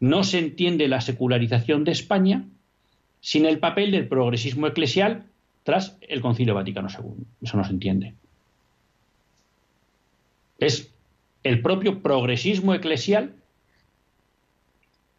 No 0.00 0.22
se 0.22 0.38
entiende 0.38 0.88
la 0.88 1.00
secularización 1.00 1.84
de 1.84 1.92
España 1.92 2.44
sin 3.20 3.46
el 3.46 3.58
papel 3.58 3.90
del 3.90 4.08
progresismo 4.08 4.66
eclesial 4.66 5.24
tras 5.64 5.96
el 6.00 6.20
Concilio 6.20 6.54
Vaticano 6.54 6.88
II. 6.88 7.24
Eso 7.42 7.56
no 7.56 7.64
se 7.64 7.72
entiende. 7.72 8.14
Es 10.58 10.90
el 11.42 11.62
propio 11.62 12.00
progresismo 12.00 12.74
eclesial 12.74 13.34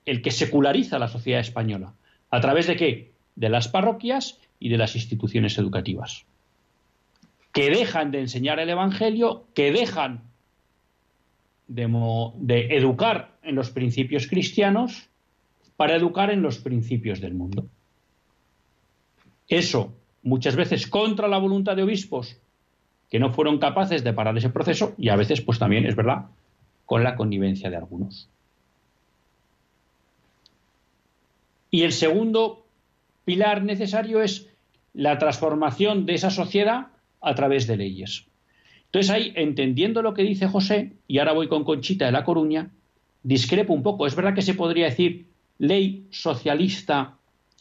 el 0.06 0.22
que 0.22 0.32
seculariza 0.32 1.00
la 1.00 1.08
sociedad 1.08 1.42
española. 1.42 1.94
¿A 2.32 2.42
través 2.42 2.68
de 2.68 2.76
qué? 2.76 3.12
De 3.36 3.50
las 3.50 3.68
parroquias 3.68 4.40
y 4.60 4.70
de 4.70 4.78
las 4.78 4.96
instituciones 4.96 5.58
educativas. 5.58 6.26
Que 7.52 7.70
dejan 7.70 8.12
de 8.12 8.22
enseñar 8.22 8.60
el 8.60 8.70
Evangelio, 8.70 9.46
que 9.54 9.72
dejan 9.72 10.29
de, 11.70 12.68
educar 12.76 13.38
en 13.44 13.56
los 13.56 13.70
principios 13.70 14.28
cristianos 14.28 15.08
para 15.78 15.96
educar 15.96 16.32
en 16.32 16.42
los 16.42 16.58
principios 16.58 17.22
del 17.22 17.36
mundo. 17.36 17.68
Eso 19.48 19.94
muchas 20.24 20.56
veces 20.56 20.88
contra 20.88 21.28
la 21.28 21.38
voluntad 21.38 21.76
de 21.76 21.84
obispos 21.84 22.38
que 23.10 23.20
no 23.20 23.32
fueron 23.32 23.60
capaces 23.60 24.04
de 24.04 24.14
parar 24.14 24.38
ese 24.38 24.50
proceso 24.50 24.94
y 24.98 25.10
a 25.10 25.16
veces 25.16 25.42
pues 25.42 25.58
también 25.58 25.86
es 25.86 25.96
verdad 25.96 26.26
con 26.86 27.04
la 27.04 27.16
connivencia 27.16 27.70
de 27.70 27.78
algunos. 27.78 28.30
Y 31.72 31.84
el 31.84 31.92
segundo 31.92 32.66
pilar 33.26 33.64
necesario 33.64 34.22
es 34.22 34.50
la 34.94 35.20
transformación 35.20 36.08
de 36.08 36.16
esa 36.16 36.32
sociedad 36.32 36.88
a 37.22 37.36
través 37.36 37.68
de 37.68 37.78
leyes. 37.78 38.29
Entonces 38.90 39.12
ahí, 39.12 39.34
entendiendo 39.36 40.02
lo 40.02 40.16
que 40.16 40.24
dice 40.24 40.48
José, 40.48 40.94
y 41.08 41.20
ahora 41.20 41.34
voy 41.34 41.48
con 41.48 41.64
Conchita 41.64 42.06
de 42.06 42.12
La 42.12 42.24
Coruña, 42.24 42.72
discrepo 43.22 43.74
un 43.74 43.84
poco. 43.84 44.08
Es 44.08 44.16
verdad 44.16 44.34
que 44.34 44.42
se 44.42 44.56
podría 44.56 44.86
decir 44.86 45.28
ley 45.60 46.08
socialista 46.10 47.18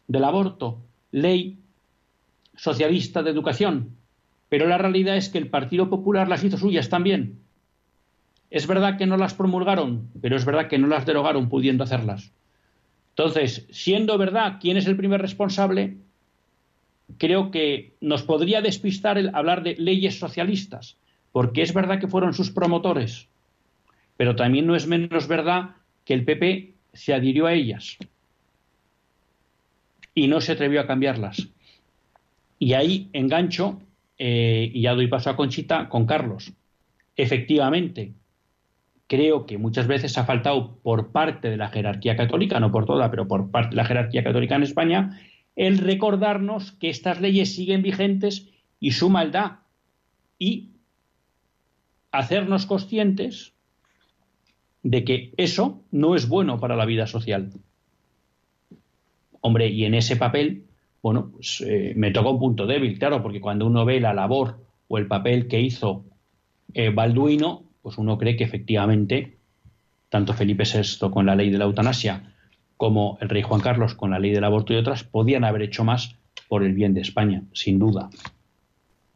del 0.07 0.25
aborto, 0.25 0.79
ley 1.13 1.59
socialista 2.57 3.23
de 3.23 3.31
educación, 3.31 3.91
pero 4.49 4.67
la 4.67 4.79
realidad 4.79 5.17
es 5.17 5.29
que 5.29 5.39
el 5.39 5.49
Partido 5.49 5.91
Popular 5.91 6.29
las 6.29 6.43
hizo 6.45 6.57
suyas 6.57 6.89
también. 6.89 7.39
Es 8.51 8.67
verdad 8.67 8.97
que 8.97 9.07
no 9.07 9.19
las 9.19 9.35
promulgaron, 9.35 10.09
pero 10.23 10.37
es 10.37 10.47
verdad 10.47 10.69
que 10.69 10.79
no 10.79 10.87
las 10.87 11.05
derogaron 11.05 11.51
pudiendo 11.51 11.85
hacerlas. 11.85 12.33
Entonces, 13.11 13.67
siendo 13.71 14.17
verdad 14.17 14.57
quién 14.61 14.79
es 14.79 14.87
el 14.87 14.97
primer 14.97 15.21
responsable, 15.21 15.99
creo 17.19 17.51
que 17.51 17.97
nos 18.01 18.23
podría 18.23 18.63
despistar 18.63 19.19
el 19.19 19.35
hablar 19.35 19.63
de 19.63 19.75
leyes 19.77 20.19
socialistas, 20.19 20.97
porque 21.33 21.63
es 21.63 21.73
verdad 21.75 22.01
que 22.01 22.09
fueron 22.09 22.35
sus 22.35 22.51
promotores, 22.51 23.29
pero 24.17 24.37
también 24.37 24.67
no 24.67 24.75
es 24.75 24.87
menos 24.87 25.29
verdad 25.29 25.77
que 26.05 26.15
el 26.15 26.25
PP 26.25 26.75
se 26.93 27.15
adhirió 27.15 27.47
a 27.47 27.53
ellas 27.53 27.99
y 30.15 30.27
no 30.27 30.41
se 30.41 30.53
atrevió 30.53 30.81
a 30.81 30.87
cambiarlas. 30.87 31.49
Y 32.59 32.73
ahí 32.73 33.09
engancho, 33.13 33.81
eh, 34.19 34.71
y 34.75 34.83
ya 34.83 34.95
doy 34.95 35.07
paso 35.07 35.31
a 35.31 35.37
Conchita, 35.37 35.89
con 35.89 36.07
Carlos. 36.07 36.53
Efectivamente, 37.17 38.15
creo 39.07 39.47
que 39.47 39.59
muchas 39.59 39.87
veces 39.87 40.19
ha 40.19 40.25
faltado 40.25 40.77
por 40.83 41.13
parte 41.13 41.51
de 41.51 41.57
la 41.57 41.69
jerarquía 41.69 42.17
católica, 42.17 42.61
no 42.61 42.73
por 42.73 42.85
toda, 42.85 43.11
pero 43.11 43.29
por 43.29 43.51
parte 43.51 43.71
de 43.71 43.77
la 43.77 43.85
jerarquía 43.85 44.25
católica 44.25 44.57
en 44.57 44.63
España, 44.63 45.21
el 45.57 45.79
recordarnos 45.79 46.73
que 46.73 46.91
estas 46.91 47.21
leyes 47.21 47.55
siguen 47.55 47.83
vigentes 47.83 48.49
y 48.81 48.93
su 48.93 49.11
maldad, 49.11 49.59
y 50.39 50.71
hacernos 52.19 52.67
conscientes 52.67 53.55
de 54.83 55.05
que 55.05 55.33
eso 55.37 55.83
no 55.91 56.15
es 56.15 56.29
bueno 56.29 56.61
para 56.61 56.77
la 56.77 56.85
vida 56.85 57.07
social. 57.07 57.53
Hombre, 59.41 59.69
y 59.69 59.85
en 59.85 59.95
ese 59.95 60.17
papel 60.17 60.69
bueno, 61.03 61.31
pues 61.33 61.63
eh, 61.67 61.93
me 61.97 62.11
tocó 62.11 62.31
un 62.33 62.39
punto 62.39 62.67
débil, 62.67 62.99
claro, 62.99 63.23
porque 63.23 63.41
cuando 63.41 63.67
uno 63.67 63.85
ve 63.85 64.01
la 64.01 64.13
labor 64.13 64.65
o 64.89 64.99
el 64.99 65.07
papel 65.07 65.47
que 65.47 65.61
hizo 65.61 66.05
eh, 66.75 66.91
Balduino, 66.91 67.65
pues 67.83 67.99
uno 67.99 68.19
cree 68.19 68.37
que 68.37 68.45
efectivamente 68.45 69.39
tanto 70.09 70.33
Felipe 70.33 70.65
VI 70.65 71.11
con 71.11 71.27
la 71.27 71.37
ley 71.37 71.51
de 71.51 71.59
la 71.59 71.67
eutanasia 71.67 72.35
como 72.77 73.19
el 73.21 73.29
rey 73.29 73.43
Juan 73.43 73.61
Carlos 73.61 73.95
con 73.95 74.11
la 74.11 74.19
ley 74.19 74.33
del 74.33 74.45
aborto 74.45 74.73
y 74.73 74.77
otras 74.77 75.05
podían 75.05 75.45
haber 75.45 75.63
hecho 75.63 75.85
más 75.85 76.17
por 76.49 76.65
el 76.65 76.75
bien 76.75 76.95
de 76.95 77.01
España, 77.01 77.43
sin 77.53 77.79
duda. 77.79 78.09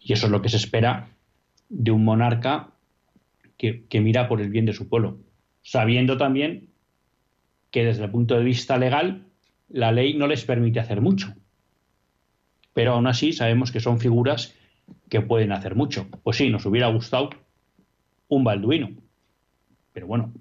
Y 0.00 0.12
eso 0.12 0.26
es 0.26 0.32
lo 0.32 0.42
que 0.42 0.48
se 0.48 0.56
espera 0.56 1.08
de 1.68 1.90
un 1.90 2.04
monarca 2.04 2.70
que, 3.56 4.00
mira 4.00 4.28
por 4.28 4.40
el 4.40 4.50
bien 4.50 4.66
de 4.66 4.72
su 4.72 4.88
pueblo, 4.88 5.18
sabiendo 5.62 6.16
también 6.16 6.70
que 7.70 7.84
desde 7.84 8.04
el 8.04 8.10
punto 8.10 8.36
de 8.36 8.44
vista 8.44 8.76
legal 8.76 9.26
la 9.68 9.92
ley 9.92 10.14
no 10.14 10.26
les 10.26 10.44
permite 10.44 10.80
hacer 10.80 11.00
mucho 11.00 11.34
pero 12.72 12.92
aún 12.92 13.06
así 13.06 13.32
sabemos 13.32 13.70
que 13.70 13.80
son 13.80 14.00
figuras 14.00 14.54
que 15.08 15.20
pueden 15.20 15.52
hacer 15.52 15.74
mucho. 15.74 16.08
Pues 16.22 16.36
sí, 16.36 16.50
nos 16.50 16.66
hubiera 16.66 16.88
gustado 16.88 17.30
un 18.28 18.44
balduino, 18.44 18.90
pero 19.92 20.06
bueno, 20.06 20.32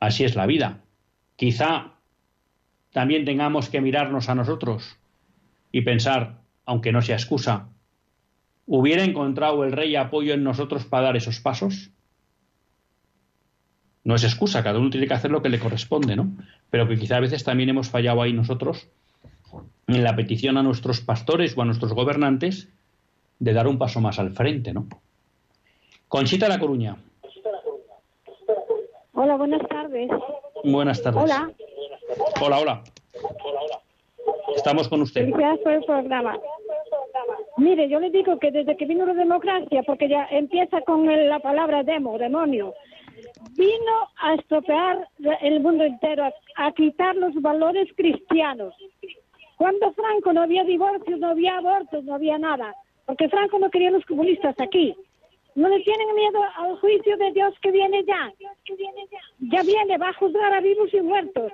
así 0.00 0.24
es 0.24 0.36
la 0.36 0.46
vida. 0.46 0.82
Quizá 1.36 1.94
también 2.92 3.24
tengamos 3.24 3.68
que 3.70 3.80
mirarnos 3.80 4.28
a 4.28 4.34
nosotros 4.34 4.96
y 5.72 5.82
pensar, 5.82 6.42
aunque 6.66 6.92
no 6.92 7.00
sea 7.00 7.16
excusa, 7.16 7.68
¿hubiera 8.66 9.04
encontrado 9.04 9.64
el 9.64 9.72
rey 9.72 9.96
apoyo 9.96 10.34
en 10.34 10.44
nosotros 10.44 10.84
para 10.84 11.04
dar 11.04 11.16
esos 11.16 11.40
pasos? 11.40 11.90
No 14.04 14.14
es 14.14 14.24
excusa, 14.24 14.62
cada 14.62 14.78
uno 14.78 14.90
tiene 14.90 15.06
que 15.06 15.14
hacer 15.14 15.30
lo 15.30 15.42
que 15.42 15.48
le 15.48 15.58
corresponde, 15.58 16.16
¿no? 16.16 16.28
Pero 16.70 16.88
que 16.88 16.96
quizá 16.96 17.16
a 17.16 17.20
veces 17.20 17.44
también 17.44 17.68
hemos 17.68 17.90
fallado 17.90 18.22
ahí 18.22 18.32
nosotros 18.32 18.88
en 19.86 20.04
la 20.04 20.14
petición 20.16 20.56
a 20.56 20.62
nuestros 20.62 21.00
pastores 21.00 21.56
o 21.56 21.62
a 21.62 21.64
nuestros 21.64 21.92
gobernantes 21.92 22.68
de 23.38 23.52
dar 23.52 23.66
un 23.66 23.78
paso 23.78 24.00
más 24.00 24.18
al 24.18 24.30
frente, 24.30 24.72
¿no? 24.72 24.86
Conchita 26.08 26.48
La 26.48 26.58
Coruña. 26.58 26.96
Hola, 29.12 29.36
buenas 29.36 29.66
tardes. 29.68 30.10
Buenas 30.64 31.02
tardes. 31.02 31.22
Hola. 31.22 31.50
Hola, 32.40 32.60
hola. 32.60 32.82
Estamos 34.56 34.88
con 34.88 35.02
usted. 35.02 35.22
Felicidades 35.22 35.60
por 35.60 35.72
el 35.72 35.84
programa. 35.84 36.38
Mire, 37.56 37.88
yo 37.88 38.00
le 38.00 38.10
digo 38.10 38.38
que 38.38 38.50
desde 38.50 38.76
que 38.76 38.86
vino 38.86 39.04
la 39.06 39.14
democracia, 39.14 39.82
porque 39.82 40.08
ya 40.08 40.26
empieza 40.30 40.80
con 40.82 41.06
la 41.06 41.40
palabra 41.40 41.82
demo, 41.82 42.16
demonio, 42.18 42.74
vino 43.58 44.08
a 44.18 44.34
estropear 44.34 45.08
el 45.42 45.60
mundo 45.60 45.82
entero, 45.82 46.32
a, 46.56 46.72
quitar 46.72 47.16
los 47.16 47.34
valores 47.42 47.88
cristianos. 47.96 48.72
Cuando 49.56 49.92
Franco 49.92 50.32
no 50.32 50.42
había 50.42 50.62
divorcio, 50.62 51.16
no 51.16 51.30
había 51.30 51.58
abortos, 51.58 52.04
no 52.04 52.14
había 52.14 52.38
nada, 52.38 52.72
porque 53.04 53.28
Franco 53.28 53.58
no 53.58 53.68
quería 53.68 53.90
los 53.90 54.06
comunistas 54.06 54.54
aquí. 54.60 54.94
No 55.56 55.68
le 55.68 55.80
tienen 55.80 56.14
miedo 56.14 56.40
al 56.56 56.78
juicio 56.78 57.16
de 57.16 57.32
Dios 57.32 57.52
que 57.60 57.72
viene 57.72 58.04
ya. 58.04 58.32
Ya 59.40 59.62
viene, 59.64 59.98
va 59.98 60.10
a 60.10 60.12
juzgar 60.12 60.54
a 60.54 60.60
vivos 60.60 60.94
y 60.94 61.00
muertos. 61.00 61.52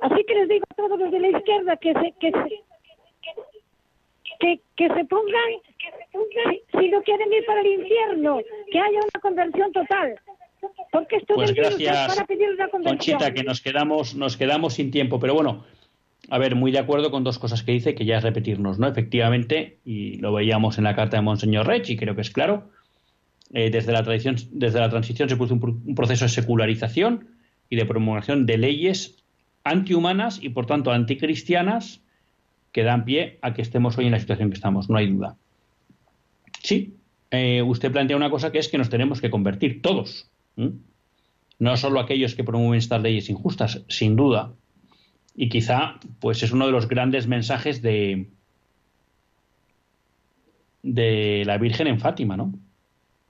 Así 0.00 0.24
que 0.24 0.34
les 0.34 0.48
digo 0.48 0.64
a 0.68 0.74
todos 0.74 0.98
los 0.98 1.12
de 1.12 1.20
la 1.20 1.28
izquierda 1.28 1.76
que 1.76 1.92
se, 1.92 2.12
que 2.18 2.32
se, 2.32 2.62
que, 4.40 4.60
que 4.74 4.88
se 4.88 5.04
pongan, 5.04 5.50
si, 6.12 6.78
si 6.80 6.88
no 6.88 7.00
quieren 7.02 7.32
ir 7.32 7.46
para 7.46 7.60
el 7.60 7.68
infierno, 7.68 8.40
que 8.72 8.80
haya 8.80 8.98
una 8.98 9.20
conversión 9.22 9.70
total. 9.72 10.18
Porque 10.94 11.16
esto 11.16 11.34
Pues 11.34 11.52
gracias, 11.52 12.14
para 12.14 12.24
pedir 12.24 12.50
una. 12.50 12.68
Conchita, 12.68 13.34
que 13.34 13.42
nos 13.42 13.60
quedamos, 13.60 14.14
nos 14.14 14.36
quedamos 14.36 14.74
sin 14.74 14.92
tiempo. 14.92 15.18
Pero 15.18 15.34
bueno, 15.34 15.64
a 16.30 16.38
ver, 16.38 16.54
muy 16.54 16.70
de 16.70 16.78
acuerdo 16.78 17.10
con 17.10 17.24
dos 17.24 17.40
cosas 17.40 17.64
que 17.64 17.72
dice, 17.72 17.96
que 17.96 18.04
ya 18.04 18.18
es 18.18 18.22
repetirnos, 18.22 18.78
¿no? 18.78 18.86
Efectivamente, 18.86 19.78
y 19.84 20.18
lo 20.18 20.32
veíamos 20.32 20.78
en 20.78 20.84
la 20.84 20.94
carta 20.94 21.16
de 21.16 21.22
Monseñor 21.24 21.66
Rech, 21.66 21.90
y 21.90 21.96
creo 21.96 22.14
que 22.14 22.20
es 22.20 22.30
claro, 22.30 22.70
eh, 23.52 23.70
desde, 23.70 23.90
la 23.90 24.04
tradición, 24.04 24.36
desde 24.52 24.78
la 24.78 24.88
transición 24.88 25.28
se 25.28 25.36
puso 25.36 25.54
un, 25.54 25.60
pro- 25.60 25.76
un 25.84 25.94
proceso 25.96 26.26
de 26.26 26.28
secularización 26.28 27.26
y 27.68 27.74
de 27.74 27.86
promulgación 27.86 28.46
de 28.46 28.56
leyes 28.58 29.24
antihumanas 29.64 30.38
y, 30.40 30.50
por 30.50 30.66
tanto, 30.66 30.92
anticristianas 30.92 32.02
que 32.70 32.84
dan 32.84 33.04
pie 33.04 33.38
a 33.42 33.52
que 33.52 33.62
estemos 33.62 33.98
hoy 33.98 34.06
en 34.06 34.12
la 34.12 34.20
situación 34.20 34.48
que 34.50 34.54
estamos, 34.54 34.88
no 34.88 34.96
hay 34.96 35.08
duda. 35.08 35.36
Sí, 36.62 36.94
eh, 37.32 37.62
usted 37.62 37.90
plantea 37.90 38.16
una 38.16 38.30
cosa 38.30 38.52
que 38.52 38.58
es 38.58 38.68
que 38.68 38.78
nos 38.78 38.90
tenemos 38.90 39.20
que 39.20 39.30
convertir 39.30 39.82
todos. 39.82 40.30
¿M? 40.56 40.72
No 41.58 41.76
solo 41.76 42.00
aquellos 42.00 42.34
que 42.34 42.44
promueven 42.44 42.78
estas 42.78 43.02
leyes 43.02 43.28
injustas, 43.30 43.84
sin 43.88 44.16
duda. 44.16 44.52
Y 45.36 45.48
quizá, 45.48 46.00
pues 46.20 46.42
es 46.42 46.52
uno 46.52 46.66
de 46.66 46.72
los 46.72 46.88
grandes 46.88 47.26
mensajes 47.26 47.80
de, 47.82 48.28
de 50.82 51.44
la 51.46 51.58
Virgen 51.58 51.86
en 51.86 52.00
Fátima, 52.00 52.36
¿no? 52.36 52.52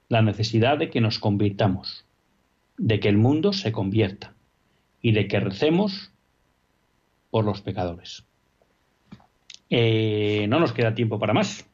La 0.09 0.23
necesidad 0.23 0.79
de 0.79 0.91
que 0.91 1.01
nos 1.01 1.19
convirtamos, 1.19 2.05
de 2.77 3.01
que 3.01 3.09
el 3.09 3.17
mundo 3.17 3.53
se 3.53 3.73
convierta 3.73 4.35
y 5.01 5.13
de 5.13 5.29
que 5.29 5.41
recemos 5.41 6.11
por 7.31 7.45
los 7.45 7.61
pecadores. 7.63 8.25
Eh, 9.71 10.47
no 10.49 10.61
nos 10.61 10.73
queda 10.73 10.95
tiempo 10.95 11.19
para 11.19 11.33
más. 11.33 11.67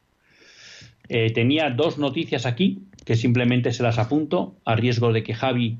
Eh, 1.07 1.31
tenía 1.33 1.69
dos 1.69 1.97
noticias 1.97 2.45
aquí 2.45 2.83
que 3.11 3.17
simplemente 3.17 3.73
se 3.73 3.83
las 3.83 3.99
apunto 3.99 4.55
a 4.63 4.77
riesgo 4.77 5.11
de 5.11 5.21
que 5.21 5.33
Javi 5.33 5.79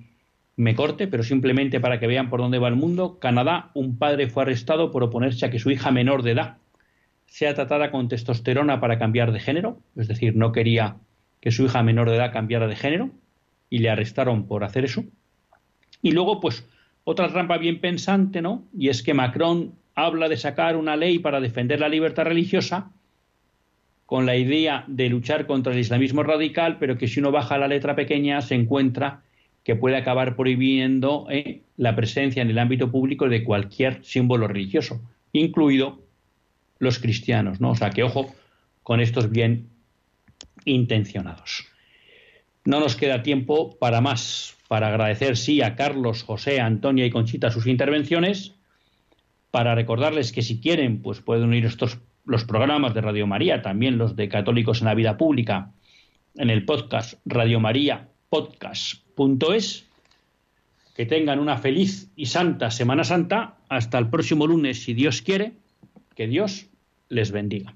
me 0.58 0.76
corte, 0.76 1.08
pero 1.08 1.24
simplemente 1.24 1.80
para 1.80 1.98
que 1.98 2.06
vean 2.06 2.30
por 2.30 2.42
dónde 2.42 2.60
va 2.60 2.68
el 2.68 2.76
mundo. 2.76 3.20
Canadá, 3.20 3.72
un 3.74 3.98
padre 3.98 4.28
fue 4.28 4.44
arrestado 4.44 4.92
por 4.92 5.02
oponerse 5.02 5.46
a 5.46 5.50
que 5.50 5.58
su 5.58 5.72
hija 5.72 5.92
menor 5.92 6.24
de 6.24 6.32
edad 6.32 6.58
sea 7.28 7.54
tratada 7.54 7.90
con 7.90 8.10
testosterona 8.10 8.82
para 8.82 9.00
cambiar 9.00 9.32
de 9.32 9.40
género, 9.40 9.80
es 9.96 10.10
decir, 10.10 10.36
no 10.36 10.52
quería 10.52 10.98
que 11.40 11.52
su 11.52 11.64
hija 11.64 11.82
menor 11.84 12.10
de 12.10 12.18
edad 12.18 12.34
cambiara 12.34 12.68
de 12.68 12.76
género 12.76 13.12
y 13.70 13.78
le 13.78 13.90
arrestaron 13.90 14.46
por 14.46 14.66
hacer 14.66 14.84
eso. 14.84 15.06
Y 16.02 16.12
luego, 16.12 16.42
pues, 16.42 16.68
otra 17.06 17.30
trampa 17.30 17.58
bien 17.60 17.80
pensante, 17.80 18.42
¿no? 18.42 18.66
Y 18.78 18.90
es 18.90 19.04
que 19.04 19.14
Macron 19.14 19.72
habla 19.96 20.28
de 20.28 20.36
sacar 20.36 20.76
una 20.76 20.98
ley 20.98 21.20
para 21.20 21.40
defender 21.40 21.80
la 21.80 21.88
libertad 21.88 22.26
religiosa 22.26 22.92
con 24.12 24.26
la 24.26 24.36
idea 24.36 24.84
de 24.88 25.08
luchar 25.08 25.48
contra 25.48 25.72
el 25.72 25.80
islamismo 25.80 26.22
radical, 26.22 26.76
pero 26.80 26.98
que 26.98 27.08
si 27.08 27.22
uno 27.22 27.32
baja 27.32 27.58
la 27.58 27.70
letra 27.70 27.96
pequeña 27.96 28.42
se 28.42 28.56
encuentra 28.56 29.22
que 29.64 29.78
puede 29.78 29.96
acabar 29.96 30.36
prohibiendo 30.36 31.28
eh, 31.30 31.62
la 31.78 31.96
presencia 31.96 32.42
en 32.42 32.50
el 32.50 32.60
ámbito 32.60 32.92
público 32.92 33.30
de 33.30 33.46
cualquier 33.46 34.04
símbolo 34.04 34.50
religioso, 34.50 35.00
incluido 35.32 36.02
los 36.78 37.00
cristianos, 37.00 37.62
¿no? 37.62 37.72
O 37.72 37.76
sea, 37.76 37.92
que 37.92 38.04
ojo 38.04 38.36
con 38.84 39.00
estos 39.00 39.32
bien 39.32 39.70
intencionados. 40.66 41.68
No 42.66 42.82
nos 42.82 42.98
queda 42.98 43.24
tiempo 43.24 43.78
para 43.80 44.02
más, 44.02 44.58
para 44.68 44.90
agradecer 44.90 45.38
sí 45.38 45.62
a 45.62 45.78
Carlos, 45.78 46.24
José, 46.24 46.60
Antonia 46.60 47.06
y 47.06 47.12
Conchita 47.12 47.50
sus 47.50 47.66
intervenciones, 47.66 48.56
para 49.52 49.74
recordarles 49.74 50.34
que 50.34 50.42
si 50.42 50.60
quieren, 50.60 51.02
pues 51.02 51.22
pueden 51.22 51.46
unir 51.46 51.66
estos 51.66 51.98
los 52.26 52.46
programas 52.46 52.94
de 52.94 53.02
Radio 53.02 53.28
María, 53.28 53.62
también 53.62 53.98
los 53.98 54.16
de 54.16 54.30
Católicos 54.30 54.80
en 54.82 54.86
la 54.86 54.96
Vida 54.96 55.18
Pública, 55.18 55.72
en 56.36 56.50
el 56.50 56.66
podcast 56.66 57.20
radiomariapodcast.es. 57.26 59.88
Que 60.96 61.06
tengan 61.06 61.40
una 61.40 61.58
feliz 61.58 62.12
y 62.16 62.28
santa 62.28 62.70
Semana 62.70 63.04
Santa. 63.04 63.58
Hasta 63.70 63.98
el 63.98 64.10
próximo 64.10 64.46
lunes, 64.46 64.84
si 64.84 64.94
Dios 64.94 65.22
quiere. 65.22 65.54
Que 66.16 66.28
Dios 66.28 66.68
les 67.10 67.32
bendiga. 67.32 67.76